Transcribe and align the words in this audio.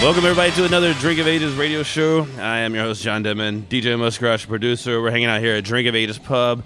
Welcome, 0.00 0.24
everybody, 0.24 0.52
to 0.52 0.64
another 0.64 0.94
Drink 0.94 1.18
of 1.18 1.26
Ages 1.26 1.56
radio 1.56 1.82
show. 1.82 2.24
I 2.38 2.58
am 2.58 2.72
your 2.72 2.84
host, 2.84 3.02
John 3.02 3.24
Denman, 3.24 3.66
DJ 3.68 3.98
Muskrat, 3.98 4.46
producer. 4.46 5.02
We're 5.02 5.10
hanging 5.10 5.26
out 5.26 5.40
here 5.40 5.56
at 5.56 5.64
Drink 5.64 5.88
of 5.88 5.96
Ages 5.96 6.18
Pub, 6.18 6.62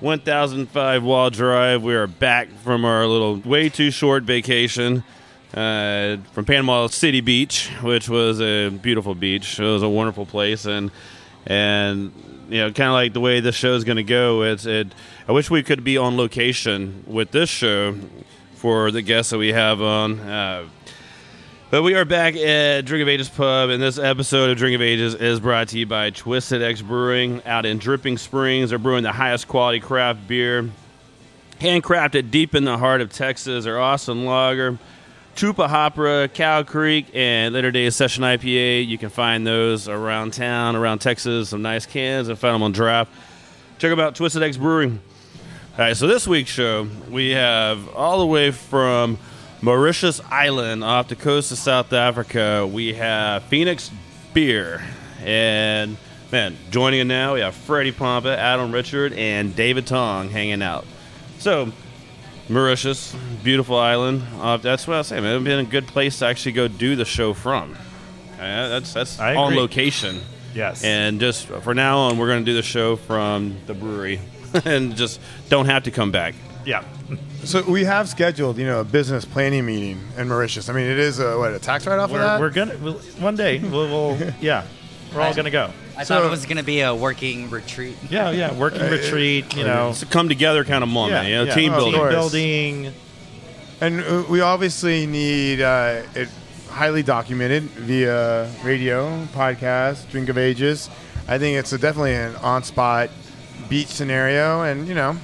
1005 0.00 1.02
Waugh 1.02 1.30
Drive. 1.30 1.82
We 1.82 1.94
are 1.94 2.06
back 2.06 2.48
from 2.62 2.84
our 2.84 3.06
little 3.06 3.36
way 3.36 3.70
too 3.70 3.90
short 3.90 4.24
vacation 4.24 5.04
uh, 5.54 6.18
from 6.32 6.44
Panama 6.44 6.88
City 6.88 7.22
Beach, 7.22 7.70
which 7.82 8.10
was 8.10 8.42
a 8.42 8.68
beautiful 8.68 9.14
beach. 9.14 9.58
It 9.58 9.64
was 9.64 9.82
a 9.82 9.88
wonderful 9.88 10.26
place, 10.26 10.66
and 10.66 10.90
and 11.46 12.12
you 12.50 12.58
know, 12.58 12.72
kind 12.72 12.88
of 12.88 12.94
like 12.94 13.14
the 13.14 13.20
way 13.20 13.40
this 13.40 13.56
show 13.56 13.72
is 13.72 13.84
going 13.84 13.96
to 13.96 14.04
go. 14.04 14.42
It's 14.42 14.66
it. 14.66 14.94
I 15.26 15.32
wish 15.32 15.50
we 15.50 15.62
could 15.62 15.82
be 15.82 15.96
on 15.96 16.18
location 16.18 17.04
with 17.06 17.30
this 17.30 17.48
show 17.48 17.96
for 18.54 18.90
the 18.90 19.00
guests 19.00 19.30
that 19.30 19.38
we 19.38 19.54
have 19.54 19.80
on. 19.80 20.20
Uh, 20.20 20.68
but 21.68 21.82
we 21.82 21.94
are 21.94 22.04
back 22.04 22.36
at 22.36 22.82
Drink 22.82 23.02
of 23.02 23.08
Ages 23.08 23.28
Pub, 23.28 23.70
and 23.70 23.82
this 23.82 23.98
episode 23.98 24.50
of 24.50 24.56
Drink 24.56 24.76
of 24.76 24.82
Ages 24.82 25.14
is 25.14 25.40
brought 25.40 25.68
to 25.68 25.78
you 25.78 25.84
by 25.84 26.10
Twisted 26.10 26.62
X 26.62 26.80
Brewing 26.80 27.42
out 27.44 27.66
in 27.66 27.78
Dripping 27.78 28.18
Springs. 28.18 28.70
They're 28.70 28.78
brewing 28.78 29.02
the 29.02 29.10
highest 29.10 29.48
quality 29.48 29.80
craft 29.80 30.28
beer, 30.28 30.70
handcrafted 31.60 32.30
deep 32.30 32.54
in 32.54 32.64
the 32.64 32.78
heart 32.78 33.00
of 33.00 33.12
Texas. 33.12 33.64
Their 33.64 33.80
awesome 33.80 34.24
lager, 34.24 34.78
Chupa 35.34 35.68
Hopra, 35.68 36.32
Cow 36.32 36.62
Creek, 36.62 37.06
and 37.12 37.52
Later 37.52 37.72
Days 37.72 37.96
Session 37.96 38.22
IPA. 38.22 38.86
You 38.86 38.96
can 38.96 39.10
find 39.10 39.44
those 39.44 39.88
around 39.88 40.34
town, 40.34 40.76
around 40.76 41.00
Texas. 41.00 41.48
Some 41.48 41.62
nice 41.62 41.84
cans 41.84 42.28
and 42.28 42.38
find 42.38 42.54
them 42.54 42.62
on 42.62 42.70
draft. 42.70 43.10
Check 43.78 43.90
them 43.90 43.98
out, 43.98 44.14
Twisted 44.14 44.42
X 44.42 44.56
Brewing. 44.56 45.00
All 45.72 45.78
right, 45.84 45.96
so 45.96 46.06
this 46.06 46.28
week's 46.28 46.48
show, 46.48 46.88
we 47.10 47.30
have 47.30 47.88
all 47.88 48.20
the 48.20 48.26
way 48.26 48.52
from 48.52 49.18
Mauritius 49.62 50.20
Island 50.30 50.84
off 50.84 51.08
the 51.08 51.16
coast 51.16 51.50
of 51.52 51.58
South 51.58 51.92
Africa, 51.92 52.66
we 52.70 52.94
have 52.94 53.42
Phoenix 53.44 53.90
Beer. 54.34 54.82
And, 55.20 55.96
man, 56.30 56.56
joining 56.70 57.00
in 57.00 57.08
now, 57.08 57.34
we 57.34 57.40
have 57.40 57.54
Freddie 57.54 57.92
Pompa, 57.92 58.36
Adam 58.36 58.70
Richard, 58.72 59.12
and 59.14 59.56
David 59.56 59.86
Tong 59.86 60.28
hanging 60.28 60.62
out. 60.62 60.84
So, 61.38 61.72
Mauritius, 62.48 63.16
beautiful 63.42 63.76
island. 63.76 64.22
Uh, 64.38 64.58
that's 64.58 64.86
what 64.86 64.94
I 64.94 64.98
was 64.98 65.06
saying, 65.08 65.22
man. 65.22 65.32
It 65.32 65.38
would 65.38 65.44
been 65.44 65.58
a 65.58 65.64
good 65.64 65.86
place 65.86 66.18
to 66.20 66.26
actually 66.26 66.52
go 66.52 66.68
do 66.68 66.94
the 66.94 67.04
show 67.04 67.32
from. 67.32 67.76
Uh, 68.34 68.68
that's 68.68 68.92
that's 68.92 69.18
I 69.18 69.34
on 69.34 69.52
agree. 69.52 69.60
location. 69.60 70.20
Yes. 70.54 70.84
And 70.84 71.18
just 71.18 71.46
for 71.46 71.74
now 71.74 71.98
on, 71.98 72.18
we're 72.18 72.28
going 72.28 72.44
to 72.44 72.50
do 72.50 72.54
the 72.54 72.62
show 72.62 72.96
from 72.96 73.56
the 73.66 73.74
brewery 73.74 74.20
and 74.64 74.94
just 74.96 75.20
don't 75.48 75.66
have 75.66 75.84
to 75.84 75.90
come 75.90 76.12
back. 76.12 76.34
Yeah. 76.66 76.84
So 77.44 77.62
we 77.62 77.84
have 77.84 78.08
scheduled, 78.08 78.58
you 78.58 78.66
know, 78.66 78.80
a 78.80 78.84
business 78.84 79.24
planning 79.24 79.64
meeting 79.64 80.00
in 80.18 80.28
Mauritius. 80.28 80.68
I 80.68 80.72
mean, 80.74 80.86
it 80.86 80.98
is 80.98 81.18
a 81.20 81.38
what 81.38 81.54
a 81.54 81.58
tax 81.58 81.86
write-off 81.86 82.10
We're, 82.10 82.18
that. 82.18 82.40
we're 82.40 82.50
gonna 82.50 82.76
we'll, 82.82 82.94
one 83.20 83.36
day 83.36 83.58
we'll, 83.60 83.86
we'll 84.18 84.32
yeah 84.40 84.64
we're 85.14 85.22
all 85.22 85.32
gonna 85.32 85.50
go. 85.50 85.70
I 85.96 86.02
So- 86.04 86.16
thought 86.16 86.26
it 86.26 86.30
was 86.30 86.44
going 86.44 86.58
to 86.58 86.62
be 86.62 86.80
a 86.80 86.94
working 86.94 87.48
retreat. 87.48 87.96
Yeah, 88.10 88.30
yeah. 88.30 88.52
Working 88.52 88.82
retreat, 88.90 89.56
you 89.56 89.64
know. 89.64 89.88
It's 89.90 90.02
a 90.02 90.06
come 90.06 90.28
together 90.28 90.62
kind 90.64 90.82
of 90.84 90.90
moment, 90.90 91.24
Yeah, 91.24 91.28
you 91.28 91.34
know, 91.36 91.44
yeah. 91.44 91.54
team 91.54 91.72
Oh, 91.72 91.76
building. 91.78 92.00
course. 92.00 92.12
building. 92.12 92.92
and 93.80 94.00
uh, 94.00 94.24
we 94.28 94.42
obviously 94.42 95.06
need 95.06 95.62
uh, 95.62 96.02
it 96.14 96.28
highly 96.68 97.02
documented 97.02 97.62
via 97.62 98.50
radio, 98.62 99.24
podcast, 99.32 100.10
Drink 100.10 100.28
of 100.28 100.36
Ages. 100.36 100.90
I 101.28 101.38
think 101.38 101.56
it's 101.56 101.72
a, 101.72 101.78
definitely 101.78 102.12
an 102.14 102.36
on-spot 102.36 103.08
beach 103.70 103.88
scenario, 103.88 104.62
and 104.64 104.86
you 104.86 104.94
know, 104.94 105.16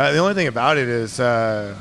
uh, 0.00 0.12
the 0.12 0.18
only 0.18 0.34
thing 0.34 0.46
about 0.46 0.78
it 0.78 0.88
is, 0.88 1.20
uh, 1.20 1.76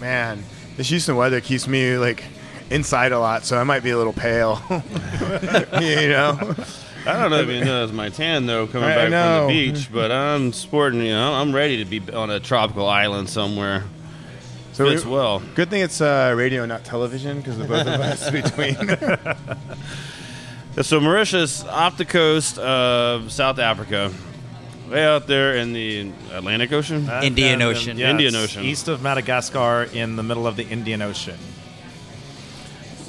man, 0.00 0.42
this 0.76 0.88
Houston 0.88 1.16
weather 1.16 1.40
keeps 1.40 1.66
me 1.68 1.96
like 1.98 2.24
inside 2.70 3.12
a 3.12 3.18
lot, 3.18 3.44
so 3.44 3.58
I 3.58 3.64
might 3.64 3.82
be 3.82 3.90
a 3.90 3.96
little 3.98 4.12
pale. 4.12 4.60
you 4.70 6.08
know. 6.08 6.54
I 7.06 7.12
don't 7.20 7.30
know 7.30 7.40
if 7.40 7.48
you 7.48 7.62
know 7.64 7.84
it's 7.84 7.92
my 7.92 8.08
tan 8.08 8.46
though 8.46 8.66
coming 8.66 8.88
I- 8.88 8.92
I 9.06 9.10
back 9.10 9.38
from 9.38 9.48
the 9.48 9.52
beach, 9.72 9.92
but 9.92 10.10
I'm 10.10 10.52
sporting. 10.54 11.00
You 11.02 11.12
know, 11.12 11.34
I'm 11.34 11.54
ready 11.54 11.84
to 11.84 11.84
be 11.84 12.00
on 12.12 12.30
a 12.30 12.40
tropical 12.40 12.88
island 12.88 13.28
somewhere. 13.28 13.84
So 14.72 14.88
Fits 14.88 15.04
we- 15.04 15.12
well. 15.12 15.42
Good 15.54 15.68
thing 15.70 15.82
it's 15.82 16.00
uh, 16.00 16.32
radio, 16.36 16.64
not 16.66 16.82
television, 16.84 17.38
because 17.38 17.58
the 17.58 17.64
both 17.64 17.86
of 17.86 18.00
us 18.00 18.30
between. 18.30 18.76
So 20.82 20.98
Mauritius, 20.98 21.62
off 21.64 21.96
the 21.98 22.04
coast 22.04 22.58
of 22.58 23.30
South 23.30 23.58
Africa, 23.60 24.10
way 24.90 25.04
out 25.04 25.26
there 25.26 25.54
in 25.56 25.72
the 25.72 26.10
Atlantic 26.32 26.72
Ocean. 26.72 27.08
Uh, 27.08 27.20
Indian 27.24 27.62
Ocean. 27.62 27.96
yeah, 27.98 28.10
Indian 28.10 28.34
it's 28.34 28.44
Ocean. 28.44 28.64
East 28.64 28.88
of 28.88 29.02
Madagascar 29.02 29.84
in 29.92 30.16
the 30.16 30.22
middle 30.22 30.46
of 30.46 30.56
the 30.56 30.66
Indian 30.66 31.02
Ocean. 31.02 31.38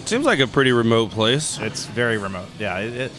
Seems 0.05 0.25
like 0.25 0.39
a 0.39 0.47
pretty 0.47 0.71
remote 0.71 1.11
place. 1.11 1.57
It's 1.59 1.85
very 1.87 2.17
remote. 2.17 2.47
Yeah. 2.59 2.77
It, 2.79 2.93
it 2.93 3.11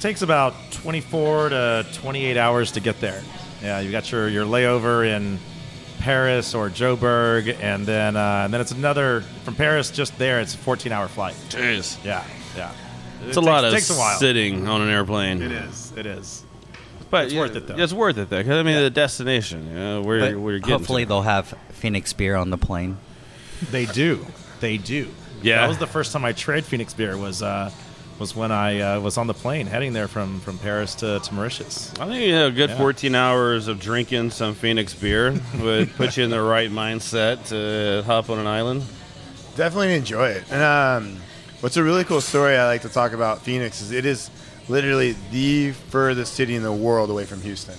takes 0.00 0.22
about 0.22 0.54
24 0.72 1.48
to 1.50 1.86
28 1.94 2.36
hours 2.36 2.72
to 2.72 2.80
get 2.80 3.00
there. 3.00 3.22
Yeah, 3.62 3.80
you 3.80 3.90
got 3.90 4.10
your, 4.12 4.28
your 4.28 4.44
layover 4.44 5.04
in 5.06 5.38
Paris 5.98 6.54
or 6.54 6.68
Joburg, 6.70 7.56
and 7.60 7.84
then 7.84 8.14
uh, 8.16 8.42
and 8.44 8.54
then 8.54 8.60
it's 8.60 8.70
another 8.70 9.22
from 9.44 9.54
Paris 9.56 9.90
just 9.90 10.16
there. 10.18 10.38
It's 10.40 10.54
a 10.54 10.58
14 10.58 10.92
hour 10.92 11.08
flight. 11.08 11.34
Jeez, 11.48 12.02
Yeah, 12.04 12.22
yeah. 12.56 12.72
it's 13.26 13.36
a 13.38 13.40
lot 13.40 13.64
of 13.64 13.72
takes 13.72 13.90
a 13.90 13.94
while. 13.94 14.16
sitting 14.18 14.68
on 14.68 14.82
an 14.82 14.90
airplane. 14.90 15.42
It 15.42 15.50
is. 15.50 15.92
It 15.96 16.06
is. 16.06 16.44
But 17.10 17.24
It's 17.26 17.34
yeah, 17.34 17.40
worth 17.40 17.56
it, 17.56 17.66
though. 17.66 17.76
It's 17.76 17.92
worth 17.92 18.18
it 18.18 18.28
though. 18.30 18.42
Cause 18.42 18.52
I 18.52 18.62
mean, 18.62 18.76
the 18.82 18.90
destination, 18.90 19.68
you 19.68 19.74
know, 19.74 20.02
where 20.02 20.20
But 20.20 20.30
you're, 20.30 20.40
where 20.40 20.52
you're 20.54 20.60
getting. 20.60 20.78
hopefully 20.78 21.02
to. 21.04 21.08
they'll 21.08 21.22
have 21.22 21.54
Phoenix 21.70 22.12
beer 22.12 22.34
on 22.36 22.50
the 22.50 22.58
plane. 22.58 22.98
They 23.70 23.86
do. 23.86 24.26
They 24.60 24.76
do. 24.78 25.08
Yeah. 25.42 25.60
That 25.62 25.68
was 25.68 25.78
the 25.78 25.86
first 25.86 26.12
time 26.12 26.24
I 26.24 26.32
tried 26.32 26.64
Phoenix 26.64 26.94
beer. 26.94 27.16
Was 27.16 27.42
uh, 27.42 27.70
was 28.18 28.34
when 28.34 28.50
I 28.50 28.80
uh, 28.80 29.00
was 29.00 29.18
on 29.18 29.26
the 29.26 29.34
plane 29.34 29.66
heading 29.66 29.92
there 29.92 30.08
from, 30.08 30.40
from 30.40 30.58
Paris 30.58 30.94
to, 30.96 31.18
to 31.20 31.34
Mauritius. 31.34 31.92
I 32.00 32.06
think 32.06 32.24
you 32.26 32.32
know, 32.32 32.46
a 32.46 32.50
good 32.50 32.70
Yeah. 32.70 32.78
14 32.78 33.14
hours 33.14 33.68
of 33.68 33.78
drinking 33.78 34.30
some 34.30 34.54
Phoenix 34.54 34.94
beer 34.94 35.34
would 35.60 35.92
put 35.96 36.16
you 36.16 36.24
in 36.24 36.30
the 36.30 36.40
right 36.40 36.70
mindset 36.70 37.46
to 37.48 38.02
hop 38.06 38.30
on 38.30 38.38
an 38.38 38.46
island. 38.46 38.82
Definitely 39.56 39.94
enjoy 39.94 40.28
it. 40.30 40.44
And 40.50 40.62
um, 40.62 41.16
what's 41.60 41.76
a 41.76 41.82
really 41.82 42.04
cool 42.04 42.20
story 42.22 42.56
I 42.56 42.66
like 42.66 42.82
to 42.82 42.88
talk 42.88 43.12
about 43.12 43.42
Phoenix 43.42 43.80
is 43.82 43.90
it 43.92 44.06
is 44.06 44.30
literally 44.68 45.16
the 45.30 45.72
furthest 45.72 46.34
city 46.34 46.54
in 46.54 46.62
the 46.62 46.72
world 46.72 47.10
away 47.10 47.24
from 47.24 47.40
Houston. 47.42 47.78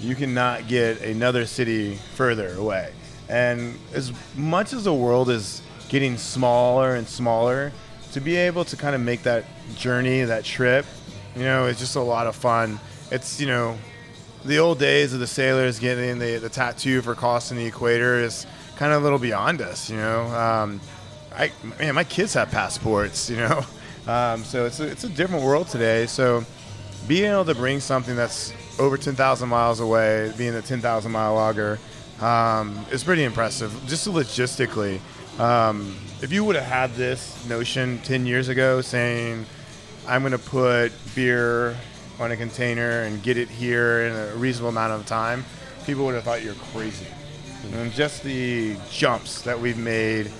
You 0.00 0.14
cannot 0.14 0.68
get 0.68 1.00
another 1.02 1.46
city 1.46 1.96
further 2.14 2.54
away. 2.54 2.92
And 3.28 3.78
as 3.94 4.12
much 4.36 4.72
as 4.72 4.84
the 4.84 4.94
world 4.94 5.30
is 5.30 5.62
getting 5.88 6.16
smaller 6.16 6.94
and 6.96 7.06
smaller, 7.06 7.72
to 8.12 8.20
be 8.20 8.36
able 8.36 8.64
to 8.66 8.76
kind 8.76 8.94
of 8.94 9.00
make 9.00 9.22
that 9.22 9.44
journey, 9.74 10.22
that 10.22 10.44
trip, 10.44 10.84
you 11.34 11.42
know, 11.42 11.66
it's 11.66 11.78
just 11.78 11.96
a 11.96 12.00
lot 12.00 12.26
of 12.26 12.36
fun. 12.36 12.78
It's, 13.10 13.40
you 13.40 13.46
know, 13.46 13.78
the 14.44 14.58
old 14.58 14.78
days 14.78 15.12
of 15.14 15.20
the 15.20 15.26
sailors 15.26 15.78
getting 15.78 16.18
the, 16.18 16.36
the 16.36 16.48
tattoo 16.48 17.00
for 17.00 17.14
crossing 17.14 17.56
the 17.56 17.66
equator 17.66 18.18
is 18.18 18.46
kind 18.76 18.92
of 18.92 19.00
a 19.00 19.04
little 19.04 19.18
beyond 19.18 19.60
us, 19.60 19.88
you 19.88 19.96
know. 19.96 20.22
Um, 20.26 20.80
I 21.34 21.52
man, 21.78 21.94
my 21.94 22.04
kids 22.04 22.34
have 22.34 22.50
passports, 22.50 23.30
you 23.30 23.36
know, 23.36 23.64
um, 24.06 24.44
so 24.44 24.66
it's 24.66 24.80
a, 24.80 24.86
it's 24.86 25.04
a 25.04 25.08
different 25.08 25.44
world 25.44 25.68
today. 25.68 26.06
So 26.06 26.44
being 27.06 27.30
able 27.30 27.44
to 27.44 27.54
bring 27.54 27.80
something 27.80 28.16
that's 28.16 28.52
over 28.78 28.96
10,000 28.96 29.48
miles 29.48 29.80
away, 29.80 30.32
being 30.36 30.54
a 30.54 30.62
10,000 30.62 31.10
mile 31.10 31.34
lager, 31.34 31.78
um, 32.20 32.84
is 32.90 33.04
pretty 33.04 33.24
impressive. 33.24 33.72
Just 33.86 34.08
logistically, 34.08 35.00
um, 35.38 35.96
if 36.20 36.32
you 36.32 36.44
would 36.44 36.56
have 36.56 36.64
had 36.64 36.94
this 36.94 37.46
notion 37.48 37.98
10 38.04 38.26
years 38.26 38.48
ago, 38.48 38.80
saying 38.80 39.46
I'm 40.06 40.22
going 40.22 40.32
to 40.32 40.38
put 40.38 40.92
beer 41.14 41.76
on 42.20 42.30
a 42.30 42.36
container 42.36 43.02
and 43.02 43.22
get 43.22 43.36
it 43.36 43.48
here 43.48 44.02
in 44.02 44.12
a 44.14 44.36
reasonable 44.36 44.70
amount 44.70 44.92
of 44.92 45.06
time, 45.06 45.44
people 45.86 46.04
would 46.04 46.14
have 46.14 46.24
thought 46.24 46.42
you're 46.42 46.54
crazy. 46.72 47.06
And 47.72 47.92
just 47.92 48.22
the 48.22 48.76
jumps 48.90 49.42
that 49.42 49.58
we've 49.58 49.78
made 49.78 50.30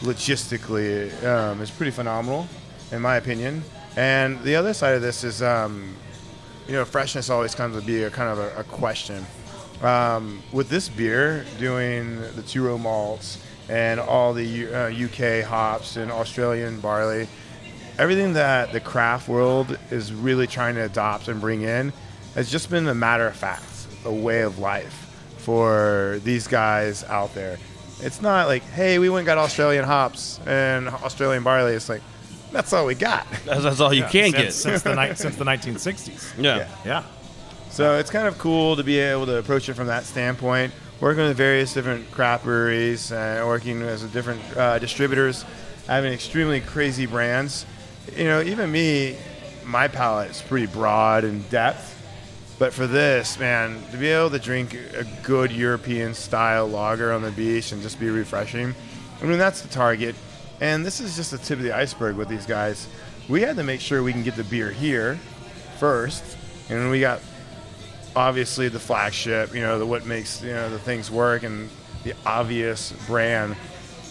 logistically 0.00 1.24
um, 1.24 1.60
is 1.60 1.70
pretty 1.70 1.92
phenomenal, 1.92 2.48
in 2.92 3.00
my 3.00 3.16
opinion. 3.16 3.62
And 3.96 4.40
the 4.42 4.54
other 4.54 4.72
side 4.72 4.94
of 4.94 5.02
this 5.02 5.24
is, 5.24 5.42
um, 5.42 5.94
you 6.66 6.74
know, 6.74 6.84
freshness 6.84 7.30
always 7.30 7.54
comes 7.54 7.76
to 7.78 7.84
be 7.84 8.04
a 8.04 8.10
kind 8.10 8.30
of 8.30 8.38
a, 8.38 8.60
a 8.60 8.64
question. 8.64 9.26
Um, 9.82 10.42
with 10.52 10.68
this 10.68 10.88
beer, 10.88 11.44
doing 11.58 12.20
the 12.36 12.42
two 12.42 12.64
row 12.64 12.78
malts 12.78 13.42
and 13.68 13.98
all 13.98 14.32
the 14.32 14.72
uh, 14.72 14.88
UK 14.90 15.44
hops 15.44 15.96
and 15.96 16.10
Australian 16.10 16.80
barley. 16.80 17.26
Everything 17.98 18.34
that 18.34 18.72
the 18.72 18.80
craft 18.80 19.28
world 19.28 19.78
is 19.90 20.12
really 20.12 20.46
trying 20.46 20.74
to 20.76 20.84
adopt 20.84 21.28
and 21.28 21.40
bring 21.40 21.62
in 21.62 21.92
has 22.34 22.50
just 22.50 22.70
been 22.70 22.86
a 22.88 22.94
matter 22.94 23.26
of 23.26 23.36
fact, 23.36 23.86
a 24.04 24.12
way 24.12 24.42
of 24.42 24.58
life 24.58 25.08
for 25.38 26.20
these 26.24 26.46
guys 26.46 27.04
out 27.04 27.34
there. 27.34 27.58
It's 28.00 28.22
not 28.22 28.46
like, 28.46 28.62
hey, 28.62 28.98
we 28.98 29.08
went 29.08 29.20
and 29.20 29.26
got 29.26 29.38
Australian 29.38 29.84
hops 29.84 30.40
and 30.46 30.88
Australian 30.88 31.42
barley. 31.42 31.74
It's 31.74 31.88
like, 31.88 32.02
that's 32.52 32.72
all 32.72 32.86
we 32.86 32.94
got. 32.94 33.26
That's, 33.44 33.62
that's 33.62 33.80
all 33.80 33.92
you 33.92 34.02
Yeah, 34.02 34.08
can 34.10 34.30
since, 34.32 34.36
get. 34.42 34.52
since 34.54 34.82
the 34.82 34.94
ni- 34.94 35.14
since 35.16 35.36
the 35.36 35.44
1960s. 35.44 36.34
yeah. 36.42 36.56
Yeah. 36.58 36.68
Yeah. 36.84 37.04
So 37.70 37.98
it's 37.98 38.10
kind 38.10 38.28
of 38.28 38.36
cool 38.38 38.76
to 38.76 38.84
be 38.84 38.98
able 38.98 39.26
to 39.26 39.36
approach 39.38 39.68
it 39.68 39.74
from 39.74 39.86
that 39.86 40.04
standpoint. 40.04 40.72
Working 41.00 41.24
with 41.24 41.36
various 41.36 41.72
different 41.74 42.08
craft 42.12 42.44
breweries, 42.44 43.10
uh, 43.10 43.42
working 43.46 43.82
as 43.82 44.04
a 44.04 44.08
different 44.08 44.40
uh, 44.56 44.78
distributors, 44.78 45.44
having 45.88 46.12
extremely 46.12 46.60
crazy 46.60 47.06
brands. 47.06 47.66
You 48.16 48.24
know, 48.24 48.40
even 48.42 48.70
me, 48.70 49.16
my 49.64 49.88
palate 49.88 50.30
is 50.30 50.42
pretty 50.42 50.66
broad 50.66 51.24
in 51.24 51.42
depth. 51.44 51.88
But 52.58 52.72
for 52.72 52.86
this, 52.86 53.40
man, 53.40 53.82
to 53.90 53.96
be 53.96 54.08
able 54.08 54.30
to 54.30 54.38
drink 54.38 54.74
a 54.74 55.04
good 55.24 55.50
European 55.50 56.14
style 56.14 56.68
lager 56.68 57.12
on 57.12 57.22
the 57.22 57.32
beach 57.32 57.72
and 57.72 57.82
just 57.82 57.98
be 57.98 58.08
refreshing, 58.08 58.72
I 59.20 59.24
mean, 59.24 59.38
that's 59.38 59.62
the 59.62 59.68
target. 59.68 60.14
And 60.62 60.86
this 60.86 61.00
is 61.00 61.16
just 61.16 61.32
the 61.32 61.38
tip 61.38 61.58
of 61.58 61.64
the 61.64 61.74
iceberg 61.74 62.14
with 62.14 62.28
these 62.28 62.46
guys. 62.46 62.86
We 63.28 63.40
had 63.40 63.56
to 63.56 63.64
make 63.64 63.80
sure 63.80 64.00
we 64.00 64.12
can 64.12 64.22
get 64.22 64.36
the 64.36 64.44
beer 64.44 64.70
here 64.70 65.18
first. 65.80 66.22
And 66.70 66.88
we 66.88 67.00
got 67.00 67.20
obviously 68.14 68.68
the 68.68 68.78
flagship, 68.78 69.52
you 69.56 69.60
know, 69.60 69.80
the 69.80 69.84
what 69.84 70.06
makes 70.06 70.40
you 70.40 70.52
know 70.52 70.70
the 70.70 70.78
things 70.78 71.10
work 71.10 71.42
and 71.42 71.68
the 72.04 72.14
obvious 72.24 72.92
brand. 73.08 73.56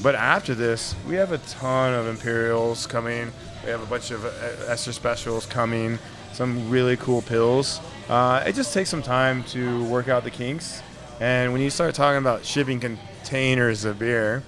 But 0.03 0.15
after 0.15 0.53
this, 0.53 0.94
we 1.07 1.15
have 1.15 1.31
a 1.31 1.38
ton 1.38 1.94
of 1.94 2.07
Imperials 2.07 2.86
coming. 2.86 3.31
We 3.63 3.69
have 3.69 3.81
a 3.81 3.86
bunch 3.86 4.12
of 4.12 4.25
uh, 4.25 4.30
Esther 4.68 4.92
specials 4.92 5.45
coming. 5.45 6.00
Some 6.33 6.69
really 6.69 6.97
cool 6.97 7.21
pils. 7.21 7.80
Uh, 8.09 8.44
it 8.45 8.56
just 8.56 8.74
takes 8.74 8.89
some 8.89 9.01
time 9.01 9.45
to 9.45 9.86
work 9.86 10.09
out 10.09 10.25
the 10.25 10.31
kinks. 10.31 10.81
And 11.21 11.54
when 11.54 11.62
you 11.62 11.69
start 11.69 11.95
talking 11.95 12.18
about 12.18 12.44
shipping 12.44 12.81
containers 12.81 13.86
of 13.86 14.00
beer, 14.00 14.44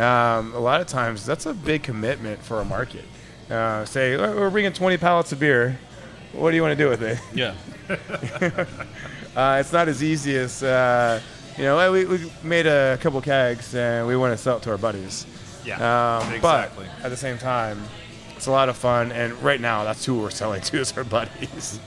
um, 0.00 0.54
a 0.54 0.58
lot 0.60 0.80
of 0.80 0.86
times 0.86 1.24
that's 1.26 1.46
a 1.46 1.54
big 1.54 1.82
commitment 1.82 2.42
for 2.42 2.60
a 2.60 2.64
market. 2.64 3.04
Uh, 3.50 3.84
say 3.84 4.14
"Oh, 4.14 4.36
we're 4.36 4.50
bringing 4.50 4.72
20 4.72 4.96
pallets 4.98 5.32
of 5.32 5.40
beer. 5.40 5.78
What 6.32 6.50
do 6.50 6.56
you 6.56 6.62
want 6.62 6.78
to 6.78 6.84
do 6.84 6.88
with 6.88 7.02
it? 7.02 7.18
Yeah. 7.34 7.54
Uh, 9.36 9.58
it's 9.60 9.72
not 9.72 9.86
as 9.86 10.02
easy 10.02 10.36
as 10.36 10.60
uh, 10.60 11.20
you 11.56 11.62
know. 11.62 11.92
We, 11.92 12.04
we 12.04 12.32
made 12.42 12.66
a 12.66 12.98
couple 13.00 13.20
kegs 13.20 13.76
and 13.76 14.06
we 14.08 14.16
want 14.16 14.32
to 14.32 14.36
sell 14.36 14.56
it 14.56 14.64
to 14.64 14.70
our 14.72 14.76
buddies. 14.76 15.24
Yeah. 15.64 15.76
Um, 15.76 16.32
exactly. 16.34 16.86
But 16.96 17.04
at 17.04 17.10
the 17.10 17.16
same 17.16 17.38
time, 17.38 17.80
it's 18.36 18.48
a 18.48 18.50
lot 18.50 18.68
of 18.68 18.76
fun. 18.76 19.12
And 19.12 19.32
right 19.34 19.60
now, 19.60 19.84
that's 19.84 20.04
who 20.04 20.18
we're 20.18 20.30
selling 20.30 20.62
to 20.62 20.80
is 20.80 20.96
our 20.96 21.04
buddies. 21.04 21.78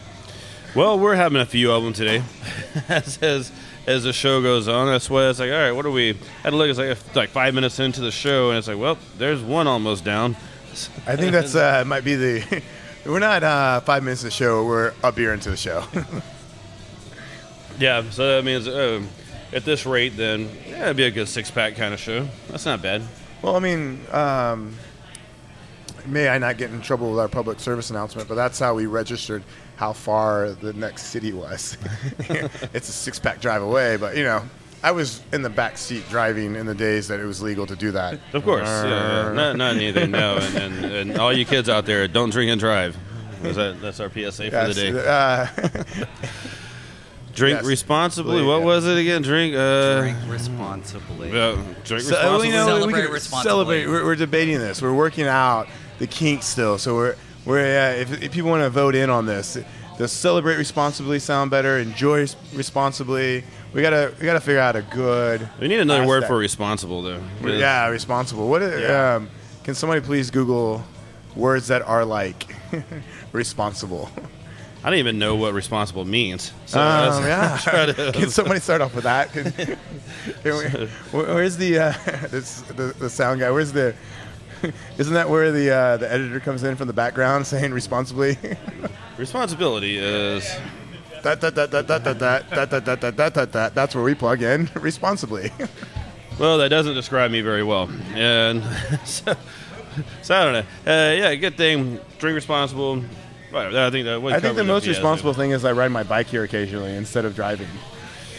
Well, 0.73 0.97
we're 0.97 1.15
having 1.15 1.41
a 1.41 1.45
few 1.45 1.71
of 1.73 1.83
them 1.83 1.91
today, 1.91 2.23
as 2.87 3.17
as 3.17 3.51
as 3.87 4.03
the 4.03 4.13
show 4.13 4.41
goes 4.41 4.67
on. 4.67 4.87
That's 4.87 5.09
why 5.09 5.27
it's 5.29 5.39
like, 5.39 5.51
all 5.51 5.57
right, 5.57 5.71
what 5.71 5.85
are 5.85 5.91
we? 5.91 6.11
I 6.11 6.15
had 6.43 6.49
to 6.51 6.55
look. 6.55 6.69
It's 6.69 6.79
like 6.79 7.15
like 7.15 7.29
five 7.29 7.53
minutes 7.53 7.79
into 7.79 8.01
the 8.01 8.11
show, 8.11 8.49
and 8.49 8.57
it's 8.57 8.67
like, 8.67 8.77
well, 8.77 8.97
there's 9.17 9.41
one 9.41 9.67
almost 9.67 10.03
down. 10.03 10.35
I 11.05 11.15
think 11.15 11.31
that's 11.31 11.55
uh, 11.55 11.83
might 11.85 12.03
be 12.03 12.15
the. 12.15 12.63
We're 13.05 13.19
not 13.19 13.43
uh, 13.43 13.81
five 13.81 14.01
minutes 14.03 14.21
of 14.21 14.27
the 14.27 14.31
show. 14.31 14.65
We're 14.65 14.93
a 15.03 15.11
beer 15.11 15.33
into 15.33 15.49
the 15.49 15.57
show. 15.57 15.83
Yeah, 17.79 18.07
so 18.11 18.35
that 18.35 18.45
means 18.45 18.67
uh, 18.67 19.01
at 19.51 19.65
this 19.65 19.85
rate, 19.85 20.15
then 20.15 20.49
yeah, 20.67 20.83
it'd 20.85 20.97
be 20.97 21.05
a 21.05 21.11
good 21.11 21.27
six 21.27 21.49
pack 21.49 21.75
kind 21.75 21.93
of 21.93 21.99
show. 21.99 22.27
That's 22.47 22.65
not 22.65 22.81
bad. 22.81 23.01
well, 23.41 23.55
I 23.55 23.59
mean, 23.59 23.99
um, 24.11 24.75
may 26.05 26.27
I 26.29 26.37
not 26.37 26.57
get 26.57 26.71
in 26.71 26.81
trouble 26.81 27.11
with 27.11 27.19
our 27.19 27.27
public 27.27 27.59
service 27.59 27.89
announcement, 27.89 28.27
but 28.27 28.35
that's 28.35 28.59
how 28.59 28.73
we 28.75 28.85
registered 28.85 29.43
how 29.75 29.93
far 29.93 30.51
the 30.51 30.73
next 30.73 31.03
city 31.03 31.33
was. 31.33 31.77
it's 32.19 32.89
a 32.89 32.91
six 32.91 33.19
pack 33.19 33.41
drive 33.41 33.61
away, 33.61 33.97
but 33.97 34.15
you 34.17 34.23
know, 34.23 34.43
I 34.83 34.91
was 34.91 35.21
in 35.31 35.41
the 35.41 35.49
back 35.49 35.77
seat 35.77 36.03
driving 36.09 36.55
in 36.55 36.65
the 36.65 36.75
days 36.75 37.07
that 37.07 37.19
it 37.19 37.25
was 37.25 37.41
legal 37.41 37.65
to 37.67 37.75
do 37.75 37.91
that. 37.91 38.19
Of 38.33 38.43
course, 38.43 38.67
yeah, 38.67 39.27
yeah. 39.27 39.33
Not, 39.33 39.55
not 39.57 39.75
anything. 39.75 40.11
No, 40.11 40.37
and, 40.37 40.57
and, 40.57 40.85
and 41.11 41.17
all 41.17 41.31
you 41.33 41.45
kids 41.45 41.69
out 41.69 41.85
there, 41.85 42.07
don't 42.07 42.29
drink 42.31 42.51
and 42.51 42.59
drive. 42.59 42.97
Is 43.43 43.55
that, 43.55 43.81
that's 43.81 43.99
our 43.99 44.09
PSA 44.09 44.51
for 44.51 44.67
the 44.67 44.73
day. 44.73 44.91
uh, 45.05 45.47
Drink 47.33 47.57
yes. 47.57 47.65
responsibly. 47.65 48.43
What 48.43 48.59
Yeah. 48.59 48.65
was 48.65 48.85
it 48.85 48.97
again? 48.97 49.23
Drink. 49.23 49.55
Uh, 49.55 50.01
Drink 50.01 50.17
responsibly. 50.27 51.31
Yeah, 51.31 51.55
drink 51.83 52.03
So, 52.03 52.11
responsibly. 52.11 52.47
you 52.47 52.53
know, 52.53 52.65
Celebrate 52.67 52.93
we 52.93 53.01
could 53.07 53.11
responsibly. 53.13 53.49
Celebrate. 53.49 53.87
We're, 53.87 54.05
we're 54.05 54.15
debating 54.15 54.59
this. 54.59 54.81
We're 54.83 54.93
working 54.93 55.25
out 55.25 55.67
the 55.99 56.07
kinks 56.07 56.45
still. 56.45 56.77
So 56.77 56.95
we're 56.95 57.15
we're 57.45 57.59
uh, 57.59 57.95
if, 57.95 58.21
if 58.23 58.31
people 58.31 58.49
want 58.49 58.63
to 58.63 58.69
vote 58.69 58.95
in 58.95 59.09
on 59.09 59.25
this, 59.25 59.57
does 59.97 60.11
celebrate 60.11 60.57
responsibly 60.57 61.19
sound 61.19 61.51
better? 61.51 61.77
Enjoy 61.77 62.25
responsibly. 62.53 63.43
We 63.73 63.81
gotta 63.81 64.13
we 64.19 64.25
gotta 64.25 64.39
figure 64.41 64.59
out 64.59 64.75
a 64.75 64.81
good. 64.81 65.47
we 65.59 65.67
need 65.67 65.79
another 65.79 66.07
word 66.07 66.25
for 66.25 66.37
responsible, 66.37 67.01
though. 67.01 67.21
Yeah, 67.43 67.87
responsible. 67.87 68.49
What? 68.49 68.61
Yeah. 68.61 69.15
Um, 69.15 69.29
can 69.63 69.75
somebody 69.75 70.01
please 70.01 70.29
Google 70.31 70.83
words 71.35 71.67
that 71.67 71.81
are 71.83 72.05
like 72.05 72.53
responsible? 73.31 74.09
I 74.83 74.89
don't 74.89 74.99
even 74.99 75.17
know 75.17 75.35
what 75.35 75.53
responsible 75.53 76.03
means. 76.03 76.51
So 76.65 76.81
Um, 76.81 77.23
yeah. 77.23 77.57
Can 78.13 78.29
somebody 78.29 78.59
start 78.59 78.81
off 78.81 78.93
with 78.93 79.05
that? 79.05 79.31
Can, 79.31 79.49
can 79.53 79.77
we, 80.43 80.87
where's 81.17 81.55
the, 81.55 81.79
uh, 81.79 81.93
this, 82.29 82.59
the 82.63 82.93
the 82.99 83.09
sound 83.09 83.39
guy? 83.39 83.49
Where's 83.49 83.71
the? 83.71 83.95
Isn't 84.97 85.13
that 85.13 85.29
where 85.29 85.51
the 85.51 85.71
uh, 85.71 85.97
the 85.97 86.11
editor 86.11 86.39
comes 86.39 86.63
in 86.63 86.75
from 86.75 86.87
the 86.87 86.93
background 86.93 87.45
saying 87.47 87.73
responsibly? 87.73 88.37
responsibility 89.17 89.97
is. 89.97 90.43
that, 91.23 91.41
that, 91.41 91.55
that, 91.55 91.71
that, 91.71 91.87
that, 91.87 92.03
that, 92.03 92.19
that, 92.19 92.49
that, 92.49 92.69
that, 92.69 92.85
that, 92.85 93.01
that, 93.01 93.17
that, 93.17 93.33
that, 93.33 93.51
that. 93.51 93.75
That's 93.75 93.95
where 93.95 94.03
we 94.03 94.13
plug 94.13 94.41
in 94.41 94.69
responsibly. 94.75 95.51
Well, 96.39 96.57
that 96.57 96.69
doesn't 96.69 96.95
describe 96.95 97.29
me 97.31 97.41
very 97.41 97.63
well, 97.63 97.89
and 98.15 98.63
so, 99.05 99.35
so 100.23 100.35
I 100.35 100.43
don't 100.43 100.53
know. 100.53 100.91
Uh, 100.91 101.13
yeah, 101.13 101.35
good 101.35 101.57
thing. 101.57 101.99
Drink 102.17 102.35
responsible. 102.35 103.03
Whatever. 103.51 103.77
I 103.77 103.89
think 103.91 104.05
that. 104.05 104.19
I 104.33 104.39
think 104.39 104.55
the 104.55 104.63
most 104.63 104.87
responsible 104.87 105.33
thing 105.33 105.51
is 105.51 105.63
I 105.63 105.73
ride 105.73 105.91
my 105.91 106.01
bike 106.01 106.27
here 106.27 106.43
occasionally 106.43 106.95
instead 106.95 107.25
of 107.25 107.35
driving. 107.35 107.67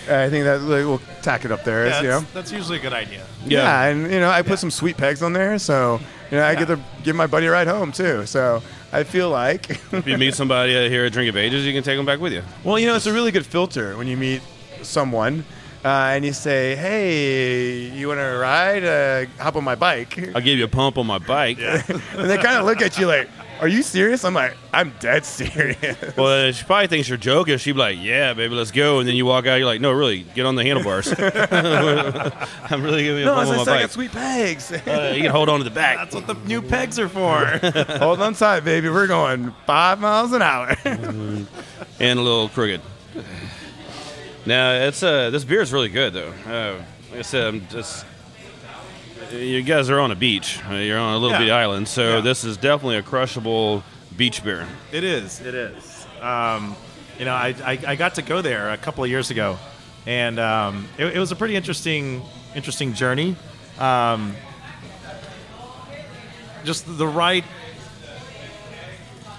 I 0.09 0.29
think 0.31 0.45
that 0.45 0.63
like, 0.63 0.85
we'll 0.85 1.01
tack 1.23 1.45
it 1.45 1.53
up 1.53 1.65
there. 1.65 1.87
Yeah, 1.87 2.01
you 2.01 2.09
that's, 2.09 2.23
know. 2.23 2.29
that's 2.35 2.53
usually 2.53 2.79
a 2.79 2.81
good 2.81 2.93
idea. 2.93 3.25
Yeah. 3.47 3.63
Yeah. 3.63 3.85
and 3.85 4.11
you 4.13 4.21
know, 4.21 4.31
I 4.31 4.43
put 4.43 4.59
some 4.59 4.71
sweet 4.71 4.97
pegs 4.97 5.23
on 5.23 5.33
there, 5.33 5.59
so 5.59 6.01
you 6.31 6.37
know, 6.39 6.45
I 6.45 6.55
get 6.55 6.69
to 6.69 6.79
give 7.03 7.17
my 7.17 7.27
buddy 7.27 7.47
a 7.47 7.51
ride 7.51 7.67
home 7.69 7.93
too. 7.93 8.27
So 8.27 8.63
I 8.93 9.05
feel 9.05 9.31
like, 9.31 9.71
If 9.93 10.07
you 10.07 10.19
meet 10.19 10.35
somebody 10.35 10.77
uh, 10.77 10.89
here 10.89 11.05
at 11.05 11.13
Drink 11.13 11.29
of 11.29 11.37
Ages, 11.37 11.65
you 11.65 11.73
can 11.73 11.83
take 11.83 11.97
them 11.97 12.07
back 12.07 12.21
with 12.21 12.33
you. 12.33 12.43
well, 12.63 12.79
you 12.79 12.87
know, 12.87 12.97
it's 12.97 13.07
a 13.07 13.13
really 13.13 13.31
good 13.33 13.47
filter 13.47 13.97
when 13.97 14.07
you 14.07 14.17
meet 14.17 14.43
someone 14.83 15.45
uh, 15.85 16.13
and 16.15 16.25
you 16.25 16.33
say, 16.33 16.75
"Hey, 16.77 17.91
you 17.91 18.09
want 18.09 18.21
to 18.21 18.39
ride? 18.39 18.85
Uh, 18.85 19.27
hop 19.43 19.57
on 19.57 19.65
my 19.65 19.75
bike." 19.75 20.19
I'll 20.35 20.41
give 20.41 20.59
you 20.59 20.65
a 20.65 20.69
pump 20.69 20.97
on 20.99 21.07
my 21.07 21.19
bike. 21.19 21.59
and 21.61 22.31
they 22.31 22.39
kind 22.39 22.57
of 22.59 22.65
look 22.65 22.81
at 22.81 22.99
you 22.99 23.07
like, 23.07 23.29
"Are 23.61 23.69
you 23.69 23.83
serious?" 23.83 24.25
I'm 24.25 24.35
like, 24.35 24.57
"I'm 24.73 24.93
dead 25.01 25.25
serious." 25.27 26.17
Well, 26.17 26.53
she 26.53 26.65
probably 26.65 26.87
thinks 26.89 27.09
you're 27.09 27.19
joking. 27.19 27.57
She'd 27.59 27.73
be 27.73 27.79
like, 27.79 27.99
"Yeah, 28.01 28.35
baby, 28.35 28.55
let's 28.55 28.71
go." 28.71 28.99
And 28.99 29.09
then 29.09 29.15
you 29.17 29.27
walk 29.27 29.47
out. 29.47 29.57
You're 29.57 29.67
like, 29.67 29.81
"No, 29.81 29.93
really, 29.93 30.23
get 30.35 30.47
on 30.47 30.55
the 30.57 30.63
handlebars." 30.65 31.09
I'm 31.19 32.83
really 32.83 33.05
giving 33.05 33.19
you 33.21 33.25
a 33.25 33.27
no, 33.27 33.35
pump 33.35 33.49
as 33.49 33.51
I 33.51 33.59
on 33.59 33.65
said, 33.65 33.71
I 33.71 33.75
my 33.75 33.81
got 33.81 33.83
bike. 33.83 33.91
sweet 33.91 34.13
pegs. 34.13 34.73
Uh, 34.73 35.13
you 35.17 35.23
can 35.23 35.31
hold 35.31 35.49
on 35.49 35.59
to 35.59 35.65
the 35.65 35.71
back. 35.71 35.97
That's 35.99 36.15
what 36.15 36.27
the 36.27 36.35
new 36.47 36.63
pegs 36.63 36.99
are 36.99 37.09
for. 37.09 37.47
Hold 37.99 38.21
on 38.21 38.35
tight, 38.35 38.61
baby. 38.61 38.89
We're 38.89 39.07
going 39.07 39.53
five 39.67 40.01
miles 40.01 40.33
an 40.33 40.43
hour. 40.43 40.77
and 40.85 41.47
a 42.01 42.15
little 42.23 42.49
crooked. 42.49 42.81
Now 44.47 44.73
it's 44.73 45.03
uh 45.03 45.31
this 45.31 45.45
beer 45.45 45.63
is 45.63 45.73
really 45.73 45.89
good 45.89 46.13
though. 46.13 46.33
Uh, 46.47 46.83
like 47.11 47.21
I 47.21 47.23
said, 47.23 47.47
I'm 47.47 47.67
just 47.69 48.05
you 49.33 49.63
guys 49.63 49.91
are 49.91 50.01
on 50.01 50.11
a 50.11 50.15
beach. 50.17 50.61
Uh, 50.69 50.75
You're 50.75 50.99
on 50.99 51.15
a 51.15 51.19
little 51.19 51.31
Yeah. 51.31 51.39
bitty 51.39 51.51
island, 51.51 51.89
so 51.89 52.17
Yeah. 52.17 52.21
this 52.21 52.45
is 52.45 52.57
definitely 52.57 52.97
a 52.97 53.03
crushable 53.03 53.83
beach 54.17 54.43
beer. 54.45 54.67
It 54.93 55.05
is. 55.05 55.41
It 55.41 55.55
is. 55.55 56.07
Um, 56.21 56.77
you 57.19 57.25
know, 57.25 57.35
I, 57.35 57.55
I, 57.65 57.79
I 57.89 57.97
got 57.97 58.15
to 58.17 58.23
go 58.23 58.41
there 58.43 58.71
a 58.71 58.77
couple 58.77 59.05
of 59.05 59.11
years 59.11 59.31
ago, 59.31 59.59
and 60.07 60.39
um, 60.39 60.89
it, 60.99 61.07
it 61.17 61.19
was 61.19 61.33
a 61.33 61.37
pretty 61.37 61.57
interesting 61.57 62.23
interesting 62.55 62.95
journey. 62.95 63.37
Um, 63.79 64.35
just 66.65 66.85
the 66.99 67.07
right 67.07 67.45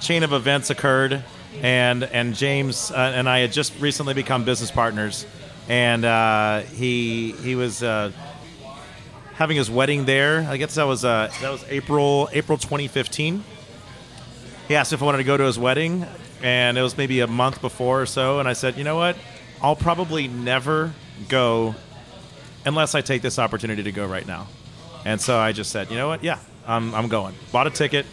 chain 0.02 0.24
of 0.24 0.34
events 0.34 0.70
occurred, 0.70 1.24
and 1.62 2.04
and 2.04 2.36
James 2.36 2.92
uh, 2.92 3.14
and 3.16 3.28
I 3.28 3.40
had 3.40 3.52
just 3.52 3.74
recently 3.80 4.14
become 4.14 4.44
business 4.46 4.72
partners, 4.72 5.26
and 5.68 6.06
uh, 6.06 6.60
he 6.62 7.32
he 7.44 7.56
was. 7.56 7.84
Uh, 7.84 8.12
Having 9.36 9.58
his 9.58 9.70
wedding 9.70 10.06
there, 10.06 10.48
I 10.50 10.58
guess 10.58 10.76
that 10.76 10.84
was 10.84 11.06
uh, 11.06 11.32
that 11.42 11.52
was 11.52 11.64
April 11.70 12.30
April 12.34 12.58
2015 12.58 13.44
he 14.68 14.76
asked 14.76 14.94
if 14.94 15.02
I 15.02 15.06
wanted 15.06 15.20
to 15.20 15.24
go 15.24 15.38
to 15.38 15.44
his 15.44 15.60
wedding, 15.60 16.06
and 16.42 16.78
it 16.78 16.82
was 16.82 16.98
maybe 16.98 17.20
a 17.20 17.28
month 17.28 17.62
before 17.62 18.02
or 18.02 18.06
so. 18.06 18.40
And 18.40 18.50
I 18.50 18.54
said, 18.54 18.78
you 18.78 18.84
know 18.84 18.96
what? 18.96 19.16
I'll 19.62 19.76
probably 19.76 20.28
never 20.28 20.94
go 21.30 21.76
unless 22.66 22.96
I 22.96 23.02
take 23.02 23.22
this 23.22 23.38
opportunity 23.38 23.84
to 23.84 23.92
go 23.92 24.08
right 24.08 24.26
now. 24.26 24.48
And 25.06 25.22
so 25.22 25.38
I 25.38 25.52
just 25.52 25.72
said, 25.72 25.92
you 25.92 25.98
know 25.98 26.08
what? 26.08 26.24
Yeah, 26.24 26.40
I'm, 26.66 26.96
I'm 26.96 27.10
going. 27.10 27.36
Bought 27.52 27.68
a 27.68 27.70
ticket, 27.70 28.08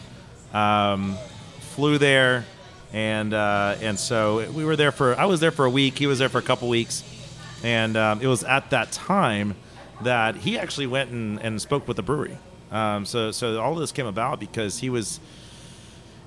um, 0.52 1.16
flew 1.60 1.96
there, 1.96 2.44
and 2.92 3.32
uh, 3.32 3.76
and 3.80 3.98
so 3.98 4.50
we 4.50 4.66
were 4.66 4.76
there 4.76 4.92
for. 4.92 5.18
I 5.18 5.24
was 5.24 5.40
there 5.40 5.52
for 5.52 5.64
a 5.64 5.70
week. 5.70 5.96
He 5.98 6.06
was 6.06 6.18
there 6.18 6.28
for 6.28 6.36
a 6.38 6.42
couple 6.42 6.68
weeks, 6.68 7.02
and 7.64 7.96
um, 7.96 8.20
it 8.20 8.26
was 8.26 8.44
at 8.44 8.68
that 8.70 8.92
time 8.92 9.56
that 10.04 10.36
he 10.36 10.58
actually 10.58 10.86
went 10.86 11.10
and, 11.10 11.40
and 11.40 11.60
spoke 11.60 11.86
with 11.88 11.96
the 11.96 12.02
brewery. 12.02 12.38
Um, 12.70 13.04
so 13.04 13.30
so 13.30 13.60
all 13.60 13.72
of 13.72 13.78
this 13.78 13.92
came 13.92 14.06
about 14.06 14.40
because 14.40 14.78
he 14.78 14.88
was 14.88 15.20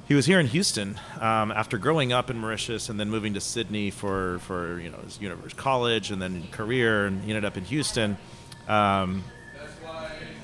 he 0.08 0.14
was 0.14 0.28
here 0.28 0.40
in 0.40 0.46
Houston 0.48 1.00
um, 1.20 1.52
after 1.52 1.78
growing 1.78 2.14
up 2.14 2.30
in 2.30 2.38
Mauritius 2.38 2.90
and 2.90 3.00
then 3.00 3.10
moving 3.10 3.34
to 3.34 3.42
Sydney 3.42 3.90
for, 3.90 4.38
for 4.40 4.80
you 4.80 4.90
know 4.90 5.00
his 5.00 5.20
university 5.20 5.60
college 5.60 6.12
and 6.12 6.22
then 6.22 6.48
career, 6.52 7.08
and 7.08 7.24
he 7.24 7.32
ended 7.32 7.46
up 7.46 7.58
in 7.58 7.66
Houston. 7.66 8.18
Um, 8.68 9.24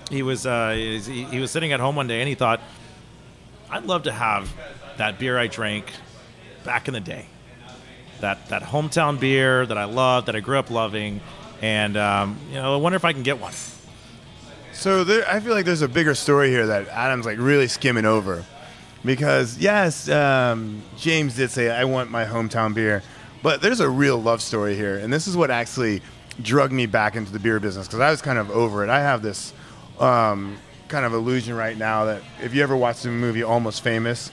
he 0.10 0.24
was 0.24 0.46
uh, 0.46 0.72
he, 0.72 1.24
he 1.26 1.40
was 1.40 1.52
sitting 1.52 1.72
at 1.72 1.80
home 1.80 1.96
one 1.96 2.08
day 2.08 2.20
and 2.20 2.28
he 2.28 2.36
thought, 2.36 2.62
"I'd 3.70 3.86
love 3.86 4.04
to 4.04 4.12
have 4.12 4.52
that 4.98 5.20
beer 5.20 5.38
I 5.38 5.48
drank 5.48 5.86
back 6.64 6.88
in 6.88 6.94
the 6.94 7.00
day, 7.00 7.28
that 8.20 8.50
that 8.50 8.64
hometown 8.64 9.20
beer 9.20 9.66
that 9.66 9.78
I 9.78 9.86
loved, 9.86 10.28
that 10.28 10.36
I 10.36 10.40
grew 10.40 10.58
up 10.58 10.72
loving, 10.72 11.22
and 11.62 11.96
um, 11.98 12.38
you 12.50 12.56
know, 12.56 12.74
I 12.74 12.78
wonder 12.78 12.96
if 12.96 13.06
I 13.06 13.14
can 13.14 13.24
get 13.24 13.40
one." 13.40 13.54
So 14.74 15.04
there, 15.04 15.28
I 15.30 15.40
feel 15.40 15.54
like 15.54 15.66
there's 15.66 15.84
a 15.84 15.88
bigger 15.88 16.16
story 16.16 16.50
here 16.50 16.66
that 16.68 16.88
Adam's 16.88 17.26
like 17.26 17.38
really 17.38 17.68
skimming 17.68 18.06
over, 18.06 18.44
because 19.06 19.58
yes, 19.58 20.10
um, 20.10 20.82
James 20.98 21.36
did 21.36 21.52
say 21.52 21.70
I 21.70 21.86
want 21.86 22.10
my 22.10 22.26
hometown 22.26 22.74
beer, 22.74 23.04
but 23.44 23.62
there's 23.62 23.80
a 23.80 23.90
real 23.90 24.22
love 24.22 24.42
story 24.42 24.76
here, 24.76 24.98
and 24.98 25.14
this 25.14 25.28
is 25.28 25.38
what 25.38 25.52
actually 25.52 26.02
drug 26.42 26.72
me 26.72 26.86
back 26.86 27.16
into 27.16 27.32
the 27.32 27.40
beer 27.40 27.60
business 27.60 27.88
because 27.88 28.00
I 28.00 28.10
was 28.10 28.22
kind 28.22 28.40
of 28.40 28.50
over 28.50 28.84
it. 28.84 28.90
I 28.90 29.02
have 29.02 29.22
this 29.22 29.54
um, 30.00 30.58
kind 30.88 31.06
of 31.06 31.14
illusion 31.14 31.56
right 31.56 31.78
now 31.78 32.06
that 32.06 32.24
if 32.42 32.56
you 32.56 32.64
ever 32.64 32.76
watched 32.76 33.04
the 33.04 33.10
movie 33.10 33.44
Almost 33.44 33.84
Famous, 33.84 34.32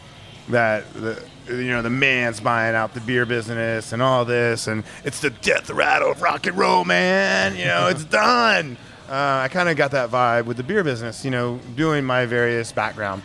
that 0.49 0.91
the 0.95 1.23
you 1.49 1.71
know 1.71 1.83
the 1.83 1.91
man's 1.91 2.41
buying 2.41 2.75
out 2.75 2.95
the 2.95 3.01
beer 3.01 3.27
business 3.27 3.93
and 3.93 4.03
all 4.03 4.25
this, 4.25 4.67
and 4.67 4.85
it's 5.05 5.21
the 5.21 5.31
death 5.31 5.71
rattle 5.71 6.13
of 6.13 6.23
rock 6.23 6.47
and 6.47 6.57
roll, 6.57 6.85
man. 6.85 7.57
You 7.57 7.67
know, 7.67 7.89
it's 7.89 8.05
done. 8.05 8.77
Uh, 9.09 9.41
I 9.45 9.49
kind 9.49 9.69
of 9.69 9.77
got 9.77 9.93
that 9.93 10.11
vibe 10.11 10.45
with 10.45 10.59
the 10.59 10.63
beer 10.63 10.85
business, 10.85 11.25
you 11.25 11.31
know, 11.31 11.59
doing 11.77 12.05
my 12.05 12.27
various 12.27 12.73
background. 12.73 13.23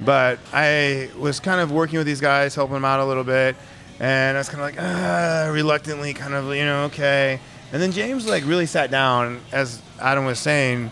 But 0.00 0.38
I 0.52 1.10
was 1.18 1.40
kind 1.40 1.60
of 1.60 1.72
working 1.72 1.98
with 1.98 2.06
these 2.06 2.20
guys, 2.20 2.54
helping 2.54 2.74
them 2.74 2.84
out 2.84 3.00
a 3.00 3.04
little 3.04 3.24
bit, 3.24 3.56
and 3.98 4.36
I 4.36 4.40
was 4.40 4.48
kind 4.48 4.60
of 4.60 4.66
like, 4.66 4.76
ah, 4.78 5.48
reluctantly, 5.50 6.12
kind 6.12 6.34
of, 6.34 6.54
you 6.54 6.64
know, 6.64 6.84
okay. 6.84 7.40
And 7.72 7.80
then 7.80 7.92
James 7.92 8.26
like 8.26 8.44
really 8.44 8.66
sat 8.66 8.90
down, 8.90 9.40
as 9.52 9.80
Adam 10.00 10.26
was 10.26 10.38
saying, 10.38 10.90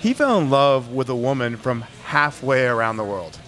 he 0.00 0.14
fell 0.14 0.38
in 0.38 0.50
love 0.50 0.90
with 0.90 1.08
a 1.08 1.14
woman 1.14 1.56
from 1.56 1.82
halfway 2.04 2.66
around 2.66 2.96
the 2.96 3.04
world, 3.04 3.38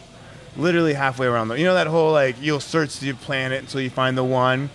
literally 0.56 0.94
halfway 0.94 1.26
around 1.26 1.48
the. 1.48 1.58
You 1.58 1.64
know 1.64 1.74
that 1.74 1.86
whole 1.86 2.12
like 2.12 2.36
you'll 2.40 2.60
search 2.60 2.98
the 3.00 3.12
planet 3.12 3.60
until 3.60 3.80
you 3.80 3.90
find 3.90 4.16
the 4.16 4.24
one. 4.24 4.70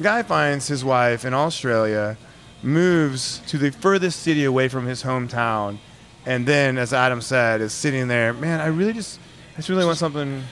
Guy 0.00 0.22
finds 0.22 0.68
his 0.68 0.84
wife 0.84 1.24
in 1.24 1.34
Australia, 1.34 2.16
moves 2.62 3.40
to 3.48 3.58
the 3.58 3.70
furthest 3.70 4.20
city 4.20 4.44
away 4.44 4.68
from 4.68 4.86
his 4.86 5.02
hometown, 5.02 5.78
and 6.26 6.46
then, 6.46 6.78
as 6.78 6.92
Adam 6.92 7.20
said, 7.20 7.60
is 7.60 7.72
sitting 7.72 8.06
there. 8.08 8.32
Man, 8.32 8.60
I 8.60 8.66
really 8.66 8.92
just, 8.92 9.18
I 9.54 9.56
just 9.56 9.68
really 9.68 9.84
want 9.84 9.98
something 9.98 10.42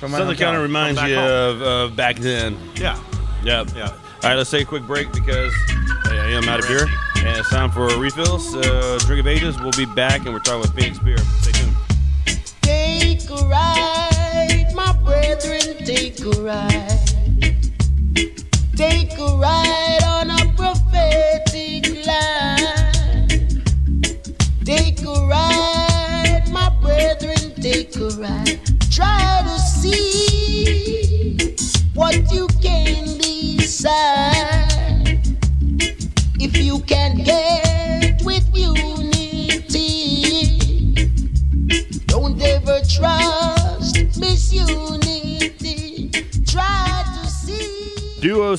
from 0.00 0.10
my 0.10 0.18
Something 0.18 0.36
hometown. 0.36 0.40
kind 0.40 0.56
of 0.56 0.62
reminds 0.62 1.00
back 1.00 1.08
you 1.10 1.16
home. 1.16 1.26
of, 1.30 1.62
of 1.62 1.96
back 1.96 2.16
then. 2.16 2.56
Yeah, 2.74 2.98
Yep. 3.44 3.68
yeah. 3.76 3.88
All 4.22 4.30
right, 4.30 4.34
let's 4.36 4.50
take 4.50 4.62
a 4.62 4.66
quick 4.66 4.82
break 4.82 5.12
because 5.12 5.52
I 6.06 6.16
am 6.32 6.48
out 6.48 6.58
of 6.60 6.66
beer 6.68 6.86
and 7.18 7.38
it's 7.38 7.50
time 7.50 7.70
for 7.70 7.86
a 7.86 7.98
refill. 7.98 8.38
So, 8.40 8.98
Drink 9.00 9.20
of 9.20 9.26
Ages, 9.28 9.60
we'll 9.60 9.70
be 9.72 9.84
back 9.86 10.24
and 10.24 10.32
we're 10.32 10.40
talking 10.40 10.60
with 10.62 10.74
Phoenix 10.74 10.98
Beer. 10.98 11.18
Stay 11.40 11.52
tuned. 11.52 11.65
Take 12.66 13.30
a 13.30 13.46
ride, 13.46 14.72
my 14.74 14.92
brethren, 15.04 15.76
take 15.84 16.18
a 16.20 16.30
ride. 16.42 17.56
Take 18.74 19.16
a 19.18 19.36
ride 19.38 20.02
on 20.04 20.30
a 20.30 20.52
prophetic 20.56 22.04
line. 22.04 23.28
Take 24.64 25.00
a 25.02 25.14
ride, 25.28 26.48
my 26.50 26.68
brethren, 26.82 27.54
take 27.62 27.94
a 27.98 28.08
ride. 28.18 28.55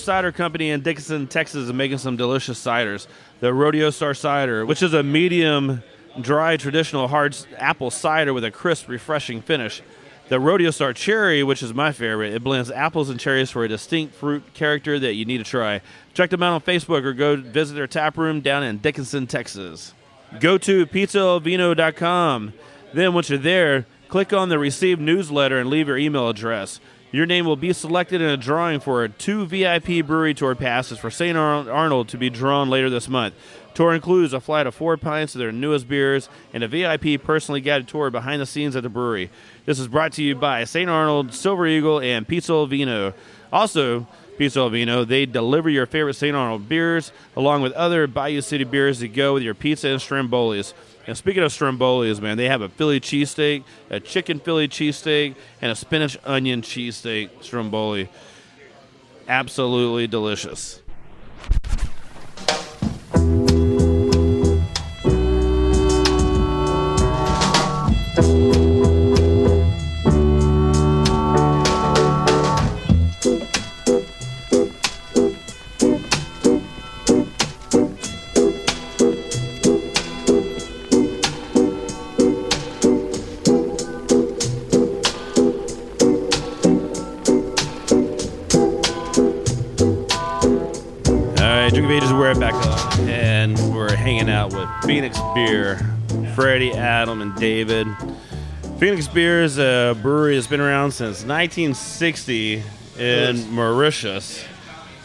Cider 0.08 0.32
Company 0.32 0.70
in 0.70 0.80
Dickinson, 0.80 1.28
Texas 1.28 1.66
is 1.66 1.74
making 1.74 1.98
some 1.98 2.16
delicious 2.16 2.64
ciders. 2.64 3.08
The 3.42 3.54
Rodeo 3.54 3.90
Star 3.90 4.14
Cider, 4.14 4.66
which 4.66 4.82
is 4.82 4.94
a 4.94 5.04
medium 5.04 5.84
dry 6.22 6.56
traditional 6.56 7.10
hard 7.10 7.36
apple 7.58 7.92
cider 7.92 8.34
with 8.34 8.46
a 8.46 8.50
crisp, 8.50 8.88
refreshing 8.88 9.42
finish. 9.42 9.82
The 10.30 10.40
Rodeo 10.40 10.72
Star 10.72 10.94
Cherry, 10.94 11.44
which 11.44 11.62
is 11.62 11.74
my 11.74 11.92
favorite, 11.92 12.34
it 12.34 12.42
blends 12.42 12.72
apples 12.72 13.10
and 13.10 13.20
cherries 13.20 13.52
for 13.52 13.66
a 13.66 13.68
distinct 13.68 14.16
fruit 14.16 14.54
character 14.54 14.98
that 14.98 15.16
you 15.16 15.26
need 15.26 15.40
to 15.40 15.44
try. 15.44 15.82
Check 16.14 16.30
them 16.30 16.42
out 16.42 16.54
on 16.54 16.62
Facebook 16.62 17.04
or 17.04 17.12
go 17.12 17.36
visit 17.36 17.74
their 17.74 17.86
tap 17.86 18.18
room 18.18 18.40
down 18.40 18.64
in 18.64 18.78
Dickinson, 18.78 19.28
Texas. 19.28 19.94
Go 20.40 20.58
to 20.60 20.86
pizzaelvino.com. 20.86 22.54
Then, 22.94 23.14
once 23.14 23.30
you're 23.30 23.40
there, 23.40 23.86
click 24.08 24.32
on 24.32 24.48
the 24.48 24.58
Receive 24.58 25.02
newsletter 25.02 25.60
and 25.60 25.70
leave 25.70 25.90
your 25.90 25.98
email 25.98 26.30
address. 26.30 26.80
Your 27.12 27.26
name 27.26 27.46
will 27.46 27.56
be 27.56 27.72
selected 27.72 28.22
in 28.22 28.30
a 28.30 28.36
drawing 28.36 28.82
for 28.82 29.08
two 29.08 29.46
VIP 29.46 30.06
brewery 30.06 30.34
tour 30.34 30.56
passes 30.56 31.00
for 31.00 31.10
St. 31.10 31.38
Ar- 31.38 31.70
Arnold 31.70 32.10
to 32.10 32.18
be 32.18 32.30
drawn 32.30 32.70
later 32.70 32.90
this 32.90 33.08
month. 33.08 33.34
Tour 33.74 33.94
includes 33.94 34.34
a 34.34 34.42
flight 34.42 34.68
of 34.68 34.76
four 34.76 34.98
pints 34.98 35.34
of 35.34 35.40
their 35.40 35.52
newest 35.54 35.88
beers 35.88 36.28
and 36.52 36.64
a 36.64 36.68
VIP 36.68 37.24
personally 37.24 37.62
guided 37.62 37.88
tour 37.88 38.10
behind 38.10 38.42
the 38.42 38.46
scenes 38.46 38.76
at 38.76 38.84
the 38.84 38.90
brewery. 38.90 39.30
This 39.66 39.80
is 39.80 39.88
brought 39.88 40.12
to 40.14 40.24
you 40.24 40.36
by 40.36 40.66
St. 40.66 40.90
Arnold, 40.90 41.34
Silver 41.34 41.66
Eagle, 41.66 42.02
and 42.02 42.28
Pizza 42.28 42.66
Vino. 42.66 43.14
Also, 43.54 44.06
Pizza 44.38 44.70
Vino, 44.70 45.06
they 45.06 45.26
deliver 45.26 45.70
your 45.70 45.86
favorite 45.86 46.16
St. 46.16 46.36
Arnold 46.36 46.68
beers 46.68 47.12
along 47.38 47.62
with 47.62 47.72
other 47.74 48.06
Bayou 48.06 48.42
City 48.42 48.66
beers 48.66 49.00
to 49.00 49.08
go 49.08 49.34
with 49.34 49.44
your 49.44 49.54
pizza 49.54 49.88
and 49.88 50.02
Strombolis. 50.02 50.74
And 51.08 51.18
speaking 51.18 51.42
of 51.42 51.54
Strombolis, 51.54 52.20
man, 52.20 52.36
they 52.36 52.50
have 52.50 52.62
a 52.62 52.68
Philly 52.68 53.00
cheesesteak, 53.00 53.64
a 53.90 54.02
chicken 54.02 54.40
Philly 54.40 54.68
cheesesteak, 54.68 55.36
and 55.62 55.72
a 55.72 55.76
spinach 55.76 56.18
onion 56.26 56.62
cheesesteak 56.62 57.30
Stromboli. 57.42 58.10
Absolutely 59.30 60.08
delicious. 60.08 60.82
We're 92.28 92.38
back 92.38 92.56
on, 92.56 93.08
and 93.08 93.58
we're 93.74 93.96
hanging 93.96 94.30
out 94.30 94.52
with 94.52 94.68
Phoenix 94.84 95.18
Beer, 95.34 95.80
Freddie, 96.36 96.74
Adam, 96.74 97.22
and 97.22 97.34
David. 97.38 97.88
Phoenix 98.80 99.08
Beer 99.08 99.44
is 99.44 99.58
a 99.58 99.98
brewery 100.02 100.36
that's 100.36 100.46
been 100.46 100.60
around 100.60 100.92
since 100.92 101.24
1960 101.24 102.64
in 103.00 103.50
Mauritius. 103.50 104.44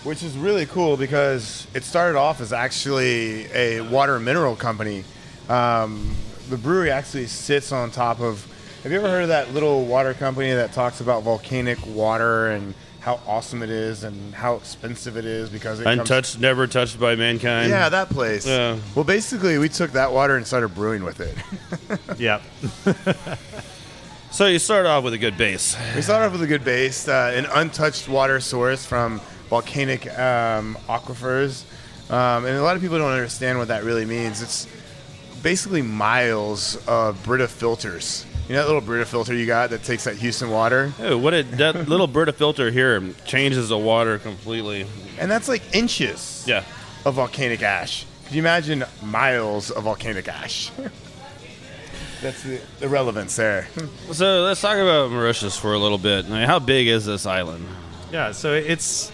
which 0.03 0.25
is 0.25 0.37
really 0.37 0.67
cool 0.67 0.97
because 0.97 1.69
it 1.75 1.85
started 1.85 2.19
off 2.19 2.41
as 2.41 2.53
actually 2.53 3.47
a 3.53 3.83
water 3.83 4.17
and 4.17 4.25
mineral 4.25 4.57
company. 4.57 5.05
Um, 5.49 6.17
the 6.51 6.57
brewery 6.57 6.91
actually 6.91 7.29
sits 7.29 7.71
on 7.71 7.93
top 7.93 8.19
of. 8.19 8.45
Have 8.83 8.91
you 8.91 8.99
ever 8.99 9.07
heard 9.07 9.23
of 9.23 9.29
that 9.29 9.55
little 9.55 9.85
water 9.85 10.13
company 10.13 10.53
that 10.55 10.73
talks 10.73 11.01
about 11.01 11.23
volcanic 11.23 11.79
water 11.87 12.49
and 12.49 12.75
how 13.03 13.21
awesome 13.27 13.63
it 13.65 13.71
is 13.71 14.05
and 14.05 14.33
how 14.33 14.55
expensive 14.55 15.17
it 15.17 15.25
is 15.25 15.51
because 15.51 15.81
it 15.81 15.85
comes- 15.85 15.99
Untouched, 16.01 16.39
never 16.39 16.67
touched 16.69 16.99
by 17.01 17.17
mankind. 17.17 17.69
yeah, 17.71 17.89
that 17.89 18.09
place. 18.11 18.47
Yeah. 18.47 18.79
Well, 18.95 19.05
basically, 19.05 19.59
we 19.59 19.69
took 19.69 19.93
that 19.93 20.13
water 20.13 20.37
and 20.37 20.47
started 20.47 20.69
brewing 20.75 21.03
with 21.05 21.21
it. 21.21 21.37
Yeah. 22.19 22.41
So 24.31 24.47
you 24.47 24.59
start 24.59 24.87
off 24.87 25.05
with 25.05 25.13
a 25.13 25.19
good 25.19 25.37
base. 25.37 25.77
We 25.95 26.01
started 26.01 26.25
off 26.25 26.33
with 26.33 26.41
a 26.43 26.47
good 26.47 26.65
base, 26.65 27.07
uh, 27.07 27.33
an 27.37 27.45
untouched 27.55 28.09
water 28.09 28.41
source 28.41 28.83
from 28.87 29.21
volcanic 29.51 30.07
um, 30.19 30.79
aquifers, 30.89 31.65
um, 32.11 32.47
and 32.47 32.57
a 32.57 32.63
lot 32.63 32.75
of 32.75 32.81
people 32.81 32.97
don't 32.97 33.13
understand 33.13 33.59
what 33.59 33.69
that 33.69 33.85
really 33.85 34.07
means. 34.07 34.41
It's 34.41 34.67
basically 35.43 35.83
miles 35.83 36.77
of 36.89 37.23
Brita 37.25 37.47
filters. 37.47 38.25
You 38.53 38.59
know 38.59 38.65
that 38.65 38.67
little 38.69 38.83
Brita 38.83 39.07
filter 39.07 39.33
you 39.33 39.47
got 39.47 39.71
that 39.71 39.83
takes 39.83 40.05
that 40.05 40.17
Houston 40.17 40.51
water, 40.51 40.93
Oh, 41.01 41.17
what 41.17 41.33
it 41.33 41.53
that 41.53 41.89
little 41.89 42.07
Brita 42.07 42.35
filter 42.35 42.71
here 42.71 43.03
changes 43.25 43.71
the 43.71 43.79
water 43.79 44.19
completely. 44.19 44.85
and 45.19 45.31
that's 45.31 45.49
like 45.49 45.63
inches 45.75 46.45
Yeah. 46.47 46.63
of 47.07 47.15
volcanic 47.15 47.63
ash. 47.63 48.05
Could 48.27 48.35
you 48.35 48.43
imagine 48.43 48.85
miles 49.03 49.71
of 49.71 49.85
volcanic 49.85 50.29
ash? 50.29 50.71
that's 52.21 52.43
the, 52.43 52.61
the 52.79 52.91
relevance 52.91 53.37
there. 53.37 53.69
So 54.13 54.43
let's 54.43 54.61
talk 54.61 54.77
about 54.77 55.11
Mauritius 55.11 55.57
for 55.57 55.73
a 55.73 55.79
little 55.79 55.97
bit. 55.97 56.27
I 56.27 56.29
mean, 56.29 56.47
how 56.47 56.59
big 56.59 56.89
is 56.89 57.07
this 57.07 57.25
island? 57.25 57.67
Yeah, 58.13 58.33
so 58.33 58.53
it's 58.53 59.11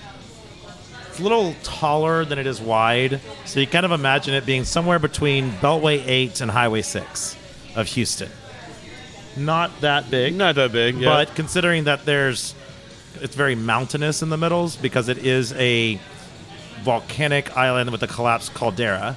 it's 1.11 1.21
a 1.21 1.23
little 1.23 1.54
taller 1.62 2.25
than 2.25 2.40
it 2.40 2.49
is 2.49 2.61
wide. 2.61 3.21
So 3.45 3.61
you 3.61 3.68
kind 3.68 3.87
of 3.87 3.92
imagine 3.92 4.35
it 4.35 4.45
being 4.45 4.64
somewhere 4.64 4.99
between 4.99 5.52
Beltway 5.62 6.02
8 6.04 6.40
and 6.40 6.50
Highway 6.50 6.83
6 6.83 7.37
of 7.76 7.87
Houston. 7.87 8.30
Not 9.38 9.80
that 9.80 10.11
big, 10.11 10.35
Not 10.35 10.54
that 10.57 10.73
big, 10.73 10.97
yeah. 10.99 11.09
but 11.09 11.35
considering 11.35 11.85
that 11.85 12.04
there's 12.04 12.54
it's 13.21 13.35
very 13.35 13.54
mountainous 13.54 14.23
in 14.23 14.28
the 14.28 14.37
middles 14.37 14.76
because 14.76 15.09
it 15.09 15.18
is 15.18 15.52
a 15.54 15.99
volcanic 16.83 17.57
island 17.57 17.90
with 17.90 18.02
a 18.02 18.07
collapsed 18.07 18.54
caldera. 18.54 19.16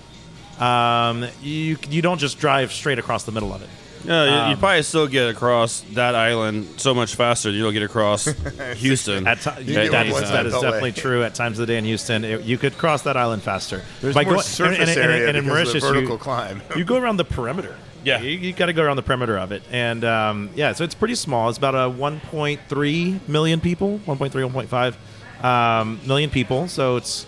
Um, 0.59 1.25
you 1.41 1.77
you 1.89 2.01
don't 2.01 2.19
just 2.19 2.39
drive 2.39 2.71
straight 2.71 2.99
across 2.99 3.23
the 3.23 3.31
middle 3.31 3.53
of 3.53 3.61
it. 3.61 3.69
Yeah, 4.03 4.23
you- 4.25 4.31
Um, 4.31 4.49
you'd 4.49 4.59
probably 4.59 4.81
still 4.81 5.05
get 5.07 5.29
across 5.29 5.81
that 5.93 6.15
island 6.15 6.67
so 6.77 6.93
much 6.95 7.13
faster 7.15 7.51
than 7.51 7.59
you'll 7.59 7.71
get 7.71 7.83
across 7.83 8.25
Houston. 8.77 9.27
At 9.27 9.41
ti- 9.41 9.49
You 9.63 9.73
that, 9.75 9.83
get 9.83 9.91
that 9.91 10.11
one 10.11 10.23
is, 10.23 10.29
side 10.29 10.37
that 10.37 10.45
is 10.47 10.53
definitely 10.53 10.91
true 10.93 11.23
at 11.23 11.35
times 11.35 11.59
of 11.59 11.67
the 11.67 11.73
day 11.73 11.77
in 11.77 11.85
Houston. 11.85 12.23
It- 12.23 12.41
you 12.41 12.57
could 12.57 12.77
cross 12.79 13.03
that 13.03 13.15
island 13.15 13.43
faster. 13.43 13.83
There's 14.01 14.15
By 14.15 14.23
more 14.23 14.33
going- 14.33 14.43
surface 14.43 14.79
and, 14.79 14.89
and- 14.89 14.99
and- 14.99 15.11
area 15.11 15.27
and 15.27 15.37
in 15.37 15.43
because 15.45 15.67
of 15.67 15.73
the 15.73 15.79
Mauritius, 15.81 15.83
vertical 15.83 16.15
you, 16.15 16.19
climb. 16.19 16.61
you 16.75 16.83
go 16.83 16.97
around 16.97 17.17
the 17.17 17.25
perimeter. 17.25 17.75
Yeah. 18.03 18.21
you, 18.21 18.31
you 18.31 18.53
got 18.53 18.67
to 18.67 18.73
go 18.73 18.83
around 18.83 18.97
the 18.97 19.03
perimeter 19.03 19.37
of 19.37 19.51
it, 19.51 19.63
and 19.71 20.03
um, 20.03 20.49
yeah, 20.55 20.73
so 20.73 20.83
it's 20.83 20.95
pretty 20.95 21.15
small. 21.15 21.49
It's 21.49 21.57
about 21.57 21.75
a 21.75 21.89
1.3 21.93 23.27
million 23.27 23.59
people, 23.59 23.99
1.3, 24.05 24.51
1.5 24.51 25.43
um, 25.43 25.99
million 26.05 26.29
people. 26.29 26.67
So 26.67 26.97
it's 26.97 27.25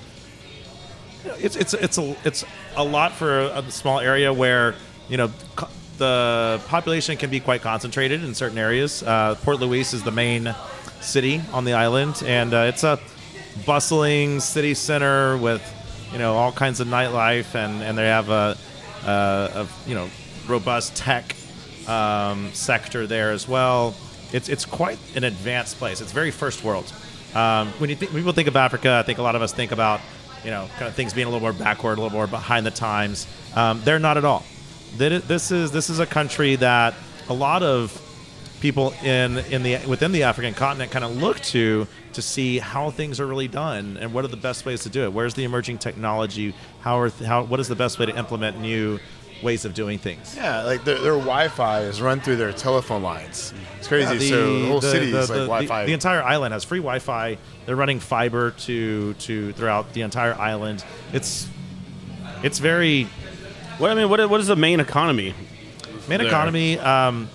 it's 1.26 1.56
it's 1.56 1.74
it's 1.74 1.98
a 1.98 2.16
it's 2.24 2.46
a 2.76 2.84
lot 2.84 3.14
for 3.14 3.40
a, 3.40 3.72
small 3.72 4.00
area 4.00 4.34
where 4.34 4.76
you 5.10 5.18
know 5.18 5.32
co- 5.56 5.70
the 5.98 6.62
population 6.68 7.18
can 7.18 7.30
be 7.30 7.40
quite 7.40 7.62
concentrated 7.62 8.24
in 8.24 8.34
certain 8.34 8.58
areas. 8.58 9.04
Uh, 9.04 9.36
Port 9.36 9.60
Louis 9.60 9.94
is 9.94 10.04
the 10.04 10.12
main 10.12 10.56
city 11.02 11.42
on 11.52 11.66
the 11.66 11.74
island, 11.74 12.22
and 12.26 12.54
uh, 12.54 12.66
it's 12.68 12.84
a 12.84 13.00
bustling 13.66 14.40
city 14.40 14.74
center 14.74 15.38
with 15.38 15.62
you 16.12 16.18
know 16.18 16.36
all 16.36 16.52
kinds 16.52 16.80
of 16.80 16.88
nightlife, 16.88 17.56
and 17.56 17.82
and 17.82 17.98
they 17.98 18.08
have 18.08 18.30
a, 18.30 18.58
a, 19.06 19.10
a 19.10 19.68
you 19.88 19.96
know 19.96 20.10
robust 20.48 20.96
tech 20.96 21.36
um, 21.88 22.52
sector 22.54 23.08
there 23.08 23.32
as 23.32 23.48
well. 23.48 23.96
It's 24.32 24.50
it's 24.50 24.66
quite 24.66 24.98
an 25.16 25.24
advanced 25.24 25.78
place. 25.78 26.02
It's 26.02 26.12
very 26.12 26.32
first 26.32 26.64
world. 26.64 26.92
Um, 27.36 27.70
when 27.80 27.90
you 27.90 27.96
think, 27.96 28.12
when 28.12 28.22
people 28.22 28.34
think 28.34 28.48
of 28.48 28.56
Africa, 28.56 28.94
I 28.94 29.04
think 29.04 29.20
a 29.20 29.24
lot 29.24 29.36
of 29.36 29.42
us 29.42 29.54
think 29.54 29.72
about 29.72 30.02
you 30.44 30.52
know 30.52 30.68
kind 30.78 30.88
of 30.88 30.96
things 30.96 31.14
being 31.14 31.28
a 31.28 31.30
little 31.30 31.42
more 31.42 31.54
backward, 31.54 31.98
a 31.98 32.02
little 32.02 32.18
more 32.18 32.28
behind 32.28 32.66
the 32.66 32.72
times. 32.72 33.28
Um, 33.56 33.82
they're 33.84 34.00
not 34.00 34.18
at 34.18 34.26
all. 34.26 34.44
This 34.98 35.52
is 35.52 35.72
this 35.72 35.90
is 35.90 36.00
a 36.00 36.06
country 36.06 36.56
that 36.58 36.94
a 37.30 37.34
lot 37.34 37.64
of 37.64 38.00
people 38.60 38.94
in 39.04 39.40
in 39.52 39.62
the 39.62 39.78
within 39.88 40.12
the 40.12 40.24
African 40.24 40.54
continent 40.54 40.92
kind 40.92 41.04
of 41.04 41.18
look 41.18 41.40
to 41.42 41.88
to 42.14 42.22
see 42.22 42.60
how 42.60 42.92
things 42.92 43.20
are 43.20 43.26
really 43.26 43.48
done 43.48 43.98
and 43.98 44.14
what 44.14 44.24
are 44.24 44.30
the 44.30 44.38
best 44.38 44.66
ways 44.66 44.84
to 44.84 44.90
do 44.90 45.04
it. 45.04 45.12
Where's 45.12 45.34
the 45.34 45.44
emerging 45.44 45.80
technology? 45.80 46.54
How 46.82 47.00
are 47.00 47.10
th- 47.10 47.28
how 47.28 47.44
what 47.44 47.60
is 47.60 47.68
the 47.68 47.76
best 47.76 48.00
way 48.00 48.06
to 48.06 48.16
implement 48.18 48.60
new 48.60 49.00
ways 49.44 49.66
of 49.66 49.74
doing 49.74 50.00
things? 50.00 50.36
Yeah, 50.36 50.64
like 50.64 50.84
their, 50.84 51.00
their 51.00 51.14
Wi-Fi 51.14 51.82
is 51.82 52.02
run 52.02 52.20
through 52.22 52.38
their 52.38 52.54
telephone 52.54 53.04
lines. 53.04 53.54
It's 53.78 53.88
crazy. 53.88 54.14
Yeah, 54.14 54.20
the- 54.20 54.30
so 54.30 54.60
the 54.62 54.68
whole 54.68 54.80
the- 54.80 54.92
city 54.92 55.12
the- 55.12 55.20
is 55.20 55.30
like 55.30 55.40
the- 55.40 55.46
Wi-Fi. 55.46 55.82
The, 55.82 55.88
the 55.88 55.94
entire 55.94 56.24
island 56.24 56.54
has 56.54 56.64
free 56.64 56.80
Wi-Fi. 56.80 57.38
They're 57.66 57.76
running 57.76 58.00
fiber 58.00 58.52
to 58.52 59.14
to 59.14 59.54
throughout 59.54 59.94
the 59.94 60.02
entire 60.02 60.34
island. 60.36 60.84
It's 61.12 61.48
it's 62.42 62.60
very 62.60 63.08
what 63.78 63.92
I 63.92 63.96
mean, 63.96 64.10
what, 64.10 64.30
what 64.30 64.40
is 64.40 64.48
the 64.48 64.56
main 64.56 64.80
economy? 64.80 65.34
main 66.08 66.20
There. 66.20 66.28
economy. 66.28 66.78
Um, 66.80 67.30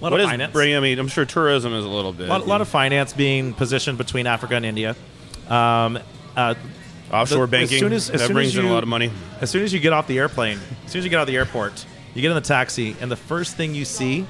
a 0.00 0.04
lot 0.04 0.12
What 0.12 0.20
of 0.20 0.24
is 0.26 0.30
finance. 0.30 0.52
bringing? 0.52 0.76
I 0.76 0.80
mean, 0.80 0.98
I'm 0.98 1.08
sure 1.08 1.24
tourism 1.24 1.74
is 1.74 1.84
a 1.84 1.88
little 1.88 2.12
bit. 2.12 2.28
a 2.28 2.30
lot, 2.30 2.46
lot 2.46 2.60
of 2.60 2.68
finance 2.68 3.12
being 3.12 3.52
positioned 3.52 3.98
between 3.98 4.26
Africa 4.26 4.54
and 4.54 4.64
India. 4.64 4.94
Um, 5.48 5.98
uh, 6.36 6.54
offshore 7.12 7.46
the- 7.46 7.56
as 7.56 7.60
banking. 7.62 7.78
soon 7.78 7.92
as- 7.92 8.10
as 8.10 8.20
that 8.20 8.26
soon 8.28 8.34
brings 8.34 8.50
as 8.52 8.56
in 8.58 8.64
a 8.64 8.68
you- 8.68 8.74
lot 8.74 8.82
of 8.82 8.88
money. 8.88 9.10
As 9.40 9.50
soon 9.50 9.62
as 9.64 9.72
you 9.72 9.80
get 9.80 9.92
off 9.92 10.06
the 10.06 10.18
airplane, 10.18 10.58
as 10.86 10.92
soon 10.92 11.00
as 11.00 11.04
you 11.04 11.10
get 11.10 11.16
out 11.18 11.22
of 11.22 11.28
the 11.28 11.36
airport, 11.36 11.84
you 12.14 12.22
get 12.22 12.28
in 12.30 12.34
the 12.34 12.40
taxi, 12.40 12.96
and 13.00 13.10
the 13.10 13.16
first 13.16 13.56
thing 13.56 13.74
you 13.74 13.84
see 13.84 14.26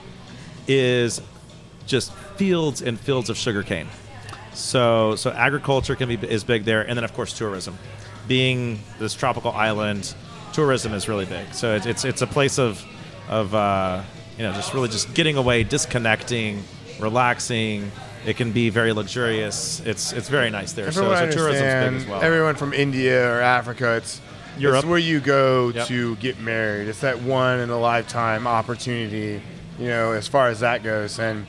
is 0.66 1.20
just 1.86 2.12
fields 2.36 2.82
and 2.82 2.98
fields 3.00 3.30
of 3.30 3.36
sugarcane. 3.38 3.88
So, 4.54 5.14
so 5.16 5.30
agriculture 5.30 5.94
can 5.94 6.08
be 6.08 6.16
is 6.28 6.44
big 6.44 6.64
there, 6.64 6.82
and 6.82 6.96
then 6.96 7.04
of 7.04 7.14
course 7.14 7.32
tourism. 7.32 7.78
Being 8.26 8.80
this 8.98 9.14
tropical 9.14 9.52
island, 9.52 10.12
tourism 10.52 10.92
is 10.94 11.08
really 11.08 11.24
big. 11.24 11.52
So 11.54 11.74
it's 11.76 11.86
it's, 11.86 12.04
it's 12.04 12.22
a 12.22 12.26
place 12.26 12.58
of 12.58 12.84
of 13.28 13.54
uh, 13.54 14.02
you 14.36 14.42
know 14.44 14.52
just 14.52 14.74
really 14.74 14.88
just 14.88 15.14
getting 15.14 15.36
away, 15.36 15.62
disconnecting, 15.64 16.62
relaxing. 16.98 17.90
It 18.26 18.36
can 18.36 18.52
be 18.52 18.68
very 18.70 18.92
luxurious. 18.92 19.80
It's 19.84 20.12
it's 20.12 20.28
very 20.28 20.50
nice 20.50 20.72
there. 20.72 20.86
And 20.86 20.94
So, 20.94 21.00
from 21.02 21.08
what 21.10 21.18
I 21.18 21.30
so 21.30 21.36
tourism's 21.36 21.60
big 21.62 22.02
as 22.02 22.06
well. 22.06 22.22
everyone 22.22 22.56
from 22.56 22.72
India 22.72 23.30
or 23.32 23.40
Africa, 23.40 23.94
it's 23.96 24.20
Europe. 24.58 24.78
It's 24.78 24.86
where 24.86 24.98
you 24.98 25.20
go 25.20 25.70
Yep. 25.70 25.86
to 25.88 26.16
get 26.16 26.40
married. 26.40 26.88
It's 26.88 27.00
that 27.00 27.22
one 27.22 27.60
in 27.60 27.70
a 27.70 27.78
lifetime 27.78 28.46
opportunity, 28.46 29.40
you 29.78 29.86
know, 29.88 30.12
as 30.12 30.26
far 30.28 30.48
as 30.48 30.60
that 30.60 30.82
goes. 30.82 31.18
And 31.18 31.46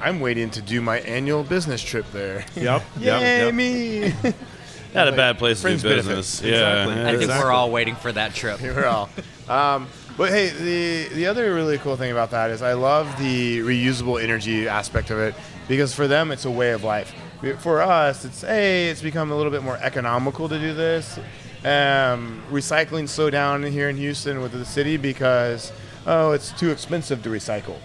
I'm 0.00 0.20
waiting 0.20 0.50
to 0.50 0.62
do 0.62 0.80
my 0.80 1.00
annual 1.00 1.42
business 1.42 1.82
trip 1.82 2.06
there. 2.12 2.44
Yep. 2.54 2.82
Yay, 2.98 3.04
yep, 3.06 3.20
yep. 3.46 3.54
me! 3.54 4.14
Not 4.94 5.08
a 5.08 5.12
bad 5.12 5.36
place 5.38 5.58
to 5.58 5.62
Friends 5.62 5.82
do 5.82 5.90
benefit. 5.90 6.16
business. 6.16 6.42
Exactly. 6.42 6.94
Yeah, 6.94 7.02
I 7.02 7.10
think 7.10 7.22
Exactly. 7.22 7.44
we're 7.44 7.52
all 7.52 7.70
waiting 7.70 7.96
for 7.96 8.10
that 8.12 8.34
trip. 8.34 8.60
We're 8.62 8.86
all. 8.86 9.10
Um, 9.48 9.88
but 10.16 10.30
hey, 10.30 10.48
the 10.48 11.14
the 11.14 11.26
other 11.26 11.52
really 11.54 11.76
cool 11.76 11.96
thing 11.96 12.10
about 12.10 12.30
that 12.30 12.50
is 12.50 12.62
I 12.62 12.72
love 12.72 13.18
the 13.18 13.58
reusable 13.58 14.22
energy 14.22 14.66
aspect 14.66 15.10
of 15.10 15.18
it 15.18 15.34
because 15.68 15.94
for 15.94 16.06
them 16.06 16.30
it's 16.30 16.44
a 16.44 16.50
way 16.50 16.72
of 16.72 16.84
life. 16.84 17.14
For 17.58 17.82
us, 17.82 18.24
it's 18.24 18.40
hey, 18.40 18.88
it's 18.88 19.02
become 19.02 19.30
a 19.30 19.36
little 19.36 19.52
bit 19.52 19.62
more 19.62 19.76
economical 19.76 20.48
to 20.48 20.58
do 20.58 20.74
this. 20.74 21.18
Um, 21.64 22.42
recycling 22.50 23.08
slowed 23.08 23.32
down 23.32 23.62
here 23.62 23.88
in 23.88 23.96
Houston 23.96 24.40
with 24.40 24.52
the 24.52 24.64
city 24.64 24.96
because 24.96 25.72
oh, 26.06 26.32
it's 26.32 26.52
too 26.52 26.70
expensive 26.70 27.22
to 27.24 27.28
recycle. 27.28 27.76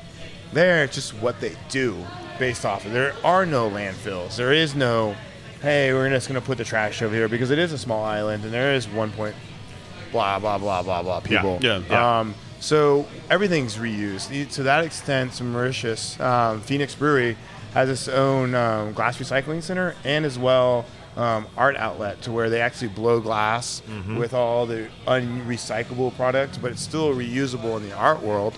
There, 0.54 0.84
it's 0.84 0.96
just 0.96 1.14
what 1.16 1.40
they 1.40 1.56
do 1.70 1.98
based 2.40 2.66
off 2.66 2.86
of. 2.86 2.92
There 2.92 3.14
are 3.24 3.46
no 3.46 3.70
landfills. 3.70 4.36
There 4.36 4.54
is 4.54 4.76
no, 4.76 5.16
hey, 5.62 5.94
we're 5.94 6.10
just 6.10 6.28
going 6.28 6.40
to 6.40 6.46
put 6.46 6.58
the 6.58 6.64
trash 6.64 7.02
over 7.02 7.14
here 7.14 7.28
because 7.28 7.52
it 7.52 7.60
is 7.60 7.72
a 7.72 7.78
small 7.78 8.04
island 8.04 8.44
and 8.44 8.54
there 8.54 8.74
is 8.74 8.88
one 8.88 9.12
point, 9.12 9.36
blah 10.12 10.40
blah 10.40 10.58
blah 10.58 10.84
blah 10.84 11.02
blah 11.02 11.20
people. 11.20 11.60
yeah, 11.62 11.82
yeah. 11.90 12.20
Um, 12.20 12.36
so 12.60 13.08
everything's 13.30 13.78
reused. 13.78 14.52
To 14.54 14.64
that 14.64 14.86
extent, 14.86 15.42
Mauritius, 15.42 16.20
um, 16.20 16.62
Phoenix 16.62 16.94
Brewery 16.94 17.36
has 17.74 17.90
its 17.90 18.08
own 18.08 18.54
um, 18.56 18.94
glass 18.94 19.18
recycling 19.18 19.62
center 19.64 19.96
and 20.04 20.26
as 20.26 20.38
well 20.38 20.86
um, 21.18 21.46
art 21.58 21.76
outlet 21.78 22.22
to 22.24 22.32
where 22.32 22.50
they 22.50 22.62
actually 22.62 22.88
blow 22.90 23.20
glass 23.20 23.82
with 24.18 24.34
all 24.34 24.66
the 24.66 24.88
unrecyclable 25.08 26.16
products, 26.16 26.58
but 26.58 26.72
it's 26.72 26.82
still 26.82 27.14
reusable 27.14 27.78
in 27.78 27.84
the 27.88 27.94
art 27.96 28.22
world. 28.22 28.58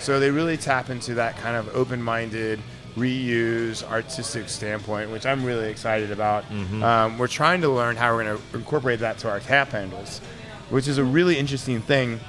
So 0.00 0.18
they 0.18 0.30
really 0.30 0.56
tap 0.56 0.90
into 0.90 1.14
that 1.14 1.36
kind 1.36 1.56
of 1.56 1.74
open-minded 1.76 2.60
reuse 2.96 3.82
artistic 3.90 4.48
standpoint, 4.48 5.10
which 5.10 5.24
I'm 5.26 5.44
really 5.44 5.70
excited 5.70 6.10
about. 6.10 6.44
Um, 6.82 7.18
we're 7.18 7.26
trying 7.28 7.60
to 7.62 7.68
learn 7.68 7.96
how 7.96 8.14
we're 8.14 8.24
going 8.24 8.36
to 8.38 8.56
incorporate 8.56 9.00
that 9.00 9.18
to 9.18 9.30
our 9.30 9.40
tap 9.40 9.68
handles, 9.70 10.20
which 10.70 10.88
is 10.88 10.98
a 10.98 11.04
really 11.04 11.38
interesting 11.38 11.80
thing 11.80 12.20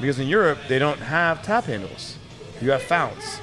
because 0.00 0.18
in 0.18 0.28
Europe 0.28 0.58
they 0.68 0.78
don't 0.78 0.98
have 1.00 1.42
tap 1.42 1.64
handles; 1.64 2.16
you 2.60 2.70
have 2.70 2.82
founts. 2.82 3.40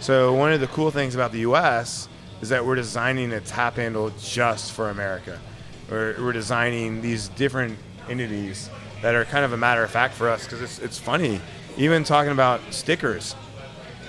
So 0.00 0.32
one 0.32 0.50
of 0.50 0.60
the 0.60 0.66
cool 0.68 0.90
things 0.90 1.14
about 1.14 1.30
the 1.30 1.40
U.S. 1.40 2.08
is 2.40 2.48
that 2.48 2.64
we're 2.64 2.74
designing 2.74 3.34
a 3.34 3.40
tap 3.40 3.76
handle 3.76 4.10
just 4.18 4.72
for 4.72 4.88
America. 4.88 5.38
We're, 5.90 6.16
we're 6.18 6.32
designing 6.32 7.02
these 7.02 7.28
different 7.28 7.78
entities 8.08 8.70
that 9.02 9.14
are 9.14 9.26
kind 9.26 9.44
of 9.44 9.52
a 9.52 9.58
matter 9.58 9.84
of 9.84 9.90
fact 9.90 10.14
for 10.14 10.30
us 10.30 10.44
because 10.44 10.62
it's, 10.62 10.78
it's 10.78 10.98
funny. 10.98 11.38
Even 11.76 12.02
talking 12.02 12.32
about 12.32 12.62
stickers, 12.70 13.36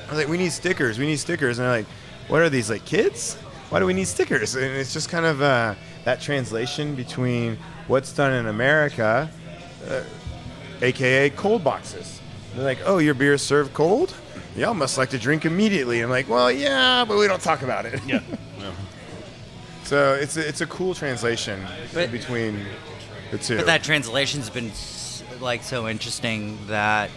I 0.07 0.11
was 0.11 0.17
like, 0.17 0.29
we 0.29 0.37
need 0.37 0.53
stickers, 0.53 0.97
we 0.97 1.07
need 1.07 1.17
stickers, 1.17 1.59
and 1.59 1.65
they're 1.65 1.77
like, 1.79 1.87
what 2.29 2.41
are 2.41 2.49
these 2.49 2.69
like 2.69 2.85
kids? 2.85 3.35
Why 3.69 3.79
do 3.79 3.85
we 3.85 3.93
need 3.93 4.07
stickers? 4.07 4.55
And 4.55 4.63
it's 4.63 4.93
just 4.93 5.09
kind 5.09 5.25
of 5.25 5.41
uh, 5.41 5.75
that 6.05 6.21
translation 6.21 6.95
between 6.95 7.57
what's 7.87 8.13
done 8.13 8.31
in 8.31 8.47
America, 8.47 9.29
uh, 9.89 10.03
aka 10.81 11.29
cold 11.31 11.65
boxes. 11.65 12.21
They're 12.55 12.63
like, 12.63 12.79
oh, 12.85 12.99
your 12.99 13.13
beer 13.13 13.33
is 13.33 13.41
served 13.41 13.73
cold? 13.73 14.13
Y'all 14.55 14.73
must 14.73 14.97
like 14.97 15.09
to 15.11 15.17
drink 15.17 15.45
immediately. 15.45 16.01
I'm 16.01 16.09
like, 16.09 16.27
well, 16.29 16.51
yeah, 16.51 17.05
but 17.07 17.17
we 17.17 17.27
don't 17.27 17.41
talk 17.41 17.61
about 17.61 17.85
it. 17.85 17.99
yeah. 18.05 18.21
So 19.83 20.13
it's 20.13 20.37
a, 20.37 20.47
it's 20.47 20.61
a 20.61 20.65
cool 20.67 20.93
translation 20.93 21.59
But- 21.93 22.11
between 22.11 22.65
the 23.29 23.37
two. 23.37 23.57
But 23.57 23.65
that 23.65 23.83
translation's 23.83 24.49
been 24.49 24.71
like 25.41 25.63
so 25.63 25.87
interesting 25.89 26.57
that 26.67 27.09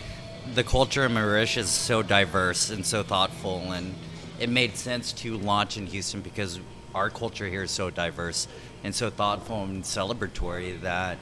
the 0.54 0.64
culture 0.64 1.04
in 1.04 1.14
Mauritius 1.14 1.66
is 1.66 1.70
so 1.70 2.02
diverse 2.02 2.70
and 2.70 2.84
so 2.84 3.04
thoughtful, 3.04 3.70
and 3.70 3.94
it 4.40 4.48
made 4.48 4.76
sense 4.76 5.12
to 5.12 5.36
launch 5.38 5.76
in 5.76 5.86
Houston 5.86 6.20
because 6.20 6.58
our 6.96 7.10
culture 7.10 7.46
here 7.46 7.62
is 7.62 7.70
so 7.70 7.90
diverse 7.90 8.48
and 8.82 8.92
so 8.92 9.08
thoughtful 9.08 9.62
and 9.62 9.84
celebratory 9.84 10.80
that 10.80 11.18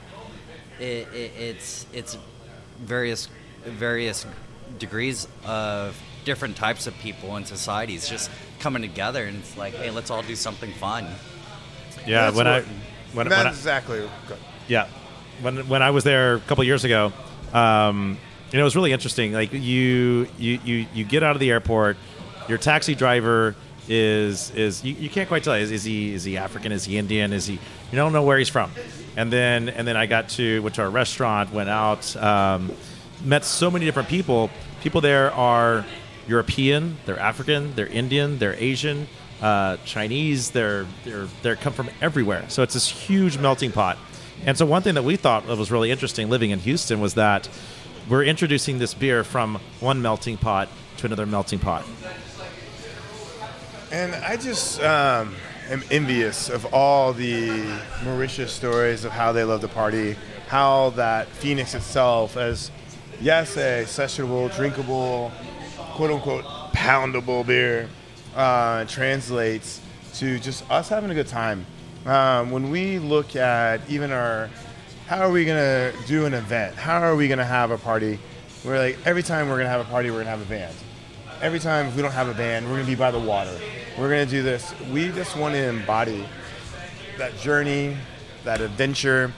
it, 0.81 1.07
it, 1.13 1.33
it's 1.39 1.87
it's 1.93 2.17
various 2.79 3.29
various 3.65 4.25
degrees 4.79 5.29
of 5.45 6.01
different 6.25 6.57
types 6.57 6.87
of 6.87 6.97
people 6.99 7.37
and 7.37 7.47
societies 7.47 8.09
just 8.09 8.31
coming 8.61 8.83
together, 8.83 9.25
and 9.25 9.39
it's 9.39 9.57
like, 9.57 9.75
hey, 9.75 9.91
let's 9.91 10.11
all 10.11 10.23
do 10.23 10.37
something 10.37 10.73
fun. 10.75 11.07
Yeah, 12.07 12.31
when 12.31 12.47
I 12.47 12.59
what- 12.61 12.67
when, 13.15 13.29
That's 13.29 13.39
when 13.39 13.47
I, 13.47 13.51
exactly. 13.51 14.09
good. 14.27 14.39
Yeah, 14.69 14.87
when 15.43 15.69
when 15.69 15.83
I 15.83 15.91
was 15.91 16.03
there 16.05 16.37
a 16.37 16.41
couple 16.41 16.65
years 16.65 16.85
ago, 16.85 17.13
um, 17.53 18.17
you 18.51 18.57
know, 18.57 18.63
it 18.63 18.65
was 18.65 18.75
really 18.77 18.93
interesting. 18.93 19.33
Like 19.33 19.53
you 19.53 20.29
you 20.39 20.59
you 20.65 20.87
you 20.95 21.05
get 21.05 21.23
out 21.23 21.37
of 21.37 21.41
the 21.41 21.51
airport, 21.51 21.97
your 22.49 22.57
taxi 22.59 22.95
driver 22.95 23.55
is 23.89 24.51
is 24.53 24.83
you, 24.85 24.95
you 24.95 25.11
can't 25.11 25.29
quite 25.29 25.43
tell 25.45 25.55
is, 25.55 25.71
is 25.71 25.85
he 25.85 26.15
is 26.15 26.25
he 26.25 26.39
African 26.39 26.73
is 26.73 26.85
he 26.85 26.97
Indian 26.97 27.33
is 27.33 27.47
he 27.47 27.55
you 27.55 27.97
don't 27.97 28.13
know 28.15 28.23
where 28.23 28.39
he's 28.39 28.49
from, 28.49 28.71
and 29.17 29.31
then 29.31 29.69
and 29.69 29.87
then 29.87 29.97
I 29.97 30.07
got 30.07 30.31
to 30.31 30.63
went 30.63 30.77
to 30.77 30.85
a 30.85 30.89
restaurant, 30.89 31.53
went 31.53 31.69
out, 31.69 32.17
um, 32.17 32.73
met 33.25 33.45
so 33.45 33.71
many 33.71 33.85
different 33.85 34.09
people. 34.09 34.51
People 34.83 35.01
there 35.01 35.33
are 35.33 35.85
European, 36.27 36.97
they're 37.07 37.19
African, 37.19 37.75
they're 37.75 37.87
Indian, 37.87 38.39
they're 38.39 38.55
Asian, 38.55 39.09
uh, 39.41 39.77
Chinese. 39.85 40.51
They're 40.51 40.87
they're 41.05 41.27
they 41.43 41.57
come 41.57 41.73
from 41.73 41.91
everywhere. 42.01 42.45
So 42.49 42.63
it's 42.63 42.75
this 42.75 42.89
huge 42.89 43.39
melting 43.39 43.73
pot. 43.73 43.99
And 44.45 44.57
so 44.57 44.67
one 44.67 44.83
thing 44.83 44.95
that 44.95 45.05
we 45.05 45.17
thought 45.17 45.47
that 45.47 45.57
was 45.57 45.71
really 45.71 45.91
interesting 45.91 46.29
living 46.29 46.51
in 46.51 46.59
Houston 46.61 47.01
was 47.01 47.15
that 47.15 47.49
we're 48.09 48.25
introducing 48.25 48.79
this 48.79 48.95
beer 48.95 49.23
from 49.23 49.61
one 49.81 50.03
melting 50.03 50.37
pot 50.37 50.69
to 50.99 51.07
another 51.07 51.27
melting 51.27 51.61
pot. 51.61 51.85
And 53.93 54.15
I 54.15 54.37
just 54.37 54.81
um, 54.81 55.37
am 55.69 55.85
envious 55.91 56.49
of 56.49 56.73
all 56.75 57.13
the 57.13 57.79
Mauritius 58.05 58.53
stories 58.53 59.05
of 59.05 59.13
how 59.13 59.33
they 59.33 59.45
love 59.45 59.61
to 59.61 59.69
party, 59.69 60.17
how 60.49 60.91
that 60.91 61.29
Phoenix 61.29 61.75
itself, 61.75 62.37
as 62.37 62.71
yes, 63.23 63.57
a 63.57 63.85
sessionable, 63.85 64.55
drinkable, 64.55 65.33
quote 65.95 66.11
unquote, 66.11 66.45
poundable 66.73 67.47
beer, 67.47 67.89
uh, 68.37 68.85
translates 68.85 69.81
to 70.15 70.39
just 70.39 70.69
us 70.71 70.89
having 70.89 71.11
a 71.11 71.15
good 71.15 71.29
time. 71.29 71.65
Um, 72.05 72.51
when 72.51 72.71
we 72.71 72.99
look 72.99 73.37
at 73.37 73.81
even 73.89 74.13
our, 74.13 74.51
how 75.07 75.21
are 75.21 75.31
we 75.31 75.45
gonna 75.45 75.93
do 76.07 76.27
an 76.27 76.35
event? 76.35 76.75
How 76.77 77.01
are 77.01 77.17
we 77.17 77.29
gonna 77.29 77.45
have 77.45 77.71
a 77.71 77.79
party? 77.79 78.19
We're 78.65 78.79
like 78.79 78.99
every 79.07 79.23
time 79.23 79.49
we're 79.49 79.57
gonna 79.59 79.71
have 79.71 79.81
a 79.81 79.91
party, 79.91 80.11
we're 80.11 80.19
gonna 80.19 80.31
have 80.31 80.43
a 80.43 80.51
band 80.51 80.75
every 81.43 81.59
time 81.59 81.89
if 81.89 81.97
we 81.97 82.03
don't 82.03 82.13
have 82.13 82.29
a 82.29 82.35
band, 82.35 82.65
we're 82.67 82.77
gonna 82.77 82.87
be 82.87 82.95
by 82.95 83.11
the 83.11 83.19
water. 83.19 83.53
We're 83.99 84.09
gonna 84.09 84.25
do 84.25 84.43
this. 84.43 84.73
We 84.91 85.09
just 85.09 85.37
want 85.37 85.55
to 85.55 85.69
embody 85.69 86.25
that 87.19 87.37
journey, 87.39 87.97
that 88.45 88.61
adventure. 88.61 89.33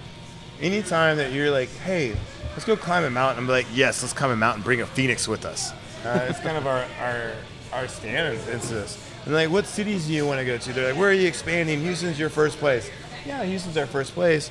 Anytime 0.60 1.16
that 1.16 1.32
you're 1.32 1.50
like, 1.50 1.70
hey, 1.70 2.14
let's 2.54 2.64
go 2.64 2.76
climb 2.76 3.04
a 3.04 3.10
mountain, 3.10 3.44
I'm 3.44 3.48
like, 3.48 3.66
yes, 3.74 4.02
let's 4.02 4.14
climb 4.14 4.30
a 4.30 4.36
mountain. 4.36 4.62
Bring 4.62 4.80
a 4.80 4.86
phoenix 4.86 5.26
with 5.28 5.44
us. 5.44 5.72
Uh, 6.04 6.26
it's 6.28 6.40
kind 6.40 6.56
of 6.56 6.66
our 6.66 6.84
our 7.00 7.32
our 7.72 7.88
stand 7.88 8.38
into 8.48 8.74
this. 8.74 9.10
And 9.24 9.34
like, 9.34 9.50
what 9.50 9.66
cities 9.66 10.06
do 10.06 10.12
you 10.12 10.26
want 10.26 10.38
to 10.38 10.44
go 10.44 10.58
to? 10.58 10.72
They're 10.72 10.92
like, 10.92 11.00
where 11.00 11.10
are 11.10 11.14
you 11.14 11.26
expanding? 11.26 11.80
Houston's 11.80 12.18
your 12.18 12.28
first 12.30 12.58
place. 12.58 12.90
Yeah, 13.26 13.42
Houston's 13.42 13.76
our 13.76 13.86
first 13.86 14.12
place. 14.12 14.50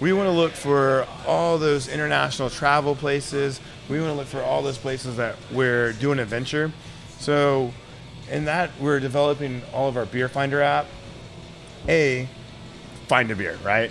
We 0.00 0.12
want 0.12 0.26
to 0.26 0.32
look 0.32 0.52
for 0.52 1.06
all 1.26 1.58
those 1.58 1.88
international 1.88 2.50
travel 2.50 2.94
places. 2.94 3.60
We 3.88 4.00
want 4.00 4.12
to 4.12 4.16
look 4.16 4.26
for 4.26 4.42
all 4.42 4.62
those 4.62 4.78
places 4.78 5.16
that 5.16 5.36
we're 5.52 5.92
doing 5.92 6.18
adventure. 6.18 6.72
So, 7.18 7.72
in 8.30 8.46
that, 8.46 8.70
we're 8.80 9.00
developing 9.00 9.62
all 9.72 9.88
of 9.88 9.96
our 9.96 10.06
Beer 10.06 10.28
Finder 10.28 10.62
app. 10.62 10.86
A, 11.88 12.28
find 13.06 13.30
a 13.30 13.36
beer, 13.36 13.58
right? 13.62 13.90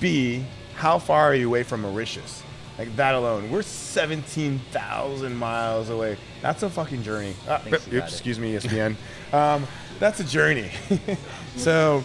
B, 0.00 0.44
how 0.78 0.96
far 1.00 1.24
are 1.24 1.34
you 1.34 1.48
away 1.48 1.64
from 1.64 1.82
Mauritius? 1.82 2.40
Like 2.78 2.94
that 2.94 3.16
alone, 3.16 3.50
we're 3.50 3.62
17,000 3.62 5.34
miles 5.34 5.90
away. 5.90 6.16
That's 6.40 6.62
a 6.62 6.70
fucking 6.70 7.02
journey. 7.02 7.34
Ah, 7.48 7.58
Thanks, 7.58 7.88
oops, 7.88 7.92
it. 7.92 8.04
excuse 8.04 8.38
me, 8.38 8.52
ESPN. 8.54 8.94
um, 9.32 9.66
that's 9.98 10.20
a 10.20 10.24
journey. 10.24 10.70
so, 11.56 12.04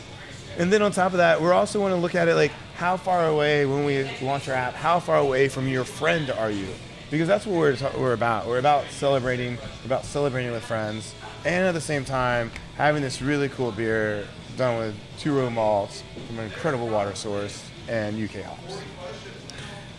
and 0.58 0.74
then 0.74 0.82
on 0.82 0.92
top 0.92 1.12
of 1.12 1.20
that, 1.20 1.40
we're 1.40 1.54
also 1.54 1.80
want 1.80 1.94
to 1.94 2.00
look 2.02 2.16
at 2.16 2.28
it 2.28 2.34
like 2.34 2.50
how 2.74 2.98
far 2.98 3.28
away 3.28 3.68
when 3.68 3.86
we 3.86 4.10
launch 4.24 4.50
our 4.50 4.56
app, 4.56 4.74
how 4.74 5.00
far 5.00 5.20
away 5.20 5.50
from 5.50 5.68
your 5.68 5.84
friend 5.84 6.32
are 6.32 6.50
you? 6.50 6.66
Because 7.12 7.28
that's 7.28 7.46
what 7.46 7.56
we're, 7.56 7.78
we're 8.00 8.14
about. 8.14 8.48
We're 8.48 8.58
about 8.58 8.86
celebrating, 8.90 9.58
we're 9.58 9.86
about 9.86 10.04
celebrating 10.04 10.52
with 10.52 10.64
friends, 10.66 11.14
and 11.46 11.64
at 11.64 11.74
the 11.76 11.82
same 11.82 12.06
time 12.06 12.50
having 12.76 13.04
this 13.04 13.22
really 13.22 13.50
cool 13.50 13.72
beer 13.72 14.28
done 14.58 14.80
with 14.80 14.96
two 15.20 15.38
row 15.38 15.52
malts 15.52 16.04
from 16.26 16.40
an 16.40 16.46
incredible 16.46 16.88
water 16.88 17.14
source 17.14 17.64
and 17.88 18.22
UK 18.22 18.44
hops. 18.44 18.82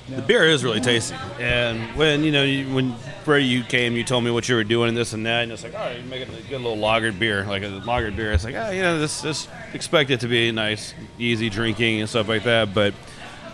The 0.08 0.20
beer 0.20 0.44
is 0.44 0.62
really 0.62 0.80
tasty, 0.80 1.16
and 1.40 1.96
when 1.96 2.24
you 2.24 2.30
know 2.30 2.42
you, 2.42 2.74
when 2.74 2.94
Freddie 3.24 3.46
you 3.46 3.62
came, 3.64 3.94
you 3.94 4.04
told 4.04 4.22
me 4.22 4.30
what 4.30 4.46
you 4.50 4.54
were 4.54 4.62
doing 4.62 4.90
and 4.90 4.96
this 4.96 5.14
and 5.14 5.24
that, 5.24 5.44
and 5.44 5.52
it's 5.52 5.62
like, 5.62 5.72
all 5.72 5.80
right, 5.80 5.96
you're 5.96 6.04
making 6.04 6.34
a 6.34 6.40
good 6.42 6.60
little 6.60 6.76
lagered 6.76 7.18
beer, 7.18 7.46
like 7.46 7.62
a 7.62 7.68
lagered 7.68 8.14
beer. 8.14 8.32
It's 8.32 8.44
like, 8.44 8.54
ah, 8.54 8.68
you 8.68 8.82
know, 8.82 8.98
this 8.98 9.22
this 9.22 9.48
expect 9.72 10.10
it 10.10 10.20
to 10.20 10.28
be 10.28 10.52
nice, 10.52 10.92
easy 11.18 11.48
drinking 11.48 12.00
and 12.00 12.08
stuff 12.08 12.28
like 12.28 12.44
that, 12.44 12.74
but 12.74 12.92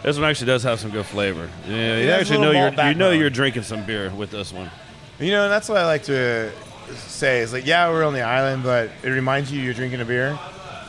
this 0.03 0.17
one 0.17 0.29
actually 0.29 0.49
does 0.49 0.65
have 0.65 0.81
some 0.81 0.91
good 0.91 1.07
flavor. 1.07 1.49
Yeah, 1.69 1.99
you 1.99 2.11
actually 2.11 2.41
know 2.41 2.51
you're 2.51 2.73
malt 2.73 2.89
you 2.89 2.95
know 2.95 3.11
you're 3.11 3.31
drinking 3.31 3.63
some 3.63 3.85
beer 3.85 4.11
with 4.11 4.33
this 4.33 4.53
one. 4.53 4.71
You 5.21 5.31
know, 5.31 5.45
and 5.45 5.53
that's 5.53 5.69
what 5.69 5.79
I 5.79 5.87
like 5.87 6.03
to 6.05 6.51
say 6.95 7.41
is 7.41 7.53
like, 7.53 7.67
yeah, 7.67 7.91
we're 7.91 8.05
on 8.05 8.15
the 8.15 8.23
island, 8.23 8.63
but 8.63 8.91
it 9.03 9.11
reminds 9.11 9.53
you 9.53 9.61
you're 9.61 9.75
drinking 9.75 10.01
a 10.01 10.05
beer, 10.05 10.39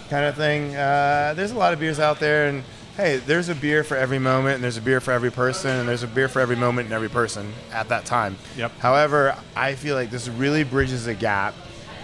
kind 0.10 0.25
of 0.25 0.36
thing. 0.36 0.75
Uh, 0.75 1.34
there's 1.36 1.51
a 1.51 1.58
lot 1.58 1.73
of 1.73 1.80
beers 1.80 1.99
out 1.99 2.19
there, 2.19 2.47
and 2.47 2.63
hey, 2.97 3.17
there's 3.17 3.49
a 3.49 3.56
beer 3.56 3.84
for 3.84 3.95
every 3.95 4.19
moment, 4.19 4.56
and 4.56 4.63
there's 4.63 4.77
a 4.77 4.82
beer 4.82 4.99
for 4.99 5.12
every 5.12 5.32
person, 5.32 5.71
and 5.71 5.89
there's 5.89 6.04
a 6.04 6.08
beer 6.08 6.27
for 6.27 6.39
every 6.39 6.56
moment 6.56 6.86
and 6.86 6.93
every 6.93 7.10
person 7.10 7.54
at 7.71 7.89
that 7.89 8.06
time. 8.06 8.38
Yep. 8.58 8.77
However, 8.80 9.36
I 9.56 9.75
feel 9.75 9.95
like 9.95 10.10
this 10.10 10.27
really 10.27 10.63
bridges 10.63 11.08
a 11.08 11.13
gap. 11.13 11.54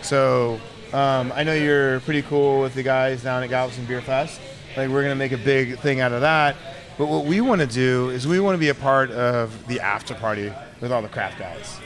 So 0.01 0.59
um, 0.93 1.31
I 1.35 1.43
know 1.43 1.53
you're 1.53 1.99
pretty 2.01 2.21
cool 2.21 2.61
with 2.61 2.73
the 2.73 2.83
guys 2.83 3.23
down 3.23 3.43
at 3.43 3.49
Galveston 3.49 3.85
Beer 3.85 4.01
Fest. 4.01 4.39
Like 4.75 4.89
we're 4.89 5.01
gonna 5.01 5.15
make 5.15 5.31
a 5.31 5.37
big 5.37 5.79
thing 5.79 5.99
out 5.99 6.11
of 6.11 6.21
that. 6.21 6.55
But 6.97 7.07
what 7.07 7.25
we 7.25 7.41
want 7.41 7.61
to 7.61 7.67
do 7.67 8.09
is 8.09 8.25
we 8.25 8.39
want 8.39 8.55
to 8.55 8.59
be 8.59 8.69
a 8.69 8.75
part 8.75 9.11
of 9.11 9.67
the 9.67 9.79
after 9.79 10.15
party 10.15 10.51
with 10.81 10.91
all 10.91 11.03
the 11.03 11.07
craft 11.07 11.37
guys. 11.37 11.79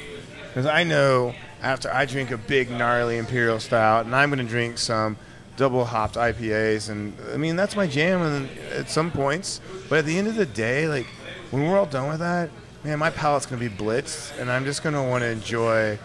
Because 0.47 0.65
I 0.65 0.83
know 0.83 1.35
after 1.61 1.93
I 1.93 2.05
drink 2.05 2.31
a 2.31 2.37
big 2.37 2.71
gnarly 2.71 3.17
imperial 3.17 3.59
stout, 3.59 4.05
and 4.05 4.15
I'm 4.15 4.29
going 4.29 4.45
to 4.45 4.49
drink 4.49 4.77
some 4.77 5.17
double 5.57 5.85
hopped 5.85 6.15
IPAs, 6.15 6.89
and 6.89 7.15
I 7.33 7.37
mean 7.37 7.55
that's 7.55 7.75
my 7.75 7.87
jam 7.87 8.21
and 8.21 8.49
at 8.71 8.89
some 8.89 9.11
points. 9.11 9.61
But 9.89 9.99
at 9.99 10.05
the 10.05 10.17
end 10.17 10.27
of 10.27 10.35
the 10.35 10.45
day, 10.45 10.87
like 10.87 11.07
when 11.51 11.67
we're 11.67 11.77
all 11.77 11.85
done 11.85 12.09
with 12.09 12.19
that, 12.19 12.49
man, 12.83 12.99
my 12.99 13.09
palate's 13.09 13.45
to 13.61 13.69
be 13.69 13.73
blitzed, 13.73 14.37
and 14.39 14.51
I'm 14.51 14.65
just 14.65 14.83
to 14.95 15.01
want 15.03 15.23
to 15.23 15.29
enjoy 15.29 15.99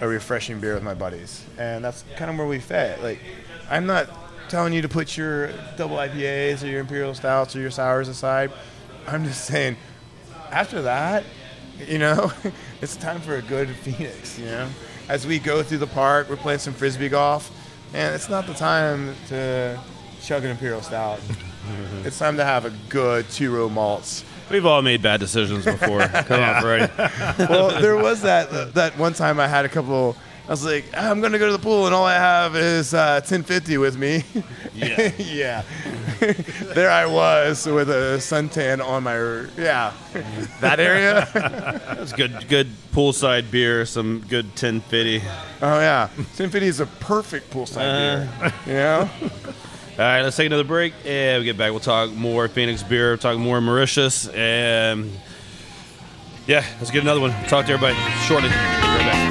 a 0.00 0.06
refreshing 0.06 0.60
beer 0.60 0.74
with 0.74 0.84
my 0.84 0.94
buddies, 0.94 1.44
and 1.58 1.84
that's 1.84 2.04
kind 2.16 2.30
of 2.30 2.38
where 2.38 2.46
we 2.46 2.60
fit. 2.60 3.02
Like 3.02 3.18
I'm 3.70 3.86
not 3.86 4.08
telling 4.48 4.72
you 4.72 4.82
to 4.82 4.88
put 4.88 5.16
your 5.16 5.50
double 5.76 5.96
IPAs 5.96 6.62
or 6.62 6.66
your 6.66 6.80
imperial 6.80 7.14
stouts 7.14 7.54
or 7.54 7.60
your 7.60 7.70
sours 7.70 8.08
aside. 8.08 8.50
I'm 9.06 9.24
just 9.24 9.44
saying 9.44 9.76
after 10.50 10.82
that, 10.82 11.24
you 11.86 11.98
know, 11.98 12.32
it's 12.80 12.96
time 12.96 13.20
for 13.20 13.36
a 13.36 13.42
good 13.42 13.68
Phoenix, 13.68 14.38
you 14.38 14.46
know? 14.46 14.68
As 15.08 15.26
we 15.26 15.38
go 15.38 15.62
through 15.62 15.78
the 15.78 15.86
park, 15.86 16.28
we're 16.28 16.36
playing 16.36 16.58
some 16.58 16.74
frisbee 16.74 17.08
golf, 17.08 17.50
and 17.94 18.14
it's 18.14 18.28
not 18.28 18.46
the 18.46 18.54
time 18.54 19.14
to 19.28 19.78
chug 20.22 20.44
an 20.44 20.50
Imperial 20.50 20.82
Stout. 20.82 21.20
it's 22.04 22.18
time 22.18 22.36
to 22.36 22.44
have 22.44 22.64
a 22.64 22.70
good 22.88 23.28
two 23.30 23.54
row 23.54 23.68
malts. 23.68 24.24
We've 24.50 24.66
all 24.66 24.82
made 24.82 25.02
bad 25.02 25.20
decisions 25.20 25.64
before. 25.64 26.00
Come 26.08 26.42
on, 26.42 26.62
Freddie. 26.62 26.92
Well, 27.50 27.80
there 27.80 27.96
was 27.96 28.22
that 28.22 28.74
that 28.74 28.96
one 28.96 29.12
time 29.12 29.38
I 29.40 29.46
had 29.46 29.64
a 29.64 29.68
couple. 29.68 30.16
I 30.48 30.50
was 30.50 30.64
like, 30.64 30.86
I'm 30.96 31.20
gonna 31.20 31.38
go 31.38 31.44
to 31.44 31.52
the 31.52 31.58
pool, 31.58 31.84
and 31.84 31.94
all 31.94 32.06
I 32.06 32.14
have 32.14 32.56
is 32.56 32.94
uh, 32.94 33.20
1050 33.22 33.76
with 33.76 33.98
me. 33.98 34.24
Yeah. 34.74 35.12
yeah. 35.18 35.62
there 36.74 36.90
I 36.90 37.04
was 37.04 37.66
with 37.66 37.90
a 37.90 38.16
suntan 38.16 38.82
on 38.82 39.02
my 39.02 39.18
yeah. 39.62 39.92
that 40.62 40.80
area. 40.80 41.28
That's 41.34 42.14
good. 42.14 42.48
Good 42.48 42.68
poolside 42.92 43.50
beer. 43.50 43.84
Some 43.84 44.24
good 44.26 44.46
1050. 44.46 45.18
Oh 45.60 45.80
yeah, 45.80 46.06
1050 46.16 46.66
is 46.66 46.80
a 46.80 46.86
perfect 46.86 47.50
poolside 47.50 48.26
beer. 48.38 48.52
You 48.66 48.72
know. 48.72 49.10
All 49.98 50.04
right, 50.04 50.22
let's 50.22 50.36
take 50.38 50.46
another 50.46 50.64
break, 50.64 50.94
and 51.04 51.40
we 51.40 51.44
get 51.44 51.58
back. 51.58 51.72
We'll 51.72 51.80
talk 51.80 52.10
more 52.12 52.48
Phoenix 52.48 52.82
beer, 52.82 53.18
talk 53.18 53.36
more 53.36 53.60
Mauritius, 53.60 54.28
and 54.28 55.10
yeah, 56.46 56.64
let's 56.78 56.90
get 56.90 57.02
another 57.02 57.20
one. 57.20 57.32
Talk 57.48 57.66
to 57.66 57.72
everybody 57.74 57.98
shortly. 58.22 58.48
Be 58.48 58.54
right 58.54 58.98
back. 59.00 59.27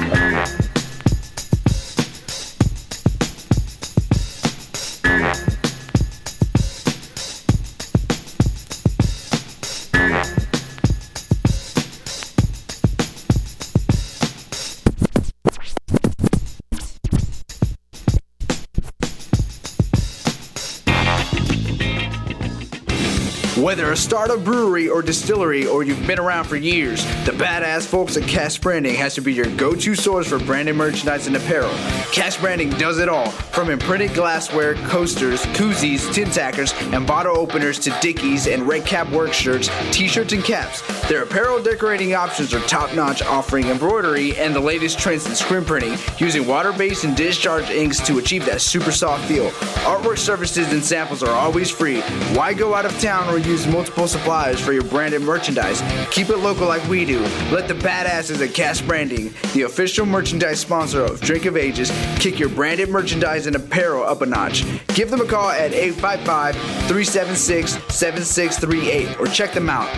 Whether 24.28 24.34
a 24.34 24.38
brewery 24.38 24.88
or 24.88 25.00
distillery 25.00 25.66
or 25.66 25.82
you've 25.82 26.06
been 26.06 26.18
around 26.18 26.44
for 26.44 26.56
years, 26.56 27.02
the 27.24 27.32
badass 27.32 27.86
folks 27.86 28.16
at 28.16 28.24
Cash 28.24 28.58
Branding 28.58 28.94
has 28.94 29.14
to 29.14 29.22
be 29.22 29.32
your 29.32 29.46
go-to 29.56 29.94
source 29.94 30.28
for 30.28 30.38
branded 30.38 30.76
merchandise 30.76 31.26
and 31.26 31.34
apparel. 31.34 31.70
Cash 32.12 32.36
Branding 32.36 32.68
does 32.70 32.98
it 32.98 33.08
all, 33.08 33.30
from 33.30 33.70
imprinted 33.70 34.12
glassware, 34.12 34.74
coasters, 34.74 35.42
koozies, 35.46 36.12
tin 36.12 36.30
tackers, 36.30 36.74
and 36.92 37.06
bottle 37.06 37.38
openers 37.38 37.78
to 37.78 37.90
dickies 38.02 38.46
and 38.46 38.68
Red 38.68 38.84
Kap 38.84 39.08
work 39.10 39.32
shirts, 39.32 39.70
t-shirts, 39.92 40.32
and 40.34 40.44
caps. 40.44 40.82
Their 41.08 41.22
apparel 41.22 41.62
decorating 41.62 42.14
options 42.14 42.52
are 42.52 42.60
top-notch, 42.60 43.22
offering 43.22 43.68
embroidery 43.68 44.36
and 44.36 44.54
the 44.54 44.60
latest 44.60 44.98
trends 44.98 45.24
in 45.24 45.34
screen 45.34 45.64
printing, 45.64 45.96
using 46.18 46.46
water-based 46.46 47.04
and 47.04 47.16
discharge 47.16 47.70
inks 47.70 47.98
to 48.00 48.18
achieve 48.18 48.44
that 48.44 48.60
super 48.60 48.92
soft 48.92 49.24
feel. 49.24 49.48
Artwork 49.88 50.18
services 50.18 50.70
and 50.70 50.84
samples 50.84 51.22
are 51.22 51.30
always 51.30 51.70
free. 51.70 52.02
Why 52.36 52.52
go 52.52 52.74
out 52.74 52.84
of 52.84 52.92
town 53.00 53.26
or 53.32 53.38
use 53.38 53.66
multiple 53.66 54.06
suppliers 54.06 54.60
for 54.60 54.74
your 54.74 54.84
branded 54.84 55.22
merchandise? 55.22 55.80
Keep 56.10 56.28
it 56.28 56.36
local 56.40 56.68
like 56.68 56.86
we 56.90 57.06
do. 57.06 57.20
Let 57.50 57.68
the 57.68 57.74
badasses 57.74 58.46
at 58.46 58.52
Cash 58.52 58.82
Branding, 58.82 59.32
the 59.54 59.62
official 59.62 60.04
merchandise 60.04 60.60
sponsor 60.60 61.02
of 61.02 61.22
Drink 61.22 61.46
of 61.46 61.56
Ages, 61.56 61.90
kick 62.18 62.38
your 62.38 62.50
branded 62.50 62.90
merchandise 62.90 63.46
and 63.46 63.56
apparel 63.56 64.04
up 64.04 64.20
a 64.20 64.26
notch. 64.26 64.62
Give 64.88 65.10
them 65.10 65.22
a 65.22 65.26
call 65.26 65.48
at 65.48 65.72
855 65.72 66.54
376 66.54 67.72
7638 67.94 69.18
or 69.18 69.26
check 69.26 69.54
them 69.54 69.70
out, 69.70 69.88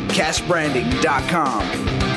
cashbranding.com. 1.01 2.10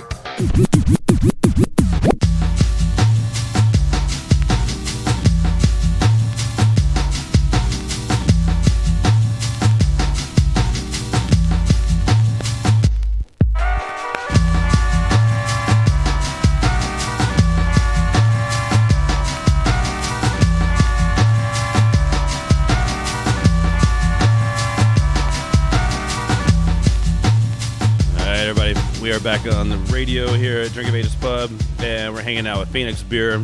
are 29.14 29.20
back 29.20 29.46
on 29.46 29.70
the 29.70 29.78
radio 29.94 30.28
here 30.34 30.60
at 30.62 30.72
Drink 30.74 30.90
of 30.90 30.96
Ages 30.96 31.14
Pub, 31.16 31.52
and 31.80 32.14
we're 32.14 32.22
hanging 32.24 32.48
out 32.48 32.60
with 32.60 32.70
Phoenix 32.70 33.04
Beer, 33.04 33.40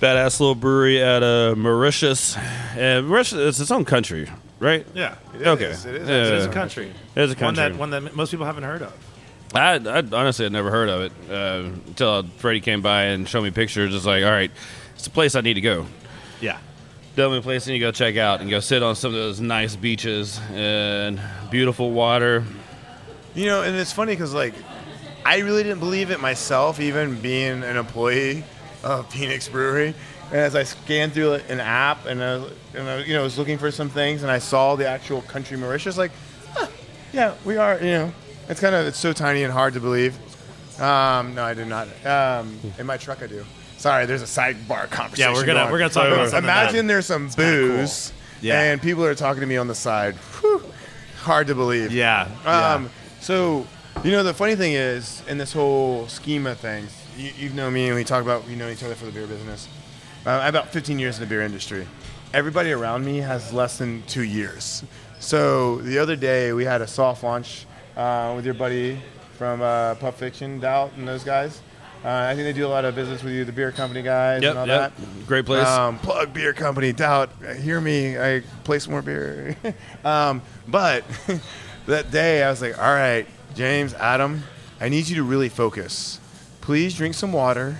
badass 0.00 0.40
little 0.40 0.54
brewery 0.54 1.02
at 1.02 1.22
uh, 1.22 1.54
Mauritius. 1.56 2.36
And 2.76 3.06
Mauritius, 3.06 3.32
it's 3.40 3.60
its 3.60 3.70
own 3.70 3.84
country, 3.84 4.28
right? 4.60 4.86
Yeah. 4.94 5.16
It 5.34 5.42
is, 5.42 5.46
Okay. 5.48 5.64
it 5.66 5.70
is. 5.72 5.84
Yeah. 6.08 6.14
It 6.14 6.32
is 6.34 6.46
a 6.46 6.52
country. 6.52 6.92
It 7.14 7.22
is 7.22 7.30
a 7.32 7.34
One 7.34 7.54
country. 7.54 7.62
that 7.72 7.78
one 7.78 7.90
that 7.90 8.14
most 8.16 8.30
people 8.30 8.46
haven't 8.46 8.62
heard 8.64 8.82
of. 8.82 8.92
I, 9.54 9.74
I 9.74 9.98
honestly 10.12 10.44
had 10.44 10.52
never 10.52 10.70
heard 10.70 10.88
of 10.88 11.00
it 11.02 11.12
uh, 11.30 11.68
until 11.86 12.22
Freddie 12.38 12.60
came 12.60 12.80
by 12.80 13.04
and 13.04 13.28
showed 13.28 13.42
me 13.42 13.50
pictures. 13.50 13.94
It's 13.94 14.06
like, 14.06 14.24
all 14.24 14.30
right, 14.30 14.50
it's 14.94 15.06
a 15.06 15.10
place 15.10 15.34
I 15.34 15.42
need 15.42 15.54
to 15.54 15.60
go. 15.60 15.86
Yeah. 16.40 16.58
Definitely 17.16 17.38
a 17.38 17.42
place 17.42 17.68
I 17.68 17.72
need 17.72 17.78
to 17.80 17.84
go 17.84 17.92
check 17.92 18.16
out 18.16 18.40
and 18.40 18.48
go 18.48 18.60
sit 18.60 18.82
on 18.82 18.96
some 18.96 19.08
of 19.12 19.16
those 19.20 19.40
nice 19.40 19.76
beaches 19.76 20.40
and 20.52 21.20
beautiful 21.50 21.90
water. 21.90 22.44
You 23.34 23.46
know, 23.46 23.62
and 23.62 23.74
it's 23.76 23.92
funny 23.92 24.12
because 24.12 24.32
like 24.34 24.54
I 25.24 25.38
really 25.38 25.62
didn't 25.62 25.80
believe 25.80 26.10
it 26.10 26.20
myself, 26.20 26.80
even 26.80 27.20
being 27.20 27.62
an 27.64 27.76
employee 27.76 28.44
of 28.82 29.06
Phoenix 29.12 29.48
Brewery. 29.48 29.94
And 30.30 30.40
as 30.40 30.56
I 30.56 30.62
scanned 30.64 31.12
through 31.12 31.34
an 31.34 31.60
app 31.60 32.06
and 32.06 32.22
I, 32.22 32.34
and 32.74 32.88
I, 32.88 32.98
you 33.04 33.12
know, 33.14 33.22
was 33.22 33.38
looking 33.38 33.58
for 33.58 33.70
some 33.70 33.88
things, 33.88 34.22
and 34.22 34.30
I 34.30 34.38
saw 34.38 34.74
the 34.76 34.88
actual 34.88 35.20
country 35.22 35.56
Mauritius, 35.56 35.98
like, 35.98 36.12
huh, 36.54 36.66
yeah, 37.12 37.34
we 37.44 37.56
are. 37.56 37.76
You 37.78 37.90
know, 37.92 38.12
it's 38.48 38.60
kind 38.60 38.74
of 38.74 38.86
it's 38.86 38.98
so 38.98 39.12
tiny 39.12 39.42
and 39.42 39.52
hard 39.52 39.74
to 39.74 39.80
believe. 39.80 40.16
Um, 40.80 41.34
no, 41.34 41.44
I 41.44 41.54
do 41.54 41.64
not. 41.64 41.88
Um, 42.06 42.58
in 42.78 42.86
my 42.86 42.96
truck, 42.96 43.22
I 43.22 43.26
do. 43.26 43.44
Sorry, 43.76 44.06
there's 44.06 44.22
a 44.22 44.24
sidebar 44.26 44.88
conversation. 44.90 45.32
Yeah, 45.32 45.38
we're 45.38 45.46
gonna- 45.46 45.60
going. 45.60 45.72
we're 45.72 45.78
gonna 45.78 45.90
talk 45.90 46.06
about 46.08 46.30
something 46.30 46.44
Imagine 46.44 46.86
there's 46.86 47.06
some 47.06 47.28
cool. 47.28 47.36
booze, 47.44 48.12
Yeah. 48.40 48.60
and 48.62 48.80
people 48.82 49.04
are 49.04 49.14
talking 49.14 49.40
to 49.40 49.46
me 49.46 49.56
on 49.56 49.68
the 49.68 49.74
side. 49.74 50.14
Whew, 50.40 50.62
hard 51.22 51.46
to 51.48 51.54
believe. 51.54 51.92
Yeah. 51.92 52.28
Um, 52.46 52.90
So, 53.24 53.66
you 54.04 54.10
know, 54.10 54.22
the 54.22 54.34
funny 54.34 54.54
thing 54.54 54.74
is, 54.74 55.22
in 55.26 55.38
this 55.38 55.50
whole 55.50 56.06
scheme 56.08 56.46
of 56.46 56.58
things, 56.58 56.94
you, 57.16 57.30
you 57.38 57.48
know 57.54 57.70
me, 57.70 57.86
and 57.86 57.94
we 57.94 58.04
talk 58.04 58.20
about 58.20 58.46
we 58.46 58.54
know 58.54 58.68
each 58.68 58.82
other 58.82 58.94
for 58.94 59.06
the 59.06 59.12
beer 59.12 59.26
business. 59.26 59.66
Uh, 60.26 60.32
I 60.32 60.44
have 60.44 60.54
about 60.54 60.68
15 60.74 60.98
years 60.98 61.16
in 61.16 61.22
the 61.22 61.26
beer 61.26 61.40
industry. 61.40 61.86
Everybody 62.34 62.72
around 62.72 63.02
me 63.02 63.16
has 63.20 63.50
less 63.50 63.78
than 63.78 64.02
two 64.02 64.24
years. 64.24 64.84
So 65.20 65.78
the 65.78 65.98
other 65.98 66.16
day 66.16 66.52
we 66.52 66.66
had 66.66 66.82
a 66.82 66.86
soft 66.86 67.22
launch 67.22 67.64
uh, 67.96 68.34
with 68.36 68.44
your 68.44 68.52
buddy 68.52 69.00
from 69.38 69.62
uh, 69.62 69.94
Fiction, 69.94 70.60
Doubt, 70.60 70.92
and 70.98 71.08
those 71.08 71.24
guys. 71.24 71.62
Uh, 72.04 72.28
I 72.28 72.34
think 72.34 72.44
they 72.44 72.52
do 72.52 72.66
a 72.66 72.68
lot 72.68 72.84
of 72.84 72.94
business 72.94 73.22
with 73.22 73.32
you, 73.32 73.46
the 73.46 73.52
beer 73.52 73.72
company 73.72 74.02
guys, 74.02 74.42
Yep, 74.42 74.50
and 74.50 74.58
all 74.58 74.66
yep. 74.66 74.94
that. 74.94 75.26
Great 75.26 75.46
place. 75.46 75.66
Um, 75.66 75.98
plug 76.00 76.34
beer 76.34 76.52
company, 76.52 76.92
Doubt. 76.92 77.30
Hear 77.62 77.80
me. 77.80 78.18
I 78.18 78.42
play 78.64 78.78
some 78.80 78.90
more 78.90 79.00
beer. 79.00 79.56
um, 80.04 80.42
but 80.68 81.04
that 81.86 82.10
day, 82.10 82.42
I 82.42 82.50
was 82.50 82.60
like, 82.62 82.78
all 82.78 82.92
right, 82.92 83.26
James, 83.54 83.94
Adam, 83.94 84.42
I 84.80 84.88
need 84.88 85.08
you 85.08 85.16
to 85.16 85.22
really 85.22 85.48
focus. 85.48 86.20
Please 86.60 86.94
drink 86.94 87.14
some 87.14 87.32
water 87.32 87.76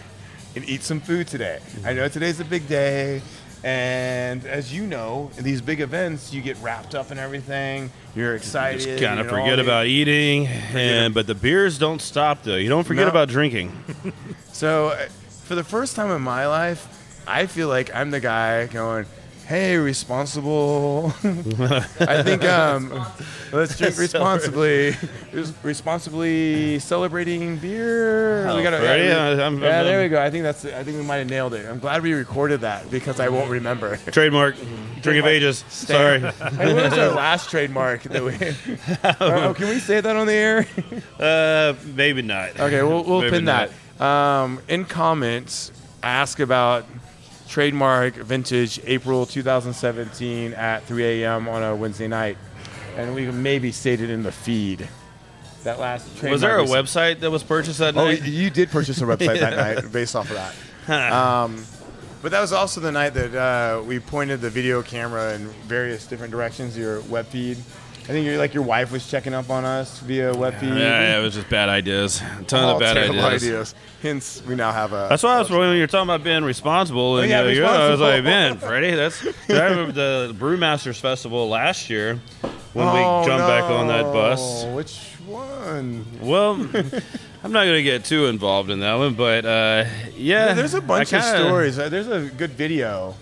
and 0.55 0.69
eat 0.69 0.83
some 0.83 1.01
food 1.01 1.27
today. 1.27 1.61
I 1.85 1.93
know 1.95 2.09
today's 2.09 2.40
a 2.40 2.45
big 2.45 2.69
day. 2.69 3.23
And 3.64 4.45
as 4.45 4.75
you 4.75 4.87
know, 4.87 5.31
in 5.38 5.45
these 5.45 5.62
big 5.62 5.81
events, 5.81 6.35
you 6.35 6.43
get 6.43 6.59
wrapped 6.59 6.95
up 6.95 7.11
in 7.11 7.19
everything. 7.19 7.90
You're 8.14 8.35
excited. 8.35 8.83
You 8.83 8.88
Just 8.88 9.03
kind 9.03 9.19
of 9.19 9.27
forget 9.27 9.59
about 9.59 9.87
eating, 9.87 10.47
and 10.49 11.14
but 11.14 11.27
the 11.27 11.35
beers 11.35 11.79
don't 11.79 12.03
stop 12.03 12.43
though. 12.43 12.57
You 12.57 12.69
don't 12.69 12.85
forget 12.85 13.05
No. 13.07 13.11
about 13.11 13.29
drinking. 13.29 13.73
So, 14.53 14.88
uh, 14.90 15.07
for 15.47 15.57
the 15.57 15.64
first 15.64 15.97
time 15.97 16.12
in 16.12 16.23
my 16.23 16.47
life, 16.47 16.87
I 17.27 17.47
feel 17.47 17.67
like 17.69 17.93
I'm 17.93 18.12
the 18.12 18.21
guy 18.21 18.67
going, 18.67 19.05
"Hey, 19.46 19.76
responsible." 19.76 21.12
I 21.24 22.22
think 22.22 22.44
um, 22.44 22.90
let's 23.52 23.76
drink 23.78 23.98
responsibly. 23.98 24.96
Responsibly 25.62 26.78
celebrating 26.78 27.57
beer. 27.59 28.46
Oh, 28.48 28.57
we 28.57 28.62
gotta, 28.62 28.78
Freddie, 28.78 29.04
yeah, 29.09 29.28
I'm- 29.28 29.40
I'm- 29.40 29.62
yeah, 29.62 29.83
there 29.83 29.98
I'm- 30.00 30.02
we 30.04 30.09
go. 30.09 30.22
I 30.22 30.30
think 30.30 30.42
that's. 30.44 30.64
I 30.64 30.83
think 30.85 30.96
we 30.98 31.02
might 31.04 31.16
have 31.18 31.28
nailed 31.30 31.54
it. 31.54 31.66
I'm 31.66 31.78
glad 31.78 32.02
we 32.02 32.12
recorded 32.12 32.61
that 32.62 32.90
because 32.90 33.20
I 33.20 33.28
won't 33.28 33.50
remember. 33.50 33.96
Trademark, 34.11 34.57
drink 35.02 35.20
of 35.20 35.26
ages. 35.26 35.64
Sorry. 35.68 36.20
Hey, 36.54 36.72
what 36.74 36.85
was 36.90 36.98
our 36.98 37.09
last 37.14 37.50
trademark 37.50 38.02
that 38.04 38.22
we? 38.22 38.35
oh, 39.20 39.54
can 39.54 39.68
we 39.68 39.78
say 39.78 40.00
that 40.00 40.14
on 40.16 40.26
the 40.26 40.33
air? 40.33 40.66
Uh, 41.18 41.74
maybe 41.94 42.22
not. 42.22 42.59
Okay, 42.61 42.83
we'll, 42.83 43.02
we'll 43.04 43.20
Maybe 43.20 43.30
pin 43.37 43.44
not. 43.44 43.70
that. 43.98 44.04
Um, 44.04 44.61
in 44.68 44.85
comments, 44.85 45.72
ask 46.02 46.38
about 46.40 46.85
trademark 47.55 48.14
vintage 48.17 48.81
April 48.85 49.25
2017 49.27 50.55
at 50.55 50.83
3 50.87 51.23
a.m. 51.23 51.47
on 51.49 51.62
a 51.62 51.77
Wednesday 51.77 52.09
night, 52.09 52.37
and 52.97 53.14
we 53.14 53.31
maybe 53.31 53.71
state 53.71 54.01
it 54.01 54.11
in 54.11 54.25
the 54.25 54.33
feed. 54.33 54.88
That 55.62 55.79
last 55.79 56.05
trademark 56.17 56.33
Was 56.33 56.40
there 56.40 56.59
a 56.59 56.64
we- 56.64 56.71
website 56.71 57.21
that 57.21 57.31
was 57.31 57.45
purchased 57.45 57.79
that 57.79 57.97
Oh, 57.97 58.07
night? 58.07 58.23
Oh, 58.23 58.27
you 58.27 58.51
did 58.51 58.71
purchase 58.71 59.01
a 59.01 59.05
website 59.12 59.38
that 59.38 59.57
night 59.57 59.93
based 59.93 60.17
off 60.17 60.29
of 60.31 60.37
that. 60.37 60.55
Um, 60.87 61.64
but 62.23 62.33
that 62.33 62.40
was 62.40 62.53
also 62.53 62.81
the 62.81 62.90
night 62.93 63.11
that 63.14 63.35
uh, 63.35 63.83
we 63.85 64.01
pointed 64.01 64.40
the 64.40 64.51
video 64.51 64.83
camera 64.83 65.35
in 65.35 65.47
various 65.69 66.07
different 66.09 66.31
directions. 66.33 66.77
Your 66.77 67.03
web 67.03 67.25
feed. 67.27 67.57
I 68.05 68.09
think 68.09 68.27
you're 68.27 68.37
like 68.37 68.53
your 68.53 68.64
wife 68.64 68.93
was 68.93 69.09
checking 69.11 69.33
up 69.33 69.49
on 69.49 69.64
us 69.64 69.99
via 70.01 70.35
web 70.35 70.55
feed. 70.57 70.69
Yeah, 70.69 70.77
yeah, 70.77 71.19
it 71.19 71.23
was 71.23 71.35
just 71.35 71.49
bad 71.49 71.71
ideas. 71.71 72.21
A 72.38 72.45
ton 72.45 72.62
All 72.64 72.75
of 72.75 72.81
bad 72.81 72.95
terrible 72.95 73.25
ideas. 73.25 73.75
Hence, 74.03 74.43
we 74.47 74.55
now 74.55 74.73
have 74.73 74.93
a. 74.93 75.07
That's 75.09 75.23
why 75.23 75.37
I 75.37 75.38
was 75.38 75.49
when 75.51 75.75
you're 75.79 75.87
talking 75.87 76.11
about 76.11 76.23
being 76.23 76.45
responsible, 76.45 77.17
and 77.19 77.25
Oh, 77.25 77.35
yeah, 77.35 77.38
you 77.40 77.45
know, 77.47 77.51
you're- 77.53 77.67
I 77.67 77.88
was 77.88 78.01
like, 78.01 78.23
responsible. 78.25 78.31
man, 78.31 78.59
Freddie, 78.59 78.95
that's. 78.95 79.27
I 79.49 79.64
remember 79.71 79.93
the 79.93 80.37
Brewmasters 80.38 81.01
Festival 81.01 81.49
last 81.49 81.88
year 81.88 82.21
when 82.75 82.87
Oh, 82.87 83.21
we 83.21 83.27
jumped 83.27 83.47
back 83.47 83.64
on 83.64 83.88
that 83.88 84.03
bus. 84.05 84.64
Which 84.67 84.99
one? 85.27 86.05
Well, 86.21 86.57
I'm 87.43 87.53
not 87.53 87.64
going 87.64 87.77
to 87.77 87.83
get 87.83 88.05
too 88.05 88.27
involved 88.27 88.69
in 88.71 88.81
that 88.81 88.97
one, 88.97 89.14
but 89.14 89.47
uh, 89.47 89.85
yeah, 90.14 90.53
There's 90.53 90.75
a 90.75 90.83
bunch 90.83 91.14
I 91.14 91.19
of 91.19 91.25
kinda- 91.25 91.38
stories. 91.49 91.79
Uh, 91.79 91.88
There's 91.88 92.09
a 92.09 92.27
good 92.37 92.51
video 92.51 93.14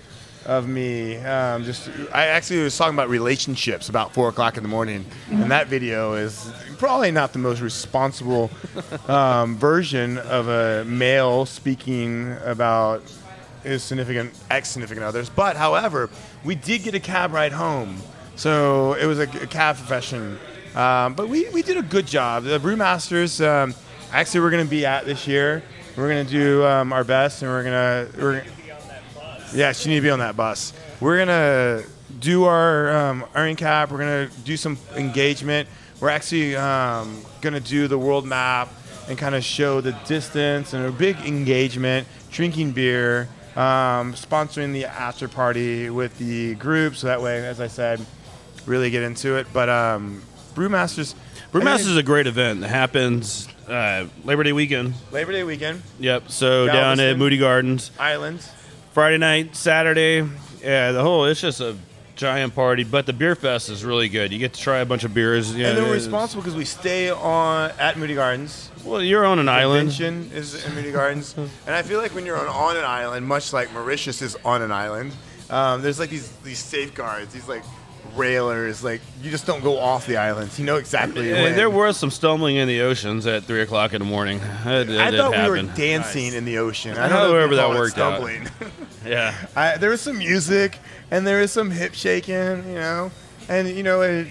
of 0.47 0.69
me. 0.69 1.17
Um, 1.19 1.65
just 1.65 1.91
I 2.13 2.27
actually 2.27 2.63
was 2.63 2.77
talking 2.77 2.95
about 2.95 3.09
relationships 3.09 3.89
about 3.89 4.13
four 4.13 4.29
o'clock 4.29 4.57
in 4.57 4.63
the 4.63 4.69
morning, 4.69 5.05
and 5.31 5.51
that 5.51 5.69
video 5.69 6.15
is 6.15 6.53
probably 6.79 7.11
not 7.11 7.33
the 7.33 7.39
most 7.39 7.61
responsible 7.61 8.51
um, 9.09 9.57
version 9.57 10.19
of 10.19 10.49
a 10.49 10.85
male 10.85 11.47
speaking 11.47 12.37
about 12.45 13.03
his 13.63 13.83
significant 13.83 14.33
ex 14.51 14.69
significant 14.69 15.05
others. 15.05 15.31
But 15.31 15.57
however, 15.57 16.11
we 16.45 16.55
did 16.55 16.83
get 16.83 16.95
a 16.95 17.01
cab 17.01 17.33
ride 17.33 17.53
home, 17.53 17.97
so 18.37 18.95
it 18.95 19.07
was 19.07 19.19
a, 19.19 19.25
a 19.25 19.47
cab 19.47 19.77
profession. 19.77 20.39
Um, 20.75 21.15
but 21.15 21.29
we, 21.29 21.49
we 21.51 21.63
did 21.63 21.77
a 21.77 21.83
good 21.83 22.07
job. 22.07 22.45
The 22.45 22.59
Brewmasters, 22.59 23.47
um, 23.47 23.75
actually, 24.11 24.41
we're 24.41 24.51
going 24.51 24.65
to 24.65 24.71
be 24.71 24.87
at 24.87 25.05
this 25.05 25.27
year. 25.27 25.63
We're 25.97 26.09
going 26.09 26.27
to 26.27 26.33
do 26.33 26.65
um, 26.65 26.93
our 26.93 27.05
best, 27.05 27.43
and 27.43 27.51
we're 27.51 27.63
going 27.63 28.13
to 28.13 28.45
Yeah, 29.55 29.73
she 29.73 29.89
need 29.89 29.97
to 29.97 30.01
be 30.03 30.11
on 30.11 30.21
that 30.21 30.37
bus. 30.37 30.73
We're 31.01 31.19
gonna 31.19 31.83
do 32.19 32.45
our 32.45 32.91
um, 32.97 33.25
earning 33.35 33.57
cap. 33.57 33.91
We're 33.91 33.99
gonna 33.99 34.29
do 34.45 34.57
some 34.57 34.79
engagement. 34.97 35.69
we're 36.01 36.09
actually 36.09 36.57
um, 36.57 37.23
going 37.41 37.55
to 37.55 37.61
do 37.61 37.87
the 37.87 37.99
world 37.99 38.27
map 38.27 38.69
and 39.09 39.17
kind 39.17 39.35
of 39.35 39.45
show 39.45 39.81
the 39.81 39.93
distance 40.07 40.73
and 40.73 40.85
a 40.85 40.91
big 40.91 41.17
engagement, 41.19 42.09
drinking 42.31 42.73
beer, 42.73 43.29
um, 43.57 44.13
sponsoring 44.15 44.73
the 44.73 44.85
after 44.87 45.29
party 45.29 45.91
with 45.91 46.17
the 46.19 46.55
group. 46.57 46.97
So 46.97 47.07
that 47.07 47.21
way, 47.23 47.47
as 47.47 47.61
I 47.61 47.69
said, 47.69 48.05
really 48.67 48.91
get 48.91 49.03
into 49.05 49.37
it. 49.37 49.47
But 49.53 49.69
um, 49.69 50.23
Brewmasters, 50.55 51.15
Brewmasters 51.53 51.91
is 51.91 51.97
a 51.97 52.03
great 52.03 52.27
event 52.27 52.63
that 52.63 52.69
happens 52.69 53.49
uh, 53.69 54.07
Labor 54.25 54.43
Day 54.43 54.53
weekend. 54.53 54.95
Labor 55.13 55.33
Day 55.33 55.45
weekend, 55.45 55.83
Yep. 56.01 56.31
So 56.31 56.67
down 56.67 56.99
at 56.99 57.17
Moody 57.17 57.39
Gardens, 57.39 57.91
Island. 57.99 58.45
Friday 58.93 59.17
night, 59.17 59.57
Saturday. 59.57 60.29
Yeah, 60.61 60.93
the 60.93 61.03
whole 61.03 61.25
it's 61.25 61.41
just 61.41 61.61
a 61.61 61.75
giant 62.15 62.55
party. 62.55 62.85
But 62.85 63.07
the 63.07 63.15
beer 63.15 63.35
fest 63.35 63.71
is 63.71 63.85
really 63.85 64.11
good. 64.11 64.33
You 64.33 64.39
get 64.39 64.53
to 64.53 64.61
try 64.61 64.79
a 64.81 64.85
bunch 64.85 65.05
of 65.05 65.15
beers. 65.15 65.55
You 65.55 65.65
and 65.65 65.75
know, 65.75 65.81
then 65.81 65.91
we're 65.91 65.97
responsible 65.97 66.43
because 66.43 66.55
we 66.55 66.67
stay 66.67 67.09
on 67.09 67.71
at 67.79 67.99
Moody 67.99 68.15
Gardens. 68.15 68.71
Well, 68.85 69.03
you're 69.03 69.25
on 69.25 69.39
an 69.39 69.49
island. 69.49 69.89
Is 69.89 70.65
in 70.65 70.75
Moody 70.75 70.93
Gardens, 70.93 71.35
and 71.67 71.75
I 71.75 71.83
feel 71.83 72.01
like 72.01 72.15
when 72.15 72.27
you're 72.27 72.39
on, 72.39 72.47
on 72.47 72.77
an 72.77 72.85
island, 72.85 73.27
much 73.27 73.55
like 73.55 73.73
Mauritius 73.73 74.21
is 74.21 74.37
on 74.45 74.61
an 74.61 74.73
island, 74.73 75.13
um, 75.49 75.81
there's 75.81 75.99
like 75.99 76.11
these 76.11 76.31
these 76.45 76.59
safeguards, 76.59 77.33
these 77.33 77.49
like 77.49 77.65
railers. 78.17 78.83
Like 78.85 79.01
you 79.23 79.31
just 79.31 79.47
don't 79.47 79.63
go 79.63 79.79
off 79.79 80.07
the 80.07 80.17
islands. 80.17 80.59
You 80.59 80.65
know 80.67 80.77
exactly. 80.77 81.29
Yeah, 81.31 81.43
when. 81.45 81.57
there 81.57 81.71
was 81.71 81.97
some 81.97 82.11
stumbling 82.11 82.57
in 82.57 82.69
the 82.69 82.81
oceans 82.83 83.27
at 83.27 83.45
three 83.45 83.63
o'clock 83.63 83.93
in 83.93 84.01
the 84.01 84.05
morning. 84.07 84.41
That, 84.65 84.87
that 84.87 85.01
I 85.01 85.11
did 85.11 85.19
thought 85.21 85.33
we 85.33 85.49
were 85.49 85.57
happen. 85.57 85.75
dancing 85.77 86.35
in 86.35 86.45
the 86.45 86.59
ocean. 86.59 86.97
I 86.97 87.09
don't 87.09 87.11
know 87.11 87.37
if 87.39 87.51
However 87.51 87.51
you 87.51 87.57
that 87.57 87.63
call 87.99 88.27
it 88.27 88.29
worked 88.31 88.59
out. 88.63 88.71
Yeah. 89.07 89.35
I, 89.57 89.77
there 89.79 89.91
was 89.91 90.01
some 90.01 90.19
music 90.19 90.79
and 91.11 91.27
there 91.27 91.41
was 91.41 91.51
some 91.51 91.71
hip 91.71 91.95
shaking, 91.95 92.35
you 92.69 92.75
know. 92.75 93.11
And 93.49 93.69
you 93.69 93.83
know, 93.83 94.03
at, 94.03 94.27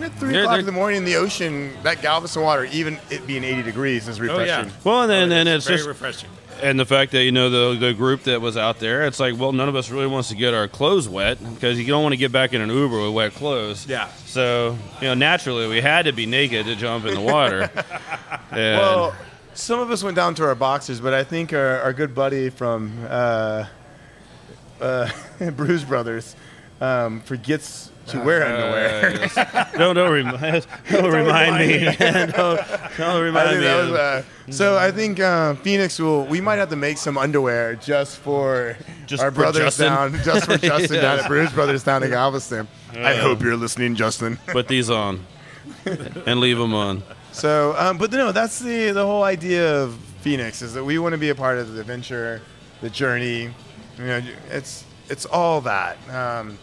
at 0.00 0.12
three 0.14 0.32
There- 0.32 0.40
o'clock 0.42 0.52
there- 0.54 0.60
in 0.60 0.66
the 0.66 0.72
morning 0.72 0.96
in 0.98 1.04
the 1.04 1.16
ocean, 1.16 1.74
that 1.82 2.00
Galveston 2.00 2.42
water, 2.42 2.64
even 2.72 2.98
it 3.10 3.26
being 3.26 3.44
80 3.44 3.62
degrees, 3.62 4.08
is 4.08 4.18
refreshing. 4.18 4.50
Oh, 4.50 4.62
yeah. 4.64 4.70
Well, 4.82 5.02
and 5.02 5.10
then, 5.10 5.30
oh, 5.32 5.36
and 5.36 5.48
it's 5.50 5.66
very 5.66 5.76
just 5.78 5.88
refreshing. 5.88 6.30
And 6.62 6.80
the 6.80 6.86
fact 6.86 7.12
that 7.12 7.22
you 7.24 7.32
know 7.32 7.50
the 7.50 7.78
the 7.78 7.92
group 7.94 8.22
that 8.22 8.40
was 8.40 8.56
out 8.56 8.78
there, 8.78 9.06
it's 9.06 9.20
like, 9.20 9.36
well, 9.38 9.52
none 9.52 9.68
of 9.68 9.76
us 9.76 9.90
really 9.90 10.06
wants 10.06 10.28
to 10.30 10.34
get 10.36 10.54
our 10.54 10.68
clothes 10.68 11.08
wet 11.08 11.38
because 11.54 11.78
you 11.78 11.86
don't 11.86 12.02
want 12.02 12.12
to 12.14 12.16
get 12.16 12.32
back 12.32 12.52
in 12.54 12.60
an 12.60 12.70
Uber 12.70 13.02
with 13.02 13.12
wet 13.14 13.32
clothes. 13.34 13.86
Yeah. 13.86 14.08
So 14.24 14.76
you 15.00 15.08
know, 15.08 15.14
naturally, 15.14 15.68
we 15.68 15.80
had 15.80 16.06
to 16.06 16.12
be 16.12 16.24
naked 16.26 16.66
to 16.66 16.74
jump 16.76 17.04
in 17.04 17.14
the 17.14 17.20
water. 17.20 17.70
And- 18.52 18.78
Well, 18.80 19.14
some 19.54 19.80
of 19.80 19.90
us 19.90 20.02
went 20.02 20.16
down 20.16 20.34
to 20.36 20.44
our 20.44 20.54
boxers, 20.54 21.00
but 21.00 21.12
I 21.12 21.24
think 21.24 21.52
our, 21.52 21.80
our 21.80 21.92
good 21.92 22.14
buddy 22.14 22.48
from 22.48 22.92
uh, 23.08 23.66
uh, 24.80 25.10
Brews 25.56 25.84
Brothers 25.84 26.36
um, 26.80 27.20
forgets 27.22 27.90
to 28.08 28.20
wear 28.20 28.44
underwear. 28.44 29.28
Uh, 29.36 29.64
don't 29.78 29.94
don't, 29.96 30.10
remi- 30.12 30.62
don't 30.90 31.12
remind 31.12 31.58
me. 31.68 31.84
don't, 32.32 32.60
don't 32.96 33.22
remind 33.22 33.48
think 33.48 33.60
me. 33.60 33.66
was, 33.66 33.90
uh, 33.92 34.22
so 34.50 34.76
I 34.78 34.90
think 34.92 35.18
uh, 35.20 35.54
Phoenix 35.56 35.98
will. 35.98 36.24
We 36.26 36.40
might 36.40 36.56
have 36.56 36.70
to 36.70 36.76
make 36.76 36.98
some 36.98 37.18
underwear 37.18 37.74
just 37.76 38.18
for 38.18 38.76
Just 39.06 39.22
our 39.22 39.30
for 39.30 39.36
brothers 39.40 39.62
Justin? 39.76 39.86
down, 39.86 40.12
just 40.24 40.46
for 40.46 40.56
Justin 40.58 41.00
down 41.02 41.16
Yes. 41.16 41.24
at 41.24 41.28
Brews 41.28 41.52
Brothers 41.52 41.82
down 41.84 42.02
in 42.02 42.10
Galveston. 42.10 42.68
I 42.94 43.14
Uh, 43.14 43.22
hope 43.22 43.42
you're 43.42 43.56
listening, 43.56 43.94
Justin. 43.96 44.38
Put 44.46 44.68
these 44.68 44.88
on 44.90 45.24
and 46.26 46.40
leave 46.40 46.58
them 46.58 46.74
on. 46.74 47.02
So, 47.32 47.74
um, 47.76 47.98
but 47.98 48.10
no, 48.12 48.32
that's 48.32 48.60
the 48.60 48.92
the 48.92 49.04
whole 49.04 49.24
idea 49.24 49.82
of 49.82 49.94
Phoenix 50.20 50.62
is 50.62 50.74
that 50.74 50.84
we 50.84 50.98
want 50.98 51.12
to 51.12 51.18
be 51.18 51.28
a 51.30 51.34
part 51.34 51.58
of 51.58 51.72
the 51.74 51.80
adventure, 51.80 52.40
the 52.80 52.88
journey. 52.90 53.50
You 53.98 54.04
know, 54.06 54.22
it's 54.50 54.84
it's 55.10 55.26
all 55.26 55.60
that. 55.62 55.96
Um, 56.10 56.58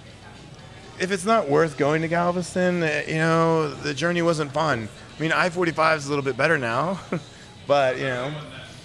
if 0.99 1.11
it's 1.11 1.25
not 1.25 1.49
worth 1.49 1.77
going 1.77 2.01
to 2.01 2.07
Galveston, 2.07 2.83
eh, 2.83 3.03
you 3.07 3.15
know, 3.15 3.69
the 3.69 3.93
journey 3.93 4.21
wasn't 4.21 4.51
fun. 4.51 4.87
I 5.17 5.21
mean, 5.21 5.31
I-45 5.31 5.97
is 5.97 6.05
a 6.07 6.09
little 6.09 6.23
bit 6.23 6.37
better 6.37 6.57
now, 6.57 6.99
but 7.67 7.97
you 7.97 8.03
know, 8.03 8.33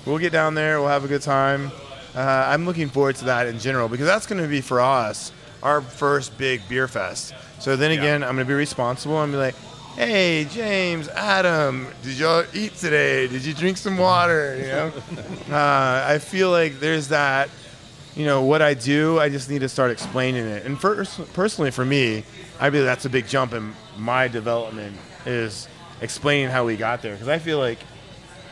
we'll 0.07 0.19
get 0.19 0.33
down 0.33 0.55
there. 0.55 0.81
We'll 0.81 0.91
have 0.91 1.05
a 1.05 1.09
good 1.09 1.23
time. 1.23 1.71
Uh, 2.15 2.21
I'm 2.49 2.65
looking 2.67 2.89
forward 2.89 3.17
to 3.17 3.27
that 3.27 3.47
in 3.47 3.59
general 3.59 3.89
because 3.89 4.07
that's 4.07 4.27
going 4.27 4.43
to 4.43 4.49
be 4.49 4.61
for 4.61 4.81
us 4.81 5.33
our 5.63 5.81
first 5.81 6.37
big 6.39 6.67
beer 6.69 6.89
fest. 6.89 7.35
So 7.61 7.77
then 7.77 7.91
again, 7.91 8.23
I'm 8.23 8.37
going 8.37 8.47
to 8.47 8.51
be 8.51 8.55
responsible. 8.55 9.17
I'm 9.17 9.31
be 9.31 9.37
like, 9.37 9.55
hey, 9.97 10.45
James, 10.45 11.09
Adam, 11.09 11.87
did 12.03 12.19
y'all 12.19 12.45
eat 12.55 12.75
today? 12.77 13.27
Did 13.27 13.45
you 13.45 13.53
drink 13.53 13.77
some 13.77 13.99
water? 13.99 14.57
You 14.57 14.67
know, 14.67 14.93
uh, 15.57 16.05
I 16.07 16.19
feel 16.19 16.51
like 16.51 16.79
there's 16.81 17.09
that. 17.09 17.51
You 18.19 18.27
know 18.27 18.43
what 18.43 18.63
I 18.63 18.75
do. 18.75 19.21
I 19.21 19.29
just 19.29 19.49
need 19.49 19.61
to 19.61 19.69
start 19.69 19.93
explaining 19.93 20.45
it. 20.45 20.67
And 20.67 20.79
first, 20.79 21.33
personally, 21.35 21.71
for 21.71 21.85
me, 21.85 22.25
I 22.59 22.69
believe 22.69 22.85
that's 22.85 23.05
a 23.05 23.09
big 23.09 23.29
jump 23.29 23.53
in 23.55 23.73
my 23.97 24.27
development 24.27 24.97
is 25.25 25.69
explaining 26.01 26.49
how 26.51 26.65
we 26.65 26.77
got 26.77 27.01
there 27.01 27.13
because 27.13 27.29
I 27.29 27.39
feel 27.39 27.59
like 27.61 27.79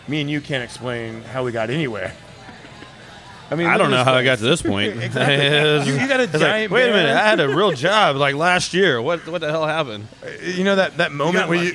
me 0.07 0.21
and 0.21 0.31
you 0.31 0.41
can't 0.41 0.63
explain 0.63 1.21
how 1.23 1.43
we 1.45 1.51
got 1.51 1.71
anywhere. 1.71 2.15
I 3.51 3.57
mean, 3.57 3.67
I 3.67 3.77
don't 3.77 3.91
know 3.91 4.05
how 4.05 4.13
at 4.13 4.19
I 4.19 4.25
got 4.25 4.39
to 4.39 4.45
this 4.45 4.63
point. 4.63 5.03
Exactly. 5.03 5.93
You- 5.93 6.01
you 6.01 6.09
got 6.09 6.21
a 6.21 6.23
it's 6.25 6.33
like, 6.35 6.43
giant 6.43 6.73
Wait 6.73 6.89
a 6.89 6.93
minute. 6.93 7.17
I 7.17 7.29
had 7.29 7.41
a 7.41 7.49
real 7.49 7.73
job 7.73 8.15
like 8.15 8.37
last 8.37 8.73
year. 8.73 9.03
What 9.03 9.27
what 9.27 9.41
the 9.41 9.51
hell 9.51 9.67
happened? 9.67 10.07
Uh, 10.23 10.31
you 10.45 10.63
know 10.63 10.77
that 10.77 10.97
that 10.99 11.11
moment 11.11 11.49
when 11.49 11.65
you 11.65 11.73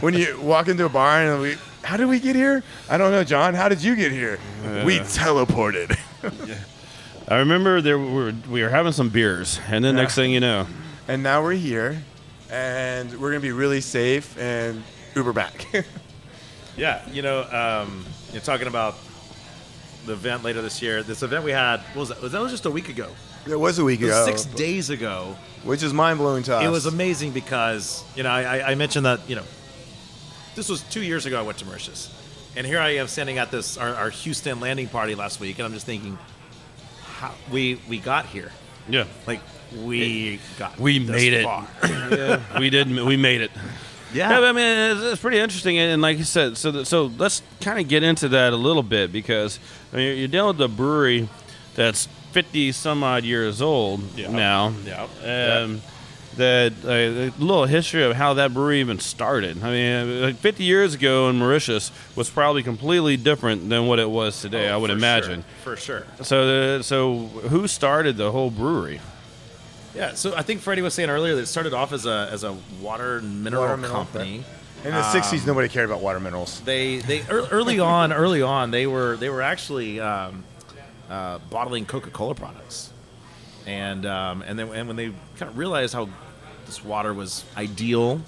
when 0.00 0.14
you 0.14 0.40
walk 0.40 0.68
into 0.68 0.84
a 0.84 0.88
bar 0.88 1.20
and 1.22 1.42
we, 1.42 1.56
how 1.82 1.96
did 1.96 2.06
we 2.06 2.20
get 2.20 2.36
here? 2.36 2.62
I 2.88 2.98
don't 2.98 3.10
know, 3.10 3.24
John. 3.24 3.54
How 3.54 3.68
did 3.68 3.82
you 3.82 3.96
get 3.96 4.12
here? 4.12 4.38
we 4.84 5.00
teleported. 5.00 5.98
I 7.30 7.38
remember 7.38 7.80
there 7.80 7.98
we 7.98 8.12
were 8.12 8.34
we 8.50 8.62
were 8.62 8.68
having 8.68 8.92
some 8.92 9.08
beers, 9.08 9.60
and 9.68 9.84
then 9.84 9.94
Yeah. 9.94 10.02
next 10.02 10.14
thing 10.16 10.32
you 10.32 10.40
know, 10.40 10.66
and 11.06 11.22
now 11.22 11.42
we're 11.42 11.52
here, 11.52 12.02
and 12.50 13.08
we're 13.20 13.30
gonna 13.30 13.40
be 13.40 13.52
really 13.52 13.80
safe 13.80 14.36
and 14.38 14.82
Uber 15.14 15.32
back. 15.32 15.66
Yeah, 16.76 17.02
you 17.10 17.20
know, 17.20 17.42
um, 17.42 18.06
you're 18.32 18.40
talking 18.40 18.68
about 18.68 18.94
the 20.06 20.12
event 20.12 20.44
later 20.44 20.62
this 20.62 20.80
year. 20.80 21.02
This 21.02 21.22
event 21.22 21.44
we 21.44 21.50
had 21.50 21.80
what 21.92 21.96
was 21.96 22.08
that? 22.10 22.22
Was 22.22 22.32
that 22.32 22.40
was 22.40 22.52
just 22.52 22.64
a 22.64 22.70
week 22.70 22.88
ago? 22.88 23.08
it 23.46 23.58
was 23.58 23.78
a 23.78 23.84
week 23.84 24.00
It 24.00 24.06
was 24.06 24.14
ago, 24.14 24.24
six 24.36 24.44
days 24.44 24.88
ago. 24.88 25.36
which 25.64 25.82
is 25.82 25.92
mind 25.92 26.18
blowing 26.18 26.42
to 26.44 26.56
us. 26.56 26.64
It 26.64 26.68
was 26.70 26.86
amazing 26.86 27.32
because 27.32 28.02
you 28.16 28.22
know 28.22 28.30
I, 28.30 28.58
I- 28.60 28.70
I 28.70 28.74
mentioned 28.76 29.04
that 29.04 29.20
you 29.28 29.34
know 29.36 29.42
this 30.54 30.68
was 30.70 30.82
two 30.84 31.02
years 31.02 31.26
ago 31.26 31.38
I 31.38 31.42
went 31.42 31.58
to 31.58 31.66
Mauritius, 31.66 32.08
and 32.56 32.66
here 32.66 32.78
I 32.78 32.90
am 32.96 33.08
standing 33.08 33.36
at 33.38 33.50
this 33.50 33.76
our, 33.76 33.94
our 33.94 34.10
Houston 34.10 34.60
landing 34.60 34.88
party 34.88 35.14
last 35.14 35.38
week, 35.40 35.58
and 35.58 35.66
I'm 35.66 35.74
just 35.74 35.84
thinking, 35.86 36.16
how 37.20 37.34
we 37.52 37.78
we 37.88 37.98
got 37.98 38.26
here, 38.26 38.50
yeah, 38.88 39.04
like 39.26 39.40
we 39.76 40.40
got 40.58 40.78
we 40.80 40.98
made 40.98 41.32
it. 41.34 41.42
yeah, 41.44 42.40
we 42.58 42.70
did. 42.70 42.88
We 42.90 43.16
made 43.16 43.40
it. 43.42 43.50
Yeah, 44.12 44.40
Yeah, 44.40 44.48
I 44.48 44.52
mean, 44.52 44.96
it's, 44.96 45.02
it's 45.12 45.20
pretty 45.22 45.38
interesting, 45.38 45.78
and, 45.78 46.02
like 46.02 46.18
you 46.18 46.24
said, 46.24 46.56
so 46.56 46.72
th- 46.72 46.86
so 46.86 47.06
let's 47.18 47.42
kind 47.60 47.78
of 47.78 47.86
get 47.86 48.02
into 48.02 48.28
that 48.30 48.52
a 48.52 48.56
little 48.56 48.82
bit 48.82 49.12
because 49.12 49.60
I 49.92 49.96
mean, 49.96 50.18
you're 50.18 50.26
dealing 50.28 50.56
with 50.56 50.64
a 50.64 50.68
brewery 50.74 51.28
that's 51.76 52.08
fifty 52.32 52.72
some 52.72 53.04
odd 53.04 53.22
years 53.24 53.60
old 53.62 54.00
Yeah. 54.16 54.30
now. 54.32 54.72
Yeah. 54.84 55.06
Um, 55.62 55.82
That 56.36 56.72
uh, 56.84 56.88
a 56.90 57.30
little 57.44 57.66
history 57.66 58.04
of 58.04 58.14
how 58.14 58.34
that 58.34 58.54
brewery 58.54 58.78
even 58.80 59.00
started. 59.00 59.62
I 59.64 59.70
mean, 59.72 60.22
like 60.22 60.36
50 60.36 60.62
years 60.62 60.94
ago 60.94 61.28
in 61.28 61.36
Mauritius 61.38 61.90
was 62.14 62.30
probably 62.30 62.62
completely 62.62 63.16
different 63.16 63.68
than 63.68 63.86
what 63.88 63.98
it 63.98 64.08
was 64.08 64.40
today. 64.40 64.68
I 64.68 64.76
would 64.76 64.90
Oh, 64.90 64.94
For 64.94 64.98
imagine. 64.98 65.44
sure. 65.64 65.76
for 65.76 65.80
sure. 65.80 66.06
So, 66.22 66.76
uh, 66.78 66.82
so 66.82 67.16
who 67.48 67.66
started 67.66 68.16
the 68.16 68.30
whole 68.30 68.50
brewery? 68.50 69.00
Yeah, 69.92 70.14
so 70.14 70.32
I 70.36 70.42
think 70.42 70.60
Freddie 70.60 70.82
was 70.82 70.94
saying 70.94 71.10
earlier 71.10 71.34
that 71.34 71.42
it 71.42 71.46
started 71.46 71.74
off 71.74 71.92
as 71.92 72.06
a 72.06 72.28
as 72.30 72.44
a 72.44 72.56
water 72.80 73.16
and 73.18 73.42
mineral 73.42 73.64
Water 73.64 73.76
mineral, 73.76 74.04
company. 74.04 74.44
In 74.84 74.92
the 74.94 75.02
'60s, 75.02 75.44
nobody 75.46 75.68
cared 75.68 75.86
about 75.90 76.00
water 76.00 76.20
minerals. 76.20 76.60
They 76.60 76.98
they 76.98 77.22
early 77.28 77.80
on 77.80 78.12
early 78.12 78.40
on 78.40 78.70
they 78.70 78.86
were 78.86 79.16
they 79.16 79.28
were 79.28 79.42
actually 79.42 79.98
um, 79.98 80.44
uh, 81.10 81.38
bottling 81.50 81.86
Coca 81.86 82.10
Cola 82.10 82.36
products, 82.36 82.92
and 83.66 84.06
um, 84.06 84.42
and 84.42 84.58
then 84.58 84.68
and 84.72 84.86
when 84.88 84.96
they 84.96 85.12
kind 85.36 85.50
of 85.50 85.58
realized 85.58 85.94
how 85.94 86.08
this 86.66 86.84
water 86.84 87.12
was 87.14 87.44
ideal 87.56 88.20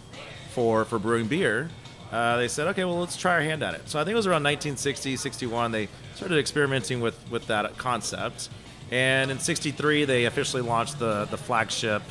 for 0.50 0.84
for 0.84 0.98
brewing 0.98 1.26
beer, 1.28 1.70
uh, 2.10 2.36
they 2.36 2.48
said, 2.48 2.66
okay, 2.68 2.84
well 2.84 2.98
let's 3.00 3.16
try 3.16 3.32
our 3.34 3.40
hand 3.40 3.62
at 3.62 3.74
it. 3.74 3.88
So 3.88 3.98
I 3.98 4.04
think 4.04 4.12
it 4.12 4.16
was 4.16 4.26
around 4.26 4.42
1960 4.44 5.16
61 5.16 5.72
they 5.72 5.88
started 6.14 6.38
experimenting 6.38 7.00
with 7.00 7.18
with 7.30 7.46
that 7.48 7.76
concept, 7.78 8.48
and 8.90 9.30
in 9.30 9.38
'63 9.38 10.04
they 10.04 10.24
officially 10.26 10.62
launched 10.62 10.98
the 10.98 11.26
the 11.26 11.36
flagship 11.38 12.02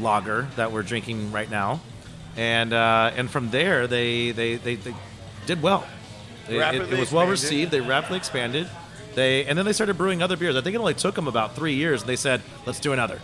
lager 0.00 0.46
that 0.56 0.72
we're 0.72 0.82
drinking 0.82 1.32
right 1.32 1.50
now, 1.50 1.80
and 2.36 2.72
uh, 2.72 3.12
and 3.16 3.30
from 3.30 3.50
there 3.50 3.86
they 3.86 4.30
they, 4.32 4.56
they, 4.56 4.74
they 4.76 4.94
did 5.46 5.62
well. 5.62 5.86
It, 6.48 6.58
it- 6.82 6.92
it 6.92 6.98
was 7.00 7.12
well 7.12 7.24
received. 7.30 7.70
They 7.72 7.80
rapidly 7.80 8.18
expanded. 8.18 8.68
They 9.16 9.44
and 9.46 9.58
then 9.58 9.64
they 9.64 9.72
started 9.72 9.98
brewing 9.98 10.22
other 10.22 10.36
beers. 10.36 10.54
I 10.54 10.60
think 10.60 10.74
it 10.76 10.78
only 10.78 10.94
took 10.94 11.14
them 11.16 11.26
about 11.26 11.56
three 11.56 11.74
years. 11.74 12.02
And 12.02 12.08
they 12.08 12.16
said, 12.16 12.42
"Let's 12.66 12.78
do 12.78 12.92
another." 12.92 13.20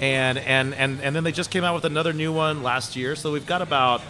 And 0.00 0.38
and 0.38 0.74
and 0.74 1.00
and 1.02 1.14
then 1.14 1.22
they 1.22 1.32
just 1.32 1.50
came 1.50 1.62
out 1.62 1.74
with 1.74 1.84
another 1.84 2.12
new 2.12 2.32
one 2.32 2.62
last 2.64 2.96
year. 2.96 3.14
So 3.14 3.30
we've 3.30 3.46
got 3.46 3.62
about 3.62 4.00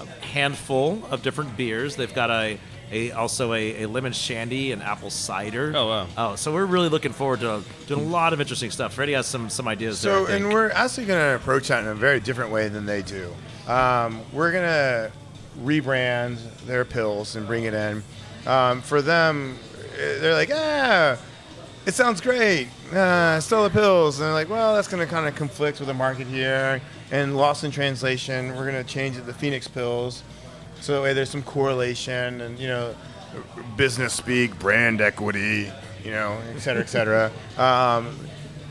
a 0.00 0.24
handful 0.24 1.00
of 1.10 1.22
different 1.22 1.56
beers. 1.56 1.94
They've 1.94 2.12
got 2.12 2.30
a 2.30 2.58
a 2.90 3.12
also 3.12 3.52
a, 3.52 3.82
a 3.84 3.86
lemon 3.86 4.12
shandy 4.12 4.72
and 4.72 4.82
apple 4.82 5.10
cider. 5.10 5.72
Oh, 5.74 5.88
wow. 5.88 6.06
Oh, 6.16 6.36
so 6.36 6.52
we're 6.52 6.66
really 6.66 6.88
looking 6.90 7.12
forward 7.12 7.40
to 7.40 7.62
doing 7.86 8.00
a 8.00 8.08
lot 8.08 8.32
of 8.32 8.40
interesting 8.40 8.70
stuff. 8.70 8.94
Freddie 8.94 9.12
has 9.14 9.26
some 9.26 9.50
some 9.50 9.68
ideas 9.68 9.98
So, 9.98 10.24
there. 10.24 10.34
I 10.34 10.36
and 10.38 10.52
we're 10.52 10.70
actually 10.70 11.06
going 11.06 11.20
to 11.20 11.36
approach 11.36 11.68
that 11.68 11.82
in 11.82 11.88
a 11.88 11.94
very 11.94 12.20
different 12.20 12.50
way 12.50 12.68
than 12.68 12.86
they 12.86 13.02
do. 13.02 13.32
Um, 13.66 14.20
we're 14.32 14.52
going 14.52 14.64
to 14.64 15.12
rebrand 15.62 16.38
their 16.66 16.84
pils 16.84 17.36
and 17.36 17.46
bring 17.46 17.64
it 17.64 17.74
in. 17.74 18.02
Um, 18.46 18.82
for 18.82 19.02
them, 19.02 19.58
they're 19.96 20.34
like, 20.34 20.50
ah, 20.52 21.18
it 21.86 21.94
sounds 21.94 22.20
great. 22.20 22.68
Uh, 22.92 23.40
Stella 23.40 23.70
pils. 23.70 24.14
And 24.14 24.22
they're 24.22 24.32
like, 24.32 24.48
well, 24.48 24.74
that's 24.74 24.88
going 24.88 25.06
to 25.06 25.12
kind 25.12 25.26
of 25.26 25.34
conflict 25.34 25.78
with 25.78 25.88
the 25.88 25.94
market 25.94 26.26
here. 26.26 26.80
And 27.10 27.36
lost 27.36 27.64
in 27.64 27.70
translation, 27.70 28.56
we're 28.56 28.70
going 28.70 28.82
to 28.82 28.88
change 28.90 29.16
it 29.16 29.26
to 29.26 29.32
Phoenix 29.32 29.68
pils. 29.68 30.22
So 30.80 30.94
that 30.94 31.02
way 31.02 31.12
there's 31.12 31.30
some 31.30 31.42
correlation 31.42 32.40
and, 32.40 32.58
you 32.58 32.68
know, 32.68 32.94
business 33.76 34.12
speak, 34.14 34.58
brand 34.58 35.00
equity, 35.00 35.70
you 36.04 36.10
know, 36.10 36.38
et 36.54 36.60
cetera, 36.60 36.82
et 36.82 36.88
cetera. 36.88 37.30
um, 37.58 38.16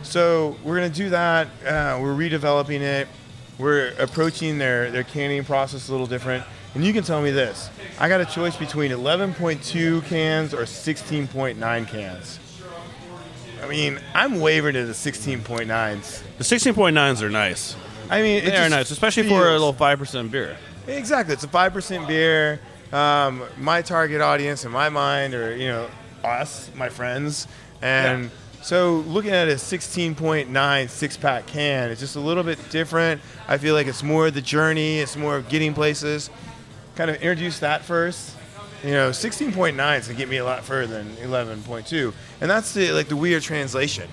so 0.04 0.58
we're 0.64 0.78
going 0.78 0.92
to 0.92 0.98
do 0.98 1.10
that. 1.12 1.48
Uh, 1.64 2.00
we're 2.02 2.16
redeveloping 2.16 2.82
it. 2.82 3.08
We're 3.60 3.94
approaching 4.00 4.58
their, 4.58 4.90
their 4.90 5.04
canning 5.04 5.44
process 5.44 5.90
a 5.90 5.92
little 5.92 6.08
different. 6.08 6.44
And 6.74 6.86
you 6.86 6.94
can 6.94 7.04
tell 7.04 7.22
me 7.22 7.32
this. 7.32 7.70
I 8.00 8.08
got 8.08 8.22
a 8.22 8.26
choice 8.26 8.56
between 8.56 8.92
11.2 8.92 10.06
cans 10.06 10.54
or 10.54 10.64
16.9 10.64 11.88
cans. 11.88 12.40
I 13.62 13.68
mean, 13.68 14.00
I'm 14.14 14.40
wavering 14.40 14.74
to 14.76 14.86
the 14.86 14.94
16.9s. 14.94 16.24
The 16.38 16.44
16.9s 16.44 17.22
are 17.22 17.30
nice. 17.30 17.76
I 18.10 18.22
mean, 18.22 18.44
They 18.44 18.58
are 18.58 18.70
nice, 18.70 18.90
especially 18.92 19.28
for 19.28 19.50
a 19.50 19.52
little 19.52 19.74
5% 19.74 20.32
beer. 20.32 20.58
Exactly. 20.88 21.34
It's 21.34 21.44
a 21.44 21.48
5% 21.48 22.08
beer. 22.08 22.60
Um, 22.92 23.44
my 23.58 23.82
target 23.82 24.22
audience 24.22 24.66
in 24.66 24.72
my 24.72 24.90
mind 24.90 25.34
are, 25.34 25.56
you 25.56 25.68
know, 25.68 25.88
us, 26.24 26.72
my 26.76 26.90
friends. 26.90 27.48
And 27.82 28.32
so 28.62 28.98
looking 29.08 29.32
at 29.32 29.48
a 29.48 29.56
16.9 29.56 30.90
six 30.90 31.18
pack 31.18 31.48
can, 31.48 31.90
it's 31.90 32.02
just 32.02 32.16
a 32.16 32.20
little 32.20 32.44
bit 32.44 32.58
different. 32.70 33.22
I 33.48 33.58
feel 33.58 33.76
like 33.76 33.88
it's 33.88 34.04
more 34.04 34.30
the 34.32 34.42
journey, 34.42 35.00
it's 35.00 35.16
more 35.16 35.36
of 35.38 35.50
getting 35.50 35.74
places. 35.74 36.30
Kind 36.96 37.10
of 37.10 37.18
introduce 37.18 37.60
that 37.60 37.84
first. 37.84 38.36
You 38.84 38.92
know, 38.92 39.10
16.9 39.12 39.50
is 39.72 39.78
going 39.78 40.02
to 40.02 40.14
get 40.16 40.28
me 40.28 40.38
a 40.38 40.46
lot 40.46 40.64
further 40.64 41.04
than 41.04 41.16
11.2. 41.18 42.14
And 42.42 42.50
that's 42.50 42.74
the, 42.74 42.92
like 42.92 43.08
the 43.08 43.16
weird 43.16 43.44
translation 43.44 44.10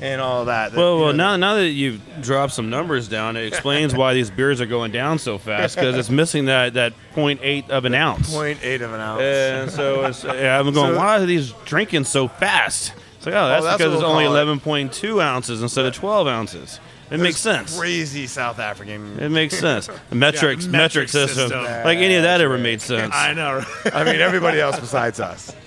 and 0.00 0.20
all 0.20 0.44
that. 0.44 0.72
that, 0.72 0.78
Well, 0.78 0.98
well, 1.00 1.12
know, 1.12 1.36
now 1.36 1.36
now 1.36 1.54
that 1.54 1.68
you've 1.68 2.00
dropped 2.20 2.52
some 2.52 2.70
numbers 2.70 3.08
down, 3.08 3.36
it 3.36 3.46
explains 3.46 3.94
why 3.94 4.14
these 4.14 4.30
beers 4.30 4.60
are 4.60 4.66
going 4.66 4.92
down 4.92 5.18
so 5.18 5.36
fast 5.38 5.74
because 5.76 5.96
it's 5.96 6.10
missing 6.10 6.44
that 6.46 6.74
that 6.74 6.92
0.8 7.14 7.70
of 7.70 7.84
an 7.84 7.94
ounce. 7.94 8.32
0.8 8.32 8.82
of 8.82 8.92
an 8.92 9.00
ounce. 9.00 9.22
And 9.22 9.70
so 9.70 10.04
it's, 10.04 10.22
yeah, 10.24 10.58
I'm 10.58 10.72
going, 10.72 10.92
So- 10.92 10.96
why 10.96 11.18
are 11.20 11.26
these 11.26 11.52
drinking 11.64 12.04
so 12.04 12.28
fast? 12.28 12.92
It's 13.16 13.26
like, 13.26 13.34
oh, 13.34 13.48
that's, 13.48 13.62
oh, 13.62 13.64
that's 13.64 13.78
because 13.78 13.94
it's 13.94 14.02
we'll 14.02 14.10
only 14.12 14.26
call 14.26 14.36
it. 14.36 14.90
11.2 14.90 15.22
ounces 15.22 15.62
instead 15.62 15.86
of 15.86 15.94
12 15.94 16.26
ounces. 16.28 16.78
It 17.10 17.20
makes 17.20 17.38
sense. 17.38 17.78
Crazy 17.78 18.26
South 18.26 18.58
African. 18.58 19.18
It 19.20 19.28
makes 19.28 19.58
sense. 19.58 19.88
Metrics, 20.10 20.64
Yeah, 20.64 20.70
metric 20.70 20.70
metric 20.70 21.08
system. 21.10 21.48
system. 21.50 21.62
Like 21.64 21.98
any 21.98 22.14
of 22.14 22.22
that 22.22 22.40
ever 22.40 22.58
made 22.58 22.80
sense. 22.80 23.14
I 23.14 23.34
know. 23.34 23.62
I 23.92 24.04
mean, 24.04 24.20
everybody 24.20 24.60
else 24.60 24.78
besides 24.80 25.20
us. 25.20 25.54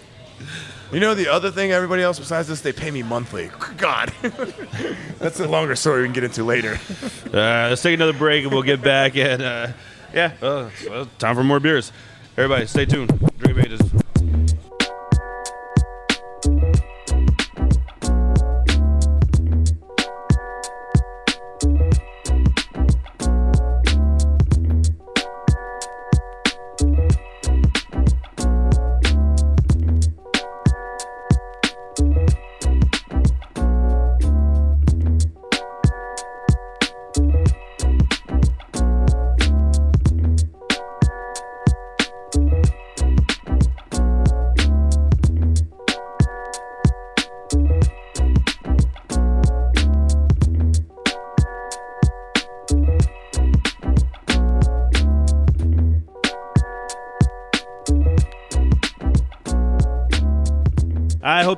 You 0.90 1.02
know, 1.02 1.16
the 1.16 1.28
other 1.28 1.52
thing, 1.52 1.74
everybody 1.74 2.02
else 2.02 2.18
besides 2.18 2.50
us, 2.50 2.62
they 2.62 2.72
pay 2.72 2.92
me 2.92 3.04
monthly. 3.04 3.52
God. 3.78 4.14
That's 5.20 5.38
a 5.42 5.46
longer 5.46 5.76
story 5.76 6.04
we 6.04 6.08
can 6.08 6.14
get 6.14 6.24
into 6.24 6.46
later. 6.46 6.80
Uh, 7.26 7.68
let's 7.68 7.82
take 7.82 7.96
another 7.96 8.14
break 8.14 8.44
and 8.46 8.54
we'll 8.54 8.64
get 8.64 8.82
back. 8.82 9.18
And 9.18 9.42
uh, 9.42 9.68
yeah, 10.14 10.32
uh, 10.42 10.70
well, 10.90 11.10
time 11.20 11.36
for 11.36 11.44
more 11.44 11.60
beers. 11.60 11.92
Everybody, 12.38 12.68
stay 12.68 12.86
tuned. 12.86 13.10
Drink 13.38 13.58
of 13.58 13.66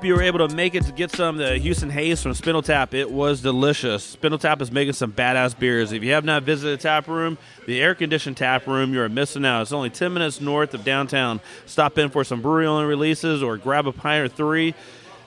you 0.09 0.15
were 0.15 0.23
able 0.23 0.47
to 0.47 0.55
make 0.55 0.73
it 0.73 0.83
to 0.83 0.91
get 0.91 1.11
some 1.11 1.37
the 1.37 1.59
Houston 1.59 1.91
Haze 1.91 2.23
from 2.23 2.31
Spindletap. 2.31 2.95
It 2.95 3.11
was 3.11 3.41
delicious. 3.41 4.15
Spindletap 4.15 4.59
is 4.59 4.71
making 4.71 4.93
some 4.93 5.11
badass 5.13 5.57
beers. 5.57 5.91
If 5.91 6.01
you 6.01 6.13
have 6.13 6.25
not 6.25 6.41
visited 6.41 6.79
the 6.79 6.81
tap 6.81 7.07
room, 7.07 7.37
the 7.67 7.79
air 7.79 7.93
conditioned 7.93 8.35
tap 8.35 8.65
room, 8.65 8.91
you 8.91 9.01
are 9.01 9.09
missing 9.09 9.45
out. 9.45 9.61
It's 9.61 9.71
only 9.71 9.91
10 9.91 10.11
minutes 10.11 10.41
north 10.41 10.73
of 10.73 10.83
downtown. 10.83 11.41
Stop 11.67 11.99
in 11.99 12.09
for 12.09 12.23
some 12.23 12.41
brewery 12.41 12.65
only 12.65 12.85
releases 12.85 13.43
or 13.43 13.55
grab 13.57 13.85
a 13.85 13.91
pint 13.91 14.25
or 14.25 14.27
three. 14.27 14.73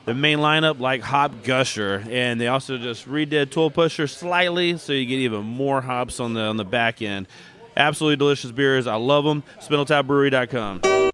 The 0.05 0.15
main 0.15 0.39
lineup, 0.39 0.81
like 0.81 1.01
Hop 1.03 1.45
Gusher, 1.45 2.05
and 2.11 2.41
they 2.41 2.49
also 2.49 2.77
just 2.77 3.09
redid 3.09 3.53
Tool 3.53 3.71
Pusher 3.71 4.09
slightly, 4.09 4.79
so 4.79 4.93
you 4.93 5.07
get 5.07 5.21
even 5.21 5.45
more 5.45 5.81
hops 5.81 6.19
on 6.19 6.35
the 6.35 6.41
on 6.41 6.57
the 6.57 6.65
back 6.65 7.01
end. 7.03 7.29
Absolutely 7.77 8.17
delicious 8.17 8.51
beers. 8.51 8.89
I 8.89 8.97
love 8.97 9.23
them. 9.23 9.45
SpindletapBrewery.com. 9.61 11.12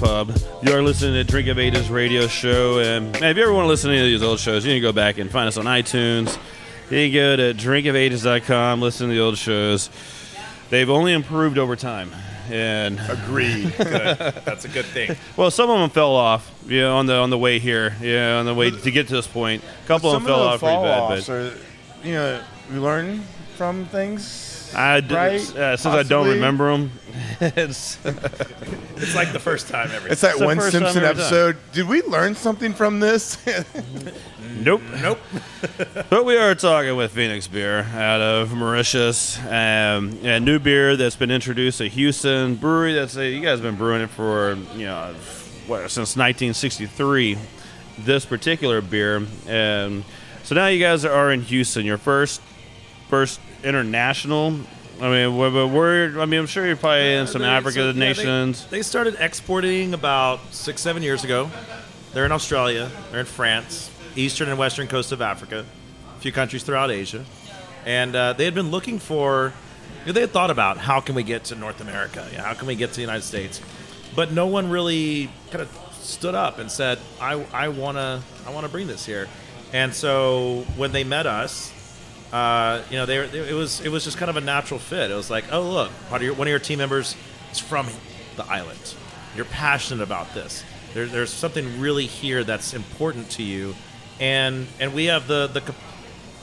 Pub. 0.00 0.34
You 0.62 0.72
are 0.72 0.82
listening 0.82 1.12
to 1.12 1.24
Drink 1.24 1.48
of 1.48 1.58
Ages 1.58 1.90
radio 1.90 2.26
show. 2.26 2.78
And 2.78 3.12
man, 3.12 3.24
if 3.24 3.36
you 3.36 3.42
ever 3.42 3.52
want 3.52 3.64
to 3.64 3.68
listen 3.68 3.90
to 3.90 3.96
any 3.96 4.06
of 4.06 4.10
these 4.10 4.26
old 4.26 4.38
shows, 4.40 4.64
you 4.64 4.72
can 4.72 4.80
go 4.80 4.92
back 4.92 5.18
and 5.18 5.30
find 5.30 5.46
us 5.46 5.58
on 5.58 5.66
iTunes. 5.66 6.38
You 6.90 7.06
can 7.06 7.12
go 7.12 7.36
to 7.36 7.52
drinkofages.com, 7.52 8.80
listen 8.80 9.08
to 9.08 9.14
the 9.14 9.20
old 9.20 9.36
shows. 9.36 9.90
They've 10.70 10.88
only 10.88 11.12
improved 11.12 11.58
over 11.58 11.76
time. 11.76 12.12
And 12.50 12.98
Agreed. 13.10 13.66
That's 13.76 14.64
a 14.64 14.68
good 14.68 14.86
thing. 14.86 15.16
well, 15.36 15.50
some 15.50 15.68
of 15.68 15.78
them 15.78 15.90
fell 15.90 16.14
off, 16.16 16.50
yeah, 16.66 16.86
on 16.86 17.04
the 17.04 17.16
on 17.16 17.28
the 17.28 17.38
way 17.38 17.58
here, 17.58 17.94
yeah, 18.00 18.38
on 18.38 18.46
the 18.46 18.54
way 18.54 18.70
to 18.70 18.90
get 18.90 19.06
to 19.08 19.12
this 19.14 19.26
point. 19.26 19.62
A 19.84 19.86
couple 19.86 20.10
of 20.10 20.22
them 20.22 20.26
fell 20.26 20.38
the 20.40 20.44
off 20.46 20.60
pretty 20.60 20.76
bad, 20.76 21.08
but 21.08 21.28
are, 21.28 21.52
you 22.02 22.14
know, 22.14 22.42
we 22.72 22.78
learn 22.78 23.20
from 23.56 23.84
things. 23.84 24.49
I 24.74 25.00
did, 25.00 25.12
right? 25.12 25.56
uh, 25.56 25.76
since 25.76 25.86
I 25.94 26.02
don't 26.02 26.24
Possibly. 26.24 26.34
remember 26.34 26.70
them, 26.72 26.90
it's 27.40 27.98
It's 28.04 29.14
like 29.14 29.32
the 29.32 29.40
first 29.40 29.68
time 29.68 29.90
ever. 29.92 30.08
It's 30.08 30.20
that 30.20 30.38
the 30.38 30.44
one 30.44 30.58
first 30.58 30.72
time 30.72 30.82
Simpson 30.82 31.02
every 31.04 31.22
time. 31.22 31.22
episode. 31.22 31.56
Did 31.72 31.88
we 31.88 32.02
learn 32.02 32.34
something 32.34 32.72
from 32.72 33.00
this? 33.00 33.38
nope. 34.60 34.82
Nope. 35.00 35.18
But 36.08 36.24
we 36.24 36.36
are 36.36 36.54
talking 36.54 36.96
with 36.96 37.12
Phoenix 37.12 37.46
Beer 37.46 37.80
out 37.94 38.20
of 38.20 38.52
Mauritius, 38.54 39.38
um, 39.46 40.18
a 40.24 40.40
new 40.40 40.58
beer 40.58 40.96
that's 40.96 41.16
been 41.16 41.30
introduced 41.30 41.78
to 41.78 41.88
Houston 41.88 42.54
brewery. 42.56 42.94
That's 42.94 43.16
a, 43.16 43.28
you 43.28 43.40
guys 43.40 43.58
have 43.58 43.62
been 43.62 43.76
brewing 43.76 44.02
it 44.02 44.10
for 44.10 44.54
you 44.74 44.86
know 44.86 45.14
what 45.66 45.80
since 45.90 46.16
1963. 46.16 47.36
This 47.98 48.24
particular 48.24 48.80
beer, 48.80 49.26
and 49.46 50.04
so 50.42 50.54
now 50.54 50.66
you 50.68 50.80
guys 50.80 51.04
are 51.04 51.30
in 51.30 51.42
Houston. 51.42 51.84
Your 51.84 51.98
first 51.98 52.40
first 53.08 53.38
international. 53.64 54.58
I 55.00 55.08
mean, 55.08 55.36
we're, 55.36 55.66
we're. 55.66 56.20
I 56.20 56.26
mean, 56.26 56.40
I'm 56.40 56.46
sure 56.46 56.66
you're 56.66 56.76
probably 56.76 57.14
in 57.14 57.26
some 57.26 57.42
They- 57.42 57.48
Africa 57.48 57.74
so, 57.74 57.86
yeah, 57.86 57.92
they- 57.92 57.98
nations. 57.98 58.66
They, 58.66 58.82
started 58.82 59.16
exporting 59.18 59.94
about 59.94 60.40
six, 60.50 60.82
seven 60.82 61.02
years 61.02 61.24
ago. 61.24 61.50
they're 62.12 62.26
in 62.26 62.32
Australia, 62.32 62.90
they're 63.10 63.20
in 63.20 63.26
France, 63.26 63.90
eastern 64.16 64.48
and 64.48 64.58
western 64.58 64.88
coast 64.88 65.12
of 65.12 65.22
Africa, 65.22 65.64
a 66.16 66.20
few 66.20 66.32
countries 66.32 66.62
throughout 66.64 66.90
Asia, 66.90 67.24
and 67.86 68.14
uh, 68.14 68.32
they 68.34 68.44
had 68.44 68.54
been 68.54 68.70
looking 68.70 68.98
for. 68.98 69.52
You 70.00 70.06
know, 70.06 70.12
they 70.12 70.20
had 70.22 70.30
thought 70.30 70.50
about 70.50 70.78
how 70.78 71.00
can 71.00 71.14
we 71.14 71.22
get 71.22 71.44
to 71.44 71.54
North 71.54 71.80
America? 71.80 72.26
You 72.32 72.38
know, 72.38 72.44
how 72.44 72.54
can 72.54 72.66
we 72.66 72.74
get 72.74 72.88
to 72.90 72.94
the 72.96 73.00
United 73.02 73.22
States? 73.22 73.60
But 74.16 74.32
no 74.32 74.46
one 74.46 74.70
really 74.70 75.30
kind 75.50 75.60
of 75.62 75.70
stood 76.00 76.34
up 76.34 76.58
and 76.58 76.70
said, 76.70 76.98
"I, 77.20 77.42
I 77.52 77.68
wanna 77.68 78.22
I 78.46 78.50
wanna 78.50 78.68
bring 78.68 78.86
this 78.86 79.06
here." 79.06 79.28
And 79.72 79.94
so 79.94 80.64
when 80.76 80.92
they 80.92 81.04
met 81.04 81.26
us, 81.26 81.72
uh, 82.32 82.82
you 82.90 82.96
know, 82.96 83.06
they, 83.06 83.18
were- 83.18 83.24
it 83.24 83.54
was 83.54 83.80
it 83.80 83.88
was 83.88 84.04
just 84.04 84.16
kind 84.18 84.30
of 84.30 84.36
a 84.36 84.40
natural 84.40 84.78
fit. 84.80 85.10
It 85.10 85.14
was 85.14 85.30
like, 85.30 85.44
oh 85.52 85.62
look, 85.62 85.90
of 86.10 86.22
your, 86.22 86.34
one 86.34 86.46
of 86.46 86.50
your 86.50 86.58
team 86.60 86.78
members 86.78 87.16
is 87.52 87.58
from 87.58 87.86
the 88.36 88.44
island. 88.46 88.94
You're 89.36 89.44
passionate 89.46 90.02
about 90.02 90.32
this. 90.34 90.64
There, 90.94 91.06
there's 91.06 91.30
something 91.32 91.80
really 91.80 92.06
here 92.06 92.42
that's 92.44 92.74
important 92.74 93.30
to 93.32 93.42
you, 93.42 93.74
and 94.20 94.66
and 94.80 94.92
we 94.94 95.06
have 95.06 95.26
the 95.26 95.46
the 95.48 95.62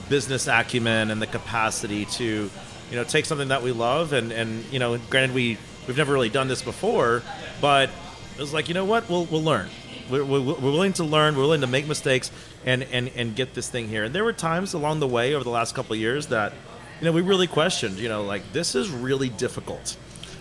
business 0.10 0.48
acumen 0.48 1.12
and 1.12 1.22
the 1.22 1.28
capacity 1.28 2.06
to, 2.06 2.50
you 2.90 2.96
know, 2.96 3.04
take 3.04 3.26
something 3.26 3.50
that 3.50 3.62
we 3.62 3.72
love 3.74 4.14
and 4.14 4.32
and 4.32 4.64
you 4.72 4.80
know, 4.80 4.98
granted 5.10 5.36
we 5.36 5.58
we've 5.88 5.98
never 5.98 6.14
really 6.14 6.30
done 6.30 6.48
this 6.48 6.62
before, 6.62 7.24
but 7.62 7.90
it 8.38 8.40
was 8.42 8.54
like 8.54 8.68
you 8.68 8.74
know 8.74 8.86
what, 8.86 9.10
we'll 9.10 9.26
we'll 9.26 9.44
learn. 9.44 9.68
We're, 10.10 10.24
we're, 10.24 10.42
we're 10.42 10.72
willing 10.72 10.94
to 10.94 11.04
learn. 11.04 11.36
We're 11.36 11.44
willing 11.44 11.62
to 11.62 11.68
make 11.68 11.88
mistakes 11.88 12.32
and, 12.66 12.84
and, 12.84 13.10
and 13.16 13.36
get 13.36 13.54
this 13.54 13.70
thing 13.70 13.88
here. 13.88 14.04
And 14.06 14.14
there 14.16 14.24
were 14.24 14.34
times 14.34 14.74
along 14.74 15.00
the 15.00 15.08
way 15.08 15.34
over 15.34 15.44
the 15.44 15.50
last 15.50 15.76
couple 15.76 15.94
of 15.94 16.00
years 16.00 16.28
that, 16.28 16.54
you 17.00 17.06
know, 17.06 17.12
we 17.12 17.22
really 17.22 17.48
questioned. 17.48 17.98
You 18.00 18.10
know, 18.10 18.24
like 18.24 18.54
this 18.54 18.76
is 18.76 18.90
really 18.90 19.30
difficult. 19.30 19.98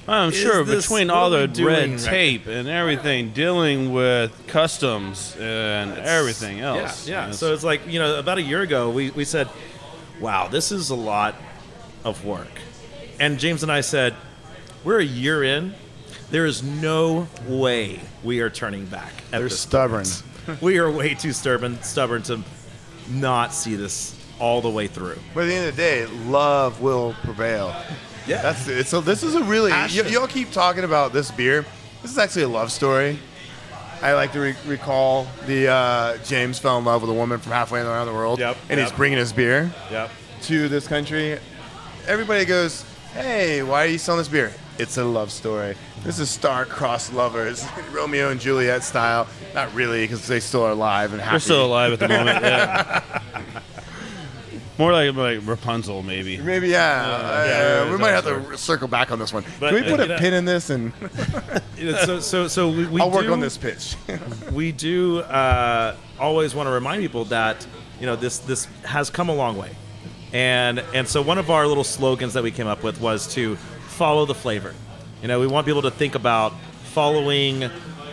I'm 0.08 0.28
Is 0.28 0.36
sure 0.36 0.62
this- 0.62 0.86
between 0.86 1.10
all 1.10 1.30
the 1.30 1.48
red 1.64 1.90
right- 1.90 1.98
tape 1.98 2.46
and 2.46 2.68
everything, 2.68 3.30
dealing 3.30 3.92
with 3.92 4.30
customs 4.46 5.36
and 5.40 5.98
everything 5.98 6.60
else. 6.60 7.08
Yeah, 7.08 7.14
yeah. 7.14 7.22
It's- 7.24 7.38
So 7.40 7.52
it's 7.52 7.64
like 7.64 7.86
you 7.88 7.98
know, 7.98 8.16
about 8.18 8.38
a 8.38 8.42
year 8.42 8.62
ago, 8.62 8.88
we, 8.90 9.10
we 9.10 9.24
said, 9.24 9.48
"Wow, 10.20 10.46
this 10.46 10.70
is 10.70 10.90
a 10.90 10.94
lot 10.94 11.34
of 12.04 12.24
work," 12.24 12.60
and 13.18 13.40
James 13.40 13.64
and 13.64 13.72
I 13.72 13.80
said, 13.80 14.14
"We're 14.84 15.00
a 15.00 15.04
year 15.04 15.42
in. 15.42 15.74
There 16.30 16.46
is 16.46 16.62
no 16.62 17.28
way 17.46 18.00
we 18.24 18.40
are 18.40 18.50
turning 18.50 18.86
back." 18.86 19.12
At 19.32 19.38
They're 19.38 19.48
this 19.48 19.60
stubborn. 19.60 20.06
we 20.60 20.78
are 20.78 20.90
way 20.90 21.14
too 21.14 21.32
stubborn, 21.32 21.82
stubborn 21.82 22.22
to 22.24 22.40
not 23.08 23.52
see 23.54 23.76
this 23.76 24.14
all 24.38 24.60
the 24.60 24.68
way 24.70 24.86
through. 24.86 25.18
But 25.34 25.44
at 25.44 25.46
the 25.46 25.54
end 25.54 25.68
of 25.68 25.76
the 25.76 25.82
day, 25.82 26.06
love 26.28 26.80
will 26.80 27.14
prevail. 27.22 27.74
Yeah. 28.26 28.42
That's 28.42 28.66
it. 28.68 28.86
So 28.88 29.00
this 29.00 29.22
is 29.22 29.34
a 29.36 29.42
really 29.44 29.70
y- 29.70 29.86
y'all 30.08 30.26
keep 30.26 30.50
talking 30.50 30.82
about 30.84 31.12
this 31.12 31.30
beer. 31.30 31.64
This 32.02 32.10
is 32.10 32.18
actually 32.18 32.42
a 32.42 32.48
love 32.48 32.72
story. 32.72 33.18
I 34.02 34.12
like 34.12 34.32
to 34.32 34.40
re- 34.40 34.56
recall 34.66 35.26
the 35.46 35.68
uh, 35.68 36.16
James 36.18 36.58
fell 36.58 36.76
in 36.78 36.84
love 36.84 37.00
with 37.00 37.10
a 37.10 37.14
woman 37.14 37.38
from 37.38 37.52
halfway 37.52 37.80
around 37.80 38.06
the 38.06 38.12
world, 38.12 38.38
Yep, 38.38 38.56
and 38.68 38.78
he's 38.78 38.92
bringing 38.92 39.16
his 39.18 39.32
beer 39.32 39.72
Yep. 39.90 40.10
to 40.42 40.68
this 40.68 40.86
country. 40.86 41.38
Everybody 42.06 42.44
goes, 42.44 42.84
"Hey, 43.14 43.62
why 43.62 43.84
are 43.84 43.88
you 43.88 43.96
selling 43.98 44.18
this 44.18 44.28
beer?" 44.28 44.52
It's 44.78 44.98
a 44.98 45.04
love 45.04 45.30
story. 45.30 45.74
This 46.04 46.18
is 46.18 46.28
star-crossed 46.28 47.12
lovers, 47.14 47.64
Romeo 47.92 48.30
and 48.30 48.38
Juliet 48.40 48.82
style. 48.82 49.26
Not 49.54 49.72
really, 49.74 50.02
because 50.04 50.26
they 50.26 50.40
still 50.40 50.62
are 50.64 50.72
alive 50.72 51.12
and 51.12 51.20
happy. 51.20 51.36
We're 51.36 51.40
still 51.40 51.64
alive 51.64 51.92
at 51.94 51.98
the 51.98 52.08
moment. 52.08 52.44
Yeah. 52.46 53.22
More 54.78 54.92
like 54.92 55.14
like 55.14 55.46
Rapunzel, 55.46 56.02
maybe. 56.02 56.36
Maybe 56.36 56.68
yeah. 56.68 57.02
Uh, 57.02 57.44
yeah, 57.46 57.90
we 57.90 57.96
might 57.96 58.10
have 58.10 58.24
sorry. 58.24 58.44
to 58.44 58.58
circle 58.58 58.88
back 58.88 59.10
on 59.10 59.18
this 59.18 59.32
one. 59.32 59.42
But, 59.58 59.72
Can 59.72 59.82
we 59.82 59.90
put 59.90 60.00
uh, 60.00 60.02
a 60.02 60.06
know- 60.08 60.18
pin 60.18 60.34
in 60.34 60.44
this 60.44 60.68
and 60.68 60.92
so 62.04 62.20
so 62.20 62.46
so 62.46 62.68
we, 62.68 62.84
we 62.86 63.00
I'll 63.00 63.10
work 63.10 63.28
on 63.28 63.40
this 63.40 63.56
pitch. 63.56 63.96
we 64.52 64.72
do 64.72 65.20
uh, 65.20 65.96
always 66.20 66.54
want 66.54 66.66
to 66.66 66.72
remind 66.72 67.00
people 67.00 67.24
that 67.26 67.66
you 67.98 68.04
know 68.04 68.16
this 68.16 68.38
this 68.40 68.66
has 68.84 69.08
come 69.08 69.30
a 69.30 69.34
long 69.34 69.56
way, 69.56 69.74
and 70.34 70.80
and 70.92 71.08
so 71.08 71.22
one 71.22 71.38
of 71.38 71.50
our 71.50 71.66
little 71.66 71.84
slogans 71.84 72.34
that 72.34 72.42
we 72.42 72.50
came 72.50 72.66
up 72.66 72.82
with 72.82 73.00
was 73.00 73.26
to 73.32 73.56
follow 73.96 74.26
the 74.26 74.34
flavor. 74.34 74.74
You 75.22 75.28
know, 75.28 75.40
we 75.40 75.46
want 75.46 75.66
people 75.66 75.82
to 75.82 75.90
think 75.90 76.14
about 76.14 76.52
following 76.92 77.64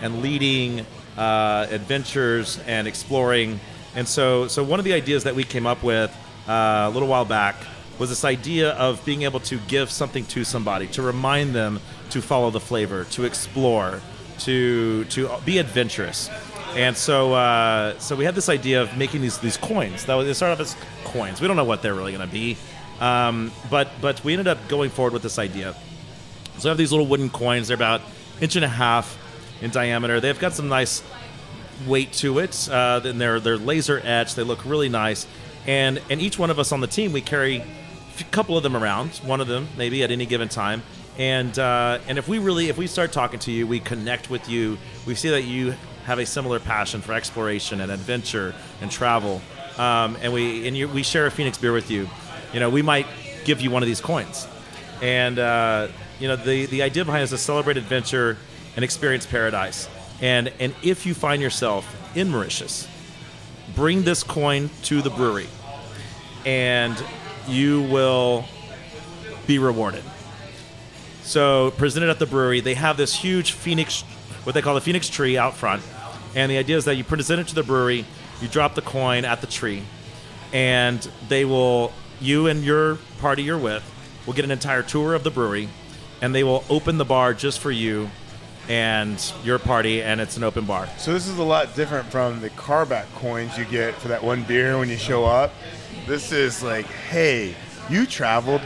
and 0.02 0.22
leading 0.22 0.86
uh, 1.18 1.68
adventures 1.70 2.58
and 2.66 2.88
exploring. 2.88 3.60
And 3.94 4.08
so 4.08 4.48
so 4.48 4.64
one 4.64 4.80
of 4.80 4.86
the 4.86 4.94
ideas 4.94 5.26
that 5.26 5.36
we 5.36 5.44
came 5.44 5.68
up 5.68 5.84
with 5.84 6.10
uh, 6.48 6.88
a 6.88 6.90
little 6.90 7.10
while 7.10 7.26
back 7.26 7.56
was 8.00 8.10
this 8.10 8.24
idea 8.24 8.72
of 8.72 9.04
being 9.06 9.24
able 9.24 9.42
to 9.42 9.58
give 9.68 9.92
something 9.92 10.26
to 10.28 10.44
somebody 10.44 10.88
to 10.88 11.02
remind 11.02 11.54
them 11.54 11.80
to 12.10 12.22
follow 12.22 12.50
the 12.50 12.60
flavor, 12.60 13.04
to 13.12 13.26
explore, 13.26 14.02
to 14.40 15.04
to 15.06 15.30
be 15.46 15.58
adventurous. 15.58 16.30
And 16.76 16.96
so 16.96 17.34
uh, 17.34 18.00
so 18.00 18.16
we 18.16 18.24
had 18.24 18.36
this 18.36 18.50
idea 18.50 18.82
of 18.82 18.98
making 18.98 19.22
these 19.22 19.38
these 19.40 19.58
coins. 19.58 20.06
That 20.06 20.16
was 20.16 20.28
it 20.28 20.34
started 20.36 20.54
off 20.54 20.62
as 20.62 20.76
coins. 21.04 21.42
We 21.42 21.48
don't 21.48 21.58
know 21.58 21.66
what 21.66 21.82
they're 21.82 21.94
really 21.94 22.14
going 22.14 22.28
to 22.28 22.34
be, 22.34 22.58
um, 23.04 23.52
but 23.70 23.90
but 24.00 24.24
we 24.24 24.32
ended 24.32 24.48
up 24.48 24.70
going 24.70 24.90
forward 24.90 25.12
with 25.12 25.24
this 25.24 25.38
idea. 25.38 25.76
So 26.60 26.70
I 26.70 26.72
have 26.72 26.78
these 26.78 26.92
little 26.92 27.06
wooden 27.08 27.30
coins. 27.30 27.68
They're 27.68 27.76
about 27.76 28.02
inch 28.40 28.56
and 28.56 28.64
a 28.64 28.70
half 28.70 29.18
in 29.62 29.72
diameter. 29.72 30.22
They've 30.22 30.40
got 30.40 30.54
some 30.54 30.70
nice 30.70 31.04
weight 31.86 32.14
to 32.14 32.40
it. 32.40 32.70
Uh, 32.70 33.00
then 33.00 33.18
they're 33.18 33.42
they're 33.42 33.58
laser 33.58 34.02
etched. 34.06 34.38
They 34.38 34.44
look 34.44 34.64
really 34.64 34.88
nice. 34.88 35.28
And 35.68 36.02
and 36.10 36.22
each 36.22 36.40
one 36.40 36.50
of 36.50 36.60
us 36.60 36.72
on 36.72 36.80
the 36.80 36.88
team, 36.88 37.12
we 37.12 37.20
carry 37.20 37.58
a 37.58 38.24
couple 38.32 38.56
of 38.56 38.64
them 38.64 38.76
around. 38.76 39.10
One 39.18 39.42
of 39.42 39.48
them 39.48 39.68
maybe 39.78 40.02
at 40.04 40.10
any 40.10 40.26
given 40.26 40.48
time. 40.48 40.82
And 41.18 41.60
uh, 41.60 42.00
and 42.08 42.18
if 42.18 42.30
we 42.30 42.40
really 42.40 42.70
if 42.70 42.78
we 42.78 42.88
start 42.88 43.12
talking 43.12 43.40
to 43.40 43.52
you, 43.52 43.68
we 43.68 43.82
connect 43.82 44.30
with 44.30 44.48
you. 44.48 44.78
We 45.06 45.16
see 45.16 45.30
that 45.32 45.44
you 45.44 45.76
have 46.06 46.20
a 46.20 46.26
similar 46.26 46.62
passion 46.62 47.02
for 47.02 47.12
exploration 47.12 47.82
and 47.82 47.92
adventure 47.92 48.56
and 48.82 48.90
travel. 48.90 49.42
Um, 49.78 50.16
and 50.22 50.32
we 50.32 50.68
and 50.68 50.78
you, 50.78 50.88
we 50.88 51.04
share 51.04 51.26
a 51.26 51.32
Phoenix 51.32 51.58
beer 51.58 51.74
with 51.74 51.92
you. 51.92 52.08
You 52.54 52.60
know, 52.60 52.70
we 52.70 52.82
might 52.82 53.08
give 53.46 53.62
you 53.62 53.72
one 53.72 53.84
of 53.84 53.88
these 53.88 54.02
coins. 54.02 54.48
And 55.02 55.40
uh, 55.40 55.88
you 56.20 56.28
know, 56.28 56.36
the 56.36 56.66
the 56.68 56.82
idea 56.84 57.04
behind 57.04 57.22
it 57.22 57.26
is 57.26 57.30
to 57.32 57.38
celebrate 57.38 57.78
adventure 57.78 58.38
and 58.76 58.86
experience 58.86 59.26
paradise. 59.26 59.90
And 60.22 60.52
and 60.60 60.74
if 60.84 61.06
you 61.06 61.14
find 61.14 61.42
yourself 61.42 61.86
in 62.16 62.30
Mauritius, 62.30 62.88
bring 63.76 64.04
this 64.04 64.24
coin 64.24 64.70
to 64.84 65.02
the 65.02 65.10
brewery, 65.10 65.48
and 66.46 66.96
you 67.48 67.82
will 67.84 68.46
be 69.48 69.60
rewarded. 69.60 70.04
So 71.24 71.72
presented 71.72 72.10
at 72.10 72.20
the 72.20 72.26
brewery, 72.26 72.62
they 72.62 72.76
have 72.76 72.98
this 72.98 73.16
huge 73.16 73.54
phoenix, 73.54 74.02
what 74.44 74.54
they 74.54 74.62
call 74.62 74.76
the 74.76 74.82
phoenix 74.82 75.10
tree 75.10 75.38
out 75.38 75.56
front, 75.56 75.82
and 76.36 76.52
the 76.52 76.58
idea 76.58 76.78
is 76.78 76.86
that 76.86 76.96
you 76.96 77.04
present 77.04 77.40
it 77.40 77.48
to 77.48 77.56
the 77.56 77.64
brewery, 77.64 78.06
you 78.42 78.48
drop 78.48 78.76
the 78.76 78.82
coin 78.82 79.26
at 79.26 79.42
the 79.42 79.48
tree, 79.48 79.84
and 80.52 81.08
they 81.30 81.46
will, 81.46 81.92
you 82.24 82.48
and 82.48 82.64
your 82.64 82.98
party 83.20 83.44
you're 83.44 83.58
with, 83.58 83.84
will 84.26 84.34
get 84.34 84.46
an 84.46 84.52
entire 84.52 84.82
tour 84.82 85.14
of 85.14 85.24
the 85.24 85.32
brewery, 85.32 85.70
and 86.22 86.34
they 86.34 86.44
will 86.44 86.64
open 86.70 86.98
the 86.98 87.06
bar 87.06 87.34
just 87.34 87.60
for 87.60 87.72
you 87.72 88.10
and 88.70 89.34
your 89.44 89.60
party, 89.60 90.02
and 90.02 90.22
it's 90.22 90.38
an 90.38 90.44
open 90.44 90.66
bar. 90.66 90.88
so 90.98 91.12
this 91.12 91.28
is 91.28 91.38
a 91.38 91.44
lot 91.44 91.76
different 91.76 92.10
from 92.10 92.40
the 92.40 92.50
Karbach 92.52 93.06
coins 93.16 93.58
you 93.58 93.66
get 93.66 93.94
for 93.96 94.08
that 94.08 94.24
one 94.24 94.44
beer 94.44 94.78
when 94.78 94.88
you 94.88 94.96
show 94.96 95.26
up. 95.26 95.52
This 96.08 96.32
is 96.32 96.64
like, 96.64 96.86
hey, 96.86 97.56
you 97.90 98.06
traveled 98.06 98.62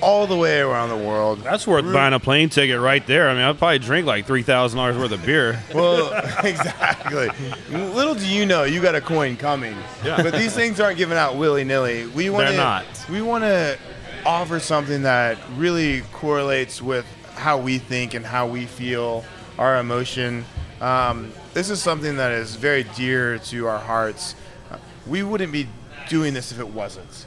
all 0.00 0.26
the 0.26 0.36
way 0.36 0.60
around 0.60 0.88
the 0.90 0.96
world. 0.96 1.40
That's 1.40 1.66
worth 1.66 1.92
buying 1.92 2.14
a 2.14 2.20
plane 2.20 2.48
ticket 2.48 2.80
right 2.80 3.04
there. 3.06 3.28
I 3.28 3.34
mean, 3.34 3.42
I'd 3.42 3.58
probably 3.58 3.78
drink 3.80 4.06
like 4.06 4.26
three 4.26 4.42
thousand 4.42 4.78
dollars 4.78 4.96
worth 4.96 5.12
of 5.12 5.24
beer. 5.24 5.62
Well, 5.74 6.12
exactly. 6.44 7.28
Little 7.70 8.14
do 8.14 8.26
you 8.26 8.46
know, 8.46 8.64
you 8.64 8.80
got 8.80 8.94
a 8.94 9.00
coin 9.00 9.36
coming. 9.36 9.76
Yeah. 10.04 10.22
But 10.22 10.32
these 10.34 10.54
things 10.54 10.80
aren't 10.80 10.98
given 10.98 11.16
out 11.16 11.36
willy 11.36 11.64
nilly. 11.64 12.06
We 12.06 12.30
want 12.30 12.48
They're 12.48 12.56
not. 12.56 12.84
We 13.10 13.22
want 13.22 13.44
to 13.44 13.78
offer 14.26 14.60
something 14.60 15.02
that 15.02 15.38
really 15.56 16.02
correlates 16.12 16.82
with 16.82 17.06
how 17.34 17.58
we 17.58 17.78
think 17.78 18.14
and 18.14 18.26
how 18.26 18.46
we 18.46 18.66
feel, 18.66 19.24
our 19.58 19.78
emotion. 19.78 20.44
Um, 20.80 21.32
this 21.54 21.70
is 21.70 21.80
something 21.82 22.16
that 22.16 22.32
is 22.32 22.56
very 22.56 22.84
dear 22.96 23.38
to 23.38 23.66
our 23.66 23.78
hearts. 23.78 24.34
Uh, 24.70 24.76
We 25.06 25.22
wouldn't 25.22 25.52
be 25.52 25.68
doing 26.08 26.34
this 26.34 26.52
if 26.52 26.58
it 26.60 26.68
wasn't. 26.68 27.26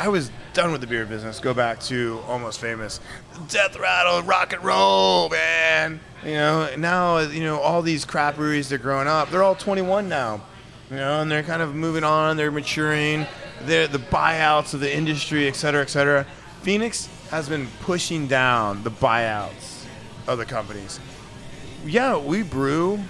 I 0.00 0.08
was 0.08 0.30
done 0.54 0.72
with 0.72 0.80
the 0.80 0.86
beer 0.86 1.04
business. 1.04 1.40
Go 1.40 1.52
back 1.52 1.78
to 1.80 2.22
almost 2.26 2.58
famous, 2.58 3.00
death 3.48 3.78
rattle, 3.78 4.22
rock 4.22 4.54
and 4.54 4.64
roll, 4.64 5.28
man. 5.28 6.00
You 6.24 6.32
know, 6.32 6.74
now 6.78 7.18
you 7.18 7.44
know 7.44 7.60
all 7.60 7.82
these 7.82 8.06
crap 8.06 8.36
breweries. 8.36 8.70
They're 8.70 8.78
growing 8.78 9.06
up. 9.06 9.30
They're 9.30 9.42
all 9.42 9.54
21 9.54 10.08
now. 10.08 10.40
You 10.88 10.96
know, 10.96 11.20
and 11.20 11.30
they're 11.30 11.42
kind 11.42 11.60
of 11.60 11.74
moving 11.74 12.02
on. 12.02 12.38
They're 12.38 12.50
maturing. 12.50 13.26
They're 13.64 13.88
the 13.88 13.98
buyouts 13.98 14.72
of 14.72 14.80
the 14.80 14.90
industry, 14.90 15.46
et 15.46 15.54
cetera, 15.54 15.82
et 15.82 15.90
cetera. 15.90 16.26
Phoenix 16.62 17.06
has 17.30 17.46
been 17.46 17.68
pushing 17.82 18.26
down 18.26 18.82
the 18.82 18.90
buyouts 18.90 19.84
of 20.26 20.38
the 20.38 20.46
companies. 20.46 20.98
Yeah, 21.84 22.16
we 22.16 22.42
brew 22.42 23.00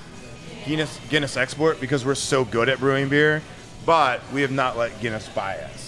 Guinness, 0.66 0.98
Guinness 1.08 1.36
Export 1.36 1.80
because 1.80 2.04
we're 2.04 2.16
so 2.16 2.44
good 2.44 2.68
at 2.68 2.80
brewing 2.80 3.08
beer, 3.08 3.42
but 3.86 4.20
we 4.32 4.42
have 4.42 4.50
not 4.50 4.76
let 4.76 5.00
Guinness 5.00 5.28
buy 5.28 5.56
us. 5.58 5.79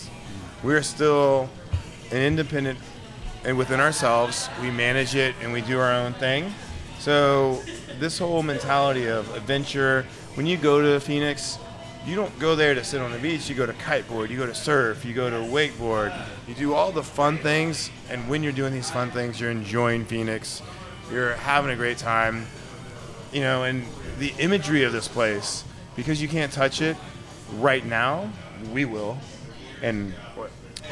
We're 0.63 0.83
still 0.83 1.51
an 2.13 2.19
independent, 2.19 2.79
and 3.45 3.59
within 3.59 3.81
ourselves, 3.81 4.49
we 4.61 4.71
manage 4.71 5.15
it 5.15 5.35
and 5.43 5.53
we 5.53 5.61
do 5.61 5.79
our 5.81 5.93
own 5.93 6.13
thing. 6.15 6.55
So 6.99 7.61
this 7.99 8.19
whole 8.19 8.45
mentality 8.45 9.07
of 9.07 9.35
adventure, 9.35 10.07
when 10.35 10.47
you 10.47 10.57
go 10.57 10.81
to 10.81 11.01
Phoenix, 11.01 11.59
you 12.07 12.15
don't 12.15 12.37
go 12.39 12.55
there 12.55 12.75
to 12.75 12.85
sit 12.85 13.01
on 13.01 13.11
the 13.11 13.19
beach. 13.19 13.49
You 13.49 13.57
go 13.57 13.67
to 13.67 13.73
kiteboard, 13.73 14.31
you 14.31 14.37
go 14.37 14.47
to 14.47 14.55
surf, 14.55 15.05
you 15.05 15.15
go 15.15 15.31
to 15.31 15.37
wakeboard. 15.37 16.17
You 16.47 16.55
do 16.55 16.75
all 16.75 16.93
the 16.93 17.03
fun 17.03 17.39
things, 17.39 17.91
and 18.09 18.29
when 18.29 18.43
you're 18.43 18.53
doing 18.53 18.73
these 18.73 18.91
fun 18.91 19.11
things, 19.11 19.41
you're 19.41 19.51
enjoying 19.51 20.05
Phoenix. 20.05 20.63
You're 21.11 21.35
having 21.35 21.73
a 21.73 21.77
great 21.77 21.99
time, 21.99 22.47
you 23.33 23.41
know. 23.41 23.65
And 23.65 23.85
the 24.19 24.33
imagery 24.39 24.85
of 24.85 24.93
this 24.93 25.09
place, 25.09 25.65
because 25.97 26.23
you 26.23 26.29
can't 26.29 26.53
touch 26.53 26.81
it 26.81 26.97
right 27.55 27.85
now, 27.85 28.31
we 28.73 28.85
will. 28.85 29.19
And 29.83 30.15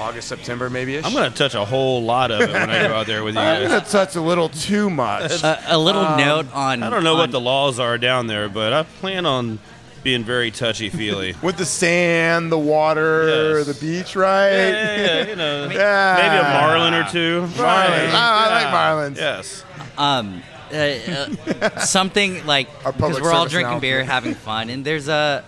August, 0.00 0.28
September, 0.28 0.70
maybe. 0.70 0.96
I'm 0.98 1.12
going 1.12 1.30
to 1.30 1.36
touch 1.36 1.54
a 1.54 1.64
whole 1.64 2.02
lot 2.02 2.30
of 2.30 2.40
it 2.40 2.52
when 2.52 2.70
I 2.70 2.88
go 2.88 2.94
out 2.94 3.06
there 3.06 3.22
with 3.22 3.34
you 3.34 3.40
I'm 3.40 3.62
guys. 3.62 3.68
gonna 3.68 3.84
touch 4.06 4.16
a 4.16 4.20
little 4.20 4.48
too 4.48 4.88
much. 4.90 5.42
A, 5.42 5.74
a 5.74 5.78
little 5.78 6.00
Um, 6.04 6.18
note 6.18 6.46
on. 6.54 6.82
I 6.82 6.88
don't 6.90 7.04
know 7.04 7.16
what 7.16 7.30
the 7.30 7.40
laws 7.40 7.78
are 7.78 7.98
down 7.98 8.26
there, 8.26 8.48
but 8.48 8.72
I 8.72 8.82
plan 8.84 9.26
on 9.26 9.58
being 10.02 10.24
very 10.24 10.50
touchy 10.50 10.88
feely. 10.88 11.34
with 11.42 11.58
the 11.58 11.66
sand, 11.66 12.50
the 12.50 12.58
water, 12.58 13.58
Yes. 13.58 13.66
the 13.66 13.74
beach, 13.74 14.16
right? 14.16 14.48
yeah, 14.50 14.70
yeah, 14.70 14.96
yeah, 15.22 15.26
you 15.28 15.36
know, 15.36 15.68
Yeah. 15.70 16.16
maybe 16.16 16.36
a 16.36 16.42
marlin 16.60 16.94
or 16.94 17.04
two. 17.10 17.42
Marlins. 17.60 18.10
Ah, 18.12 18.48
I 18.48 18.62
like 18.64 19.12
marlins. 19.12 19.16
Yes. 19.18 19.64
um 19.98 20.42
uh, 20.72 20.76
uh, 20.76 21.78
something 21.80 22.46
like 22.46 22.68
Our 22.86 22.92
because 22.92 23.20
we're 23.20 23.32
all 23.32 23.40
service 23.42 23.52
drinking 23.52 23.66
announcement. 23.72 23.80
beer 23.82 24.04
having 24.04 24.34
fun 24.34 24.70
and 24.70 24.84
there's 24.84 25.08
a 25.08 25.44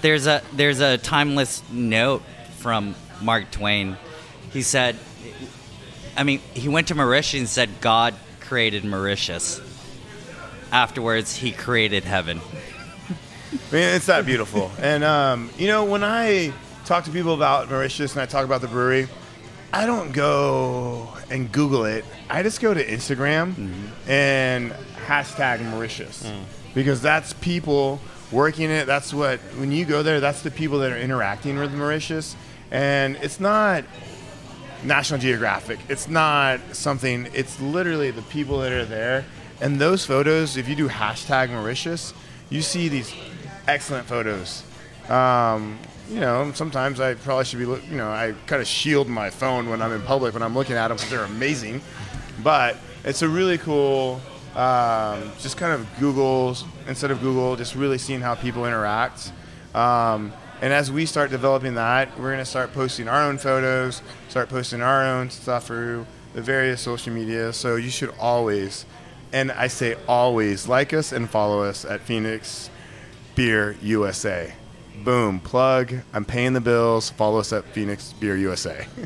there's 0.00 0.26
a 0.26 0.40
there's 0.54 0.80
a 0.80 0.96
timeless 0.98 1.62
note 1.70 2.22
from 2.56 2.94
mark 3.22 3.50
twain 3.50 3.96
he 4.52 4.62
said 4.62 4.96
i 6.16 6.22
mean 6.22 6.40
he 6.54 6.68
went 6.68 6.88
to 6.88 6.94
mauritius 6.94 7.40
and 7.40 7.48
said 7.48 7.68
god 7.80 8.14
created 8.40 8.84
mauritius 8.84 9.60
afterwards 10.70 11.36
he 11.36 11.52
created 11.52 12.04
heaven 12.04 12.40
I 13.52 13.74
mean, 13.74 13.84
it's 13.84 14.06
that 14.06 14.24
beautiful. 14.24 14.70
And 14.78 15.04
um, 15.04 15.50
you 15.58 15.66
know, 15.66 15.84
when 15.84 16.02
I 16.02 16.52
talk 16.86 17.04
to 17.04 17.10
people 17.10 17.34
about 17.34 17.70
Mauritius 17.70 18.12
and 18.12 18.22
I 18.22 18.26
talk 18.26 18.44
about 18.46 18.62
the 18.62 18.68
brewery, 18.68 19.08
I 19.72 19.84
don't 19.86 20.12
go 20.12 21.08
and 21.30 21.50
Google 21.52 21.84
it. 21.84 22.04
I 22.30 22.42
just 22.42 22.60
go 22.60 22.72
to 22.72 22.84
Instagram 22.84 23.54
and 24.06 24.72
hashtag 25.06 25.62
Mauritius 25.70 26.30
because 26.74 27.02
that's 27.02 27.34
people 27.34 28.00
working 28.30 28.70
it. 28.70 28.86
That's 28.86 29.12
what 29.12 29.38
when 29.58 29.70
you 29.70 29.84
go 29.84 30.02
there, 30.02 30.20
that's 30.20 30.42
the 30.42 30.50
people 30.50 30.78
that 30.80 30.92
are 30.92 30.98
interacting 30.98 31.58
with 31.58 31.74
Mauritius, 31.74 32.36
and 32.72 33.16
it's 33.16 33.38
not 33.38 33.84
National 34.82 35.20
Geographic. 35.20 35.78
It's 35.88 36.08
not 36.08 36.58
something. 36.72 37.28
It's 37.34 37.60
literally 37.60 38.10
the 38.10 38.22
people 38.22 38.58
that 38.60 38.72
are 38.72 38.86
there. 38.86 39.24
And 39.60 39.78
those 39.78 40.04
photos, 40.04 40.56
if 40.56 40.68
you 40.68 40.74
do 40.74 40.88
hashtag 40.88 41.50
Mauritius, 41.50 42.14
you 42.50 42.62
see 42.62 42.88
these 42.88 43.14
excellent 43.68 44.06
photos. 44.06 44.64
Um, 45.08 45.78
you 46.10 46.18
know, 46.18 46.50
sometimes 46.54 46.98
I 46.98 47.14
probably 47.14 47.44
should 47.44 47.58
be, 47.58 47.66
look, 47.66 47.86
you 47.88 47.96
know, 47.96 48.10
I 48.10 48.34
kind 48.46 48.60
of 48.60 48.66
shield 48.66 49.06
my 49.06 49.28
phone 49.30 49.68
when 49.68 49.82
I'm 49.82 49.92
in 49.92 50.02
public 50.02 50.32
when 50.32 50.42
I'm 50.42 50.54
looking 50.54 50.74
at 50.74 50.88
them 50.88 50.96
because 50.96 51.10
they're 51.10 51.24
amazing. 51.24 51.82
But 52.42 52.76
it's 53.04 53.20
a 53.20 53.28
really 53.28 53.58
cool, 53.58 54.20
um, 54.56 55.30
just 55.38 55.58
kind 55.58 55.74
of 55.74 55.86
Google 56.00 56.56
instead 56.88 57.10
of 57.10 57.20
Google, 57.20 57.54
just 57.54 57.74
really 57.74 57.98
seeing 57.98 58.22
how 58.22 58.34
people 58.34 58.64
interact. 58.64 59.30
Um, 59.74 60.32
and 60.62 60.72
as 60.72 60.92
we 60.92 61.06
start 61.06 61.30
developing 61.30 61.74
that, 61.74 62.16
we're 62.16 62.30
going 62.30 62.38
to 62.38 62.44
start 62.44 62.72
posting 62.72 63.08
our 63.08 63.20
own 63.20 63.36
photos, 63.36 64.00
start 64.28 64.48
posting 64.48 64.80
our 64.80 65.04
own 65.04 65.28
stuff 65.28 65.66
through 65.66 66.06
the 66.34 66.40
various 66.40 66.80
social 66.80 67.12
media. 67.12 67.52
So 67.52 67.74
you 67.74 67.90
should 67.90 68.14
always, 68.20 68.86
and 69.32 69.50
I 69.50 69.66
say 69.66 69.96
always, 70.06 70.68
like 70.68 70.92
us 70.92 71.10
and 71.10 71.28
follow 71.28 71.64
us 71.64 71.84
at 71.84 72.00
Phoenix 72.02 72.70
Beer 73.34 73.76
USA. 73.82 74.54
Boom, 75.04 75.40
plug. 75.40 75.94
I'm 76.14 76.24
paying 76.24 76.52
the 76.52 76.60
bills. 76.60 77.10
Follow 77.10 77.40
us 77.40 77.52
at 77.52 77.64
Phoenix 77.64 78.12
Beer 78.12 78.36
USA. 78.36 78.86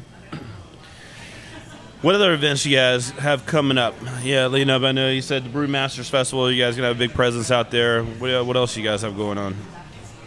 What 2.03 2.15
other 2.15 2.35
events 2.35 2.65
you 2.67 2.77
guys 2.77 3.11
have 3.13 3.47
coming 3.47 3.79
up? 3.79 3.95
Yeah, 4.23 4.47
leading 4.49 4.69
up. 4.69 4.83
I 4.83 4.93
know 4.93 5.09
you 5.09 5.23
said 5.23 5.45
the 5.45 5.49
Brewmasters 5.49 6.09
Festival. 6.09 6.53
You 6.53 6.63
guys 6.63 6.77
gonna 6.77 6.89
have 6.89 6.97
a 6.97 6.99
big 6.99 7.15
presence 7.15 7.51
out 7.51 7.71
there. 7.71 8.05
What, 8.05 8.47
what 8.47 8.55
else 8.55 8.77
you 8.77 8.85
guys 8.85 9.01
have 9.01 9.17
going 9.17 9.39
on? 9.39 9.57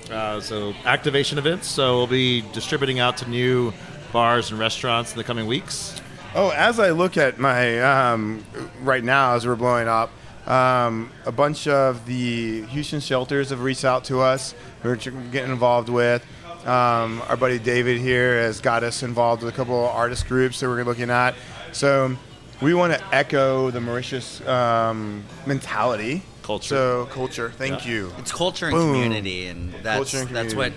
Uh, 0.10 0.42
so 0.42 0.74
activation 0.86 1.38
events. 1.38 1.68
So 1.68 1.98
we'll 1.98 2.08
be 2.08 2.42
distributing 2.54 3.00
out 3.00 3.18
to 3.18 3.30
new 3.30 3.74
bars 4.12 4.50
and 4.50 4.60
restaurants 4.60 5.12
in 5.12 5.18
the 5.18 5.24
coming 5.24 5.46
weeks. 5.46 6.00
Oh, 6.36 6.50
as 6.50 6.80
I 6.80 6.92
look 6.92 7.18
at 7.18 7.40
my 7.40 7.80
um, 7.82 8.44
right 8.82 9.04
now, 9.04 9.36
as 9.36 9.46
we're 9.48 9.56
blowing 9.56 9.88
up, 9.88 10.12
um, 10.48 11.12
a 11.26 11.32
bunch 11.32 11.68
of 11.68 12.06
the 12.06 12.64
Houston 12.68 13.00
shelters 13.00 13.50
have 13.50 13.62
reached 13.62 13.86
out 13.86 14.04
to 14.06 14.20
us. 14.20 14.56
We're 14.84 14.96
getting 14.96 15.52
involved 15.52 15.90
with. 15.90 16.26
Um, 16.66 17.22
our 17.28 17.38
buddy 17.38 17.58
David 17.58 18.00
here 18.00 18.42
has 18.42 18.60
got 18.60 18.84
us 18.84 19.02
involved 19.02 19.44
with 19.44 19.54
a 19.54 19.56
couple 19.56 19.86
of 19.86 19.96
artist 19.96 20.28
groups 20.28 20.60
that 20.60 20.68
we're 20.68 20.84
looking 20.84 21.10
at. 21.10 21.36
So 21.72 22.16
we 22.62 22.74
want 22.74 22.94
to 22.94 23.16
echo 23.16 23.72
the 23.72 23.80
Mauritius 23.80 24.46
um, 24.48 25.24
mentality. 25.46 26.24
Culture. 26.50 26.68
So 26.68 27.08
culture. 27.12 27.52
Thank 27.52 27.86
you. 27.86 28.12
it's 28.18 28.32
culture 28.32 28.66
and 28.66 28.74
Boom. 28.74 28.92
community 28.92 29.46
and 29.46 29.72
that's 29.84 30.12
Culture 30.12 30.26
and 30.26 30.36
that's 30.36 30.56
what 30.56 30.74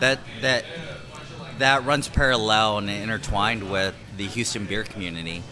that 0.00 0.18
that 0.40 0.64
that 1.58 1.84
runs 1.84 2.08
parallel 2.08 2.78
and 2.78 2.90
intertwined 2.90 3.70
with 3.70 3.94
the 4.16 4.26
Houston 4.26 4.66
beer 4.66 4.82
community. 4.82 5.44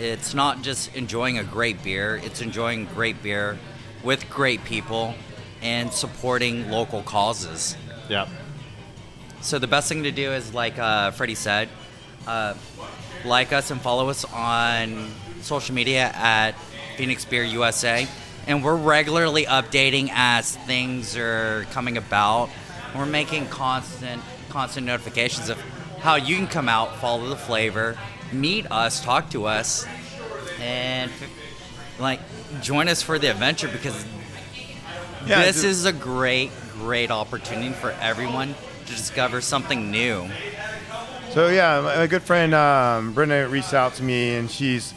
It's 0.00 0.34
not 0.34 0.62
just 0.62 0.96
enjoying 0.96 1.38
a 1.38 1.44
great 1.44 1.80
beer, 1.84 2.20
it's 2.24 2.40
enjoying 2.40 2.86
great 2.86 3.22
beer 3.22 3.56
with 4.02 4.28
great 4.28 4.64
people 4.64 5.14
and 5.62 5.92
supporting 5.92 6.68
local 6.68 7.04
causes. 7.04 7.76
Yeah. 8.08 8.26
So 9.42 9.60
the 9.60 9.68
best 9.68 9.88
thing 9.88 10.02
to 10.02 10.10
do 10.10 10.32
is, 10.32 10.52
like 10.52 10.76
uh, 10.76 11.12
Freddie 11.12 11.36
said, 11.36 11.68
uh, 12.26 12.54
like 13.24 13.52
us 13.52 13.70
and 13.70 13.80
follow 13.80 14.08
us 14.08 14.24
on 14.24 15.08
social 15.40 15.72
media 15.72 16.10
at 16.16 16.56
Phoenix 16.96 17.24
Beer 17.24 17.44
USA, 17.44 18.08
and 18.46 18.62
we're 18.64 18.76
regularly 18.76 19.44
updating 19.46 20.10
as 20.12 20.56
things 20.56 21.16
are 21.16 21.66
coming 21.70 21.96
about. 21.96 22.50
We're 22.94 23.06
making 23.06 23.48
constant, 23.48 24.22
constant 24.48 24.86
notifications 24.86 25.48
of 25.48 25.58
how 26.00 26.16
you 26.16 26.36
can 26.36 26.46
come 26.46 26.68
out, 26.68 26.96
follow 26.96 27.28
the 27.28 27.36
flavor, 27.36 27.98
meet 28.32 28.70
us, 28.70 29.02
talk 29.02 29.30
to 29.30 29.46
us, 29.46 29.86
and 30.60 31.10
like 31.98 32.20
join 32.60 32.88
us 32.88 33.02
for 33.02 33.18
the 33.18 33.30
adventure 33.30 33.68
because 33.68 34.04
Yeah, 35.26 35.42
this 35.42 35.64
is 35.64 35.84
a 35.86 35.92
great, 35.92 36.50
great 36.72 37.10
opportunity 37.10 37.72
for 37.72 37.92
everyone 37.92 38.54
to 38.86 38.92
discover 38.92 39.40
something 39.40 39.90
new. 39.90 40.28
So 41.30 41.48
yeah, 41.48 41.80
my 41.80 42.06
good 42.06 42.22
friend 42.22 42.54
um, 42.54 43.12
Brenda 43.12 43.48
reached 43.48 43.74
out 43.74 43.94
to 43.94 44.02
me, 44.02 44.36
and 44.36 44.48
she's 44.50 44.94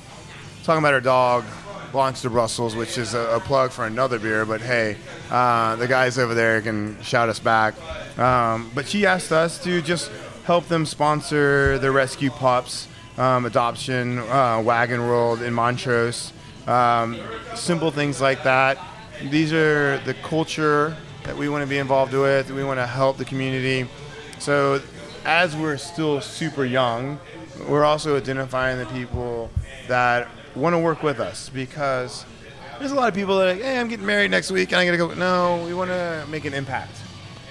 talking 0.63 0.79
about 0.79 0.93
her 0.93 1.01
dog, 1.01 1.45
Blanche 1.91 2.21
de 2.21 2.29
Brussels, 2.29 2.75
which 2.75 2.97
is 2.97 3.13
a, 3.13 3.35
a 3.35 3.39
plug 3.39 3.71
for 3.71 3.85
another 3.85 4.19
beer. 4.19 4.45
But 4.45 4.61
hey, 4.61 4.97
uh, 5.29 5.75
the 5.75 5.87
guys 5.87 6.17
over 6.17 6.33
there 6.33 6.61
can 6.61 7.01
shout 7.01 7.29
us 7.29 7.39
back. 7.39 7.75
Um, 8.19 8.71
but 8.73 8.87
she 8.87 9.05
asked 9.05 9.31
us 9.31 9.61
to 9.63 9.81
just 9.81 10.11
help 10.45 10.67
them 10.67 10.85
sponsor 10.85 11.77
the 11.77 11.91
rescue 11.91 12.29
pups 12.29 12.87
um, 13.17 13.45
adoption, 13.45 14.19
uh, 14.19 14.61
Wagon 14.63 15.01
World 15.01 15.41
in 15.41 15.53
Montrose, 15.53 16.31
um, 16.67 17.19
simple 17.55 17.91
things 17.91 18.21
like 18.21 18.43
that. 18.43 18.77
These 19.29 19.53
are 19.53 19.97
the 19.99 20.13
culture 20.15 20.95
that 21.23 21.35
we 21.35 21.49
want 21.49 21.63
to 21.63 21.67
be 21.67 21.79
involved 21.79 22.13
with. 22.13 22.51
We 22.51 22.63
want 22.63 22.79
to 22.79 22.85
help 22.85 23.17
the 23.17 23.25
community. 23.25 23.89
So 24.39 24.81
as 25.25 25.55
we're 25.55 25.77
still 25.77 26.21
super 26.21 26.63
young, 26.63 27.19
we're 27.67 27.83
also 27.83 28.15
identifying 28.15 28.77
the 28.77 28.85
people 28.85 29.49
that 29.87 30.27
want 30.57 30.73
to 30.73 30.79
work 30.79 31.03
with 31.03 31.19
us 31.19 31.49
because 31.49 32.25
there's 32.79 32.91
a 32.91 32.95
lot 32.95 33.07
of 33.07 33.15
people 33.15 33.37
that 33.37 33.47
are 33.47 33.53
like, 33.53 33.63
hey, 33.63 33.79
I'm 33.79 33.87
getting 33.87 34.05
married 34.05 34.31
next 34.31 34.51
week 34.51 34.71
and 34.71 34.79
I 34.79 34.85
gotta 34.85 34.97
go. 34.97 35.13
No, 35.13 35.63
we 35.65 35.73
want 35.73 35.89
to 35.89 36.25
make 36.29 36.45
an 36.45 36.53
impact. 36.53 36.95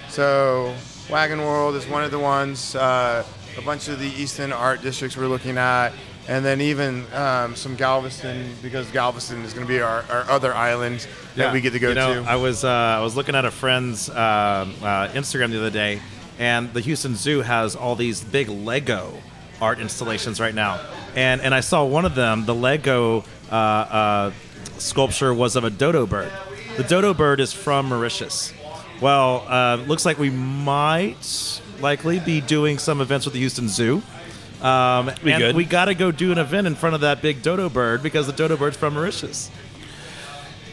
So 0.09 0.73
Wagon 1.09 1.39
World 1.41 1.75
is 1.75 1.87
one 1.87 2.03
of 2.03 2.11
the 2.11 2.19
ones. 2.19 2.75
Uh, 2.75 3.23
a 3.57 3.61
bunch 3.61 3.87
of 3.87 3.99
the 3.99 4.07
Easton 4.07 4.53
art 4.53 4.81
districts 4.81 5.17
we're 5.17 5.27
looking 5.27 5.57
at, 5.57 5.91
and 6.27 6.45
then 6.45 6.61
even 6.61 7.05
um, 7.13 7.55
some 7.55 7.75
Galveston 7.75 8.53
because 8.61 8.89
Galveston 8.91 9.43
is 9.43 9.53
going 9.53 9.65
to 9.65 9.71
be 9.71 9.81
our, 9.81 10.03
our 10.09 10.29
other 10.29 10.53
island 10.53 11.07
that 11.35 11.51
we 11.51 11.61
get 11.61 11.73
to 11.73 11.79
go 11.79 11.89
you 11.89 11.95
know, 11.95 12.23
to. 12.23 12.29
I 12.29 12.35
was 12.35 12.63
uh, 12.63 12.69
I 12.69 13.01
was 13.01 13.15
looking 13.15 13.35
at 13.35 13.45
a 13.45 13.51
friend's 13.51 14.09
uh, 14.09 14.13
uh, 14.13 15.07
Instagram 15.09 15.51
the 15.51 15.57
other 15.57 15.69
day, 15.71 16.01
and 16.39 16.71
the 16.73 16.81
Houston 16.81 17.15
Zoo 17.15 17.41
has 17.41 17.75
all 17.75 17.95
these 17.95 18.23
big 18.23 18.49
Lego 18.49 19.13
art 19.61 19.79
installations 19.79 20.39
right 20.39 20.53
now, 20.53 20.79
and 21.17 21.41
and 21.41 21.53
I 21.53 21.61
saw 21.61 21.83
one 21.83 22.05
of 22.05 22.13
them. 22.13 22.45
The 22.45 22.53
Lego 22.53 23.25
uh, 23.51 23.55
uh, 23.55 24.31
sculpture 24.77 25.33
was 25.33 25.55
of 25.55 25.63
a 25.63 25.69
dodo 25.71 26.05
bird. 26.05 26.31
The 26.77 26.83
dodo 26.83 27.13
bird 27.15 27.39
is 27.39 27.51
from 27.51 27.89
Mauritius. 27.89 28.53
Well, 29.01 29.43
uh, 29.47 29.77
looks 29.87 30.05
like 30.05 30.19
we 30.19 30.29
might 30.29 31.61
likely 31.81 32.19
be 32.19 32.39
doing 32.39 32.77
some 32.77 33.01
events 33.01 33.25
with 33.25 33.33
the 33.33 33.39
Houston 33.39 33.67
Zoo. 33.67 34.03
Um, 34.61 35.09
and 35.09 35.21
good. 35.23 35.55
we 35.55 35.65
got 35.65 35.85
to 35.85 35.95
go 35.95 36.11
do 36.11 36.31
an 36.31 36.37
event 36.37 36.65
in 36.67 36.75
front 36.75 36.95
of 36.95 37.01
that 37.01 37.21
big 37.21 37.41
dodo 37.41 37.69
bird 37.69 38.01
because 38.01 38.27
the 38.27 38.33
dodo 38.33 38.55
bird's 38.55 38.77
from 38.77 38.93
Mauritius. 38.93 39.51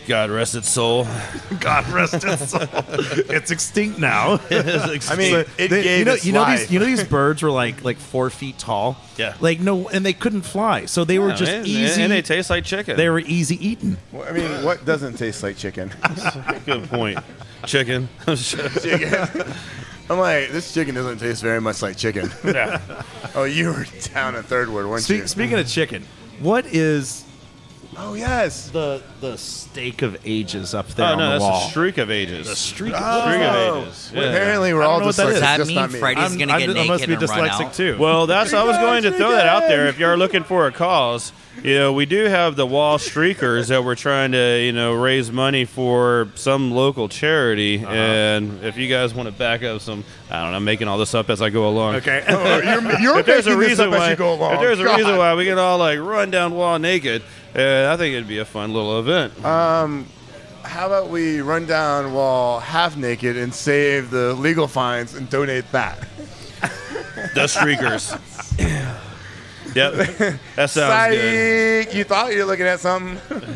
God 0.07 0.31
rest 0.31 0.55
its 0.55 0.69
soul. 0.69 1.07
God 1.61 1.87
rest 1.89 2.15
its 2.15 2.51
soul. 2.51 2.63
it's 3.31 3.51
extinct 3.51 3.99
now. 3.99 4.41
I 4.51 5.17
mean, 5.17 5.45
it 5.59 5.69
They- 5.71 5.83
gave 5.83 5.99
you 6.01 6.05
know, 6.05 6.13
its 6.15 6.25
you 6.27 6.33
know 6.33 6.43
life. 6.43 6.61
these, 6.61 6.71
you 6.73 6.79
know 6.79 6.87
these 6.87 7.05
birds 7.05 7.43
were 7.43 7.51
like 7.51 7.83
like 7.85 7.97
four 7.99 8.31
feet 8.31 8.59
tall. 8.59 8.97
Yeah. 9.17 9.35
like 9.41 9.61
no, 9.61 9.89
and 9.89 10.05
they 10.05 10.13
couldn't 10.13 10.43
fly, 10.43 10.87
so 10.87 11.05
they 11.05 11.19
were 11.19 11.29
Yeah, 11.31 11.35
just 11.37 11.53
man, 11.53 11.67
easy. 11.67 12.03
and 12.03 12.11
they 12.13 12.23
taste 12.23 12.51
like 12.51 12.65
chicken. 12.65 12.97
they 12.97 13.09
were 13.09 13.21
easy 13.21 13.57
eating. 13.67 13.97
Well, 14.13 14.27
I 14.29 14.33
mean, 14.33 14.65
what 14.65 14.85
doesn't 14.85 15.15
taste 15.19 15.43
like 15.43 15.57
chicken? 15.57 15.93
Good 16.67 16.89
point. 16.91 17.19
Chicken. 17.67 18.09
chicken. 18.37 19.53
I'm 20.11 20.19
like, 20.19 20.51
this 20.51 20.75
chicken 20.75 20.95
doesn't 20.95 21.19
taste 21.19 21.41
very 21.43 21.61
much 21.61 21.81
like 21.81 21.97
chicken. 21.97 22.31
yeah. 22.45 22.81
oh, 23.35 23.45
you 23.45 23.69
were 23.69 23.87
down 24.13 24.35
at 24.35 24.45
Third 24.45 24.69
Ward, 24.69 24.87
weren't 24.87 25.09
you? 25.09 25.27
Speaking 25.27 25.59
of 25.59 25.67
chicken, 25.69 26.05
what 26.41 26.67
is 26.67 27.25
oh 27.97 28.15
yes. 28.15 28.71
the 28.71 29.03
the 29.21 29.37
steak 29.39 30.03
of 30.03 30.17
ages 30.25 30.75
up 30.75 30.87
there 30.89 31.07
Oh 31.07 31.13
on 31.13 31.19
no, 31.19 31.25
the 31.25 31.31
that's 31.33 31.43
wall? 31.43 31.67
a 31.67 31.71
streak 31.71 31.99
of 31.99 32.11
ages. 32.11 32.47
The 32.49 32.57
streak 32.57 32.93
Oh, 32.95 32.99
of 32.99 33.23
Streak 33.33 33.43
of 33.43 33.87
ages. 33.87 34.13
well, 34.15 34.23
Yeah. 34.25 34.31
apparently 34.31 34.75
we're 34.75 34.83
all 34.83 35.01
know 35.01 35.07
just 35.07 35.19
that 35.19 35.25
like, 35.25 35.35
is. 35.35 35.41
Does 35.41 35.49
that 35.49 35.57
just 35.59 35.69
mean 35.69 35.77
not 35.77 35.93
me. 35.93 35.99
Freddy's 35.99 36.25
I'm, 36.33 36.39
gonna 36.39 36.53
I'm, 36.53 36.59
get 36.61 36.71
I 36.71 36.73
naked 36.73 36.89
must 36.89 37.07
be 37.07 37.13
and 37.15 37.23
run 37.23 37.31
dyslexic 37.49 37.65
out? 37.67 37.75
too. 37.75 37.97
Well, 37.99 38.27
that's 38.27 38.53
I 38.53 38.65
was 38.65 38.77
going 38.79 39.03
to 39.05 39.13
throw 39.13 39.31
that 39.31 39.47
out 39.47 39.61
there. 39.69 39.87
If 39.87 39.99
you 39.99 40.07
are 40.07 40.17
looking 40.17 40.45
for 40.45 40.67
a 40.67 40.73
cause, 40.73 41.33
you 41.63 41.75
know, 41.75 41.93
we 41.93 42.05
do 42.07 42.25
have 42.25 42.57
the 42.57 42.67
Wall 42.67 42.99
Streakers 42.99 43.69
that 43.69 43.85
we're 43.85 43.95
trying 43.95 44.33
to, 44.33 44.61
you 44.61 44.73
know, 44.73 44.93
raise 44.95 45.31
money 45.31 45.65
for 45.65 46.29
some 46.35 46.73
local 46.73 47.09
charity. 47.09 47.83
Uh-huh. 47.85 47.93
And 47.93 48.65
if 48.65 48.77
you 48.77 48.89
guys 48.89 49.15
want 49.15 49.29
to 49.29 49.35
back 49.35 49.63
up 49.63 49.81
some, 49.81 50.05
I 50.31 50.43
don't 50.43 50.51
know, 50.51 50.57
I'm 50.57 50.65
making 50.65 50.89
all 50.89 50.99
this 50.99 51.15
up 51.15 51.31
as 51.31 51.41
I 51.41 51.51
go 51.51 51.69
along. 51.69 51.97
okay. 51.97 52.25
Oh, 52.29 52.61
you're 52.61 53.01
you're 53.01 53.19
If 53.21 53.27
there's 53.27 53.47
a 53.47 53.57
reason 53.57 53.89
up 53.89 53.95
as 53.95 54.01
why, 54.01 54.11
you 54.11 54.17
go 54.17 54.35
along. 54.35 54.55
if 54.55 54.61
there's 54.61 54.81
a 54.81 54.85
God. 54.85 54.99
reason 54.99 55.17
why 55.17 55.35
we 55.35 55.45
can 55.47 55.59
all 55.59 55.79
like 55.79 55.99
run 55.99 56.31
down 56.31 56.55
wall 56.55 56.79
naked, 56.79 57.23
uh, 57.55 57.91
I 57.93 57.97
think 57.97 58.15
it'd 58.15 58.29
be 58.29 58.39
a 58.39 58.45
fun 58.45 58.73
little 58.73 58.99
event. 58.99 59.33
How 60.65 60.87
about 60.87 61.11
we 61.11 61.41
run 61.43 61.67
down 61.67 62.13
wall 62.15 62.59
half 62.59 62.97
naked 62.97 63.37
and 63.37 63.55
save 63.55 64.11
the 64.11 64.33
legal 64.35 64.67
fines 64.67 65.15
and 65.15 65.29
donate 65.29 65.71
that? 65.73 65.99
the 67.35 67.47
Streakers. 67.47 68.11
yep, 69.75 69.95
that 70.57 70.71
sounds 70.71 71.17
good. 71.17 71.95
You 71.95 72.05
thought 72.05 72.33
you 72.33 72.41
were 72.41 72.45
looking 72.45 72.67
at 72.67 72.81
something. 72.81 73.19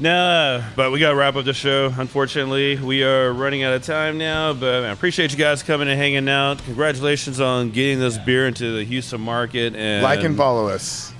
No, 0.00 0.64
but 0.76 0.92
we 0.92 1.00
got 1.00 1.10
to 1.10 1.16
wrap 1.16 1.34
up 1.34 1.44
the 1.44 1.52
show. 1.52 1.92
Unfortunately, 1.98 2.76
we 2.76 3.02
are 3.02 3.32
running 3.32 3.64
out 3.64 3.72
of 3.72 3.82
time 3.82 4.16
now. 4.16 4.52
But 4.52 4.84
I 4.84 4.88
appreciate 4.90 5.32
you 5.32 5.36
guys 5.36 5.64
coming 5.64 5.88
and 5.88 5.98
hanging 5.98 6.28
out. 6.28 6.62
Congratulations 6.64 7.40
on 7.40 7.70
getting 7.70 7.98
this 7.98 8.16
beer 8.16 8.46
into 8.46 8.76
the 8.76 8.84
Houston 8.84 9.20
market. 9.20 9.74
And 9.74 10.04
Like 10.04 10.22
and 10.22 10.36
follow 10.36 10.68
us 10.68 11.12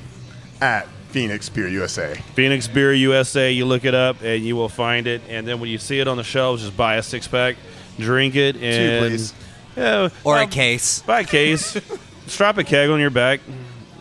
at 0.60 0.86
Phoenix 1.08 1.48
Beer 1.48 1.66
USA. 1.66 2.14
Phoenix 2.34 2.68
Beer 2.68 2.92
USA. 2.92 3.50
You 3.50 3.66
look 3.66 3.84
it 3.84 3.94
up 3.94 4.22
and 4.22 4.44
you 4.44 4.54
will 4.54 4.68
find 4.68 5.08
it. 5.08 5.22
And 5.28 5.46
then 5.46 5.58
when 5.58 5.70
you 5.70 5.78
see 5.78 5.98
it 5.98 6.06
on 6.06 6.16
the 6.16 6.22
shelves, 6.24 6.62
just 6.62 6.76
buy 6.76 6.96
a 6.96 7.02
six 7.02 7.26
pack, 7.26 7.56
drink 7.98 8.36
it, 8.36 8.56
and 8.62 9.08
please. 9.08 9.34
Yeah, 9.76 10.04
Or 10.04 10.10
well, 10.34 10.36
a 10.36 10.44
um, 10.44 10.50
case. 10.50 11.02
Buy 11.02 11.20
a 11.20 11.24
case. 11.24 11.76
strap 12.30 12.58
a 12.58 12.64
keg 12.64 12.90
on 12.90 13.00
your 13.00 13.10
back. 13.10 13.40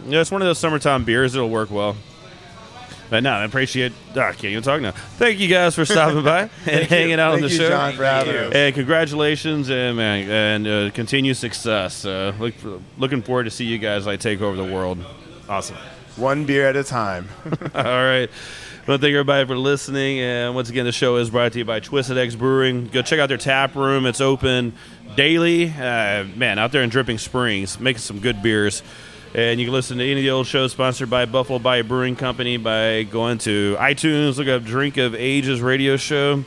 Yeah, 0.08 0.22
it's 0.22 0.32
one 0.32 0.42
of 0.42 0.48
those 0.48 0.58
summertime 0.60 1.04
beers. 1.04 1.36
It'll 1.36 1.50
work 1.50 1.70
well. 1.72 1.96
But 3.10 3.24
no, 3.24 3.32
I 3.32 3.46
appreciate. 3.46 3.94
Oh, 4.16 4.20
I 4.20 4.32
can't 4.34 4.46
even 4.46 4.64
talk 4.64 4.82
now. 4.82 4.92
Thank 4.92 5.40
you 5.40 5.48
guys 5.48 5.76
for 5.76 5.86
stopping 5.86 6.24
by 6.24 6.50
and 6.66 6.86
hanging 6.88 7.20
out 7.20 7.34
on 7.34 7.40
Thank 7.40 7.52
the 7.52 7.56
you, 7.56 7.62
show. 7.62 7.70
John, 7.70 7.94
for 7.94 8.04
having 8.04 8.36
us. 8.36 8.54
And 8.54 8.76
congratulations 8.76 9.70
and 9.70 9.96
man, 9.96 10.30
and 10.30 10.68
uh, 10.68 10.92
continued 10.94 11.38
success. 11.38 12.04
Uh, 12.04 12.34
look, 12.38 12.54
looking 12.98 13.22
forward 13.22 13.46
to 13.46 13.52
see 13.52 13.64
you 13.64 13.78
guys 13.78 14.06
like 14.06 14.20
take 14.20 14.42
over 14.42 14.58
the 14.58 14.66
world. 14.74 15.00
awesome. 15.48 15.78
One 16.18 16.46
beer 16.46 16.68
at 16.68 16.76
a 16.76 16.84
time. 16.84 17.30
All 17.76 17.84
right. 17.84 18.30
Well, 18.88 18.98
thank 18.98 19.12
everybody 19.12 19.46
for 19.46 19.58
listening. 19.58 20.22
And 20.22 20.56
once 20.56 20.70
again, 20.70 20.86
the 20.86 20.94
show 20.94 21.18
is 21.18 21.30
brought 21.30 21.52
to 21.52 21.60
you 21.60 21.66
by 21.66 21.82
Twisted 21.82 22.18
X 22.18 22.36
Brewing. 22.36 22.88
Go 22.88 23.02
check 23.02 23.20
out 23.20 23.28
their 23.28 23.38
tap 23.38 23.76
room. 23.76 24.06
It's 24.06 24.22
open 24.22 24.76
daily. 25.18 25.66
Uh, 25.66 26.24
man, 26.38 26.58
out 26.58 26.72
there 26.72 26.84
in 26.84 26.90
Dripping 26.90 27.18
Springs, 27.18 27.82
making 27.82 28.00
some 28.00 28.20
good 28.20 28.42
beers. 28.42 28.84
And 29.36 29.60
you 29.60 29.66
can 29.66 29.74
listen 29.74 29.98
to 29.98 30.04
any 30.06 30.14
of 30.14 30.18
the 30.20 30.30
old 30.30 30.48
shows 30.48 30.72
sponsored 30.72 31.10
by 31.10 31.26
Buffalo 31.26 31.60
Bayou 31.60 31.84
Brewing 31.84 32.16
Company 32.16 32.56
by 32.56 33.04
going 33.04 33.40
to 33.40 33.76
iTunes, 33.78 34.38
look 34.38 34.48
up 34.48 34.64
Drink 34.64 34.96
of 34.96 35.16
Ages 35.16 35.60
radio 35.60 35.98
show. 35.98 36.46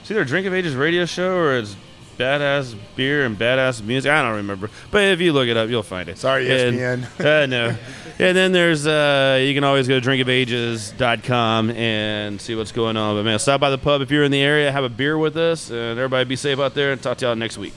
It's 0.00 0.10
either 0.10 0.24
Drink 0.24 0.48
of 0.48 0.54
Ages 0.54 0.74
radio 0.74 1.06
show 1.06 1.36
or 1.36 1.58
it's 1.58 1.76
Badass 2.18 2.74
Beer 2.96 3.24
and 3.24 3.38
Badass 3.38 3.82
Music. 3.82 4.10
I 4.10 4.22
don't 4.22 4.36
remember. 4.36 4.68
But 4.90 5.04
if 5.04 5.20
you 5.20 5.32
look 5.32 5.48
it 5.48 5.56
up, 5.56 5.68
you'll 5.70 5.82
find 5.82 6.08
it. 6.08 6.18
Sorry, 6.18 6.50
And- 6.50 6.76
ESPN. 7.04 7.20
uh, 7.42 7.46
no. 7.46 7.76
And 8.18 8.36
then 8.36 8.50
there's, 8.50 8.86
uh, 8.86 9.38
you 9.40 9.54
can 9.54 9.62
always 9.62 9.86
go 9.86 10.00
to 10.00 10.06
drinkofages.com 10.10 11.70
and 11.70 12.40
see 12.40 12.54
what's 12.56 12.72
going 12.72 12.96
on. 12.96 13.16
But 13.16 13.24
man, 13.24 13.38
stop 13.38 13.60
by 13.60 13.70
the 13.70 13.78
pub 13.78 14.00
if 14.02 14.10
you're 14.10 14.24
in 14.24 14.32
the 14.32 14.42
area, 14.42 14.72
have 14.72 14.84
a 14.84 14.88
beer 14.88 15.16
with 15.16 15.36
us, 15.36 15.70
and 15.70 15.98
everybody 15.98 16.24
be 16.24 16.36
safe 16.36 16.58
out 16.58 16.74
there, 16.74 16.90
and 16.92 17.00
talk 17.00 17.18
to 17.18 17.26
y'all 17.26 17.36
next 17.36 17.58
week. 17.58 17.74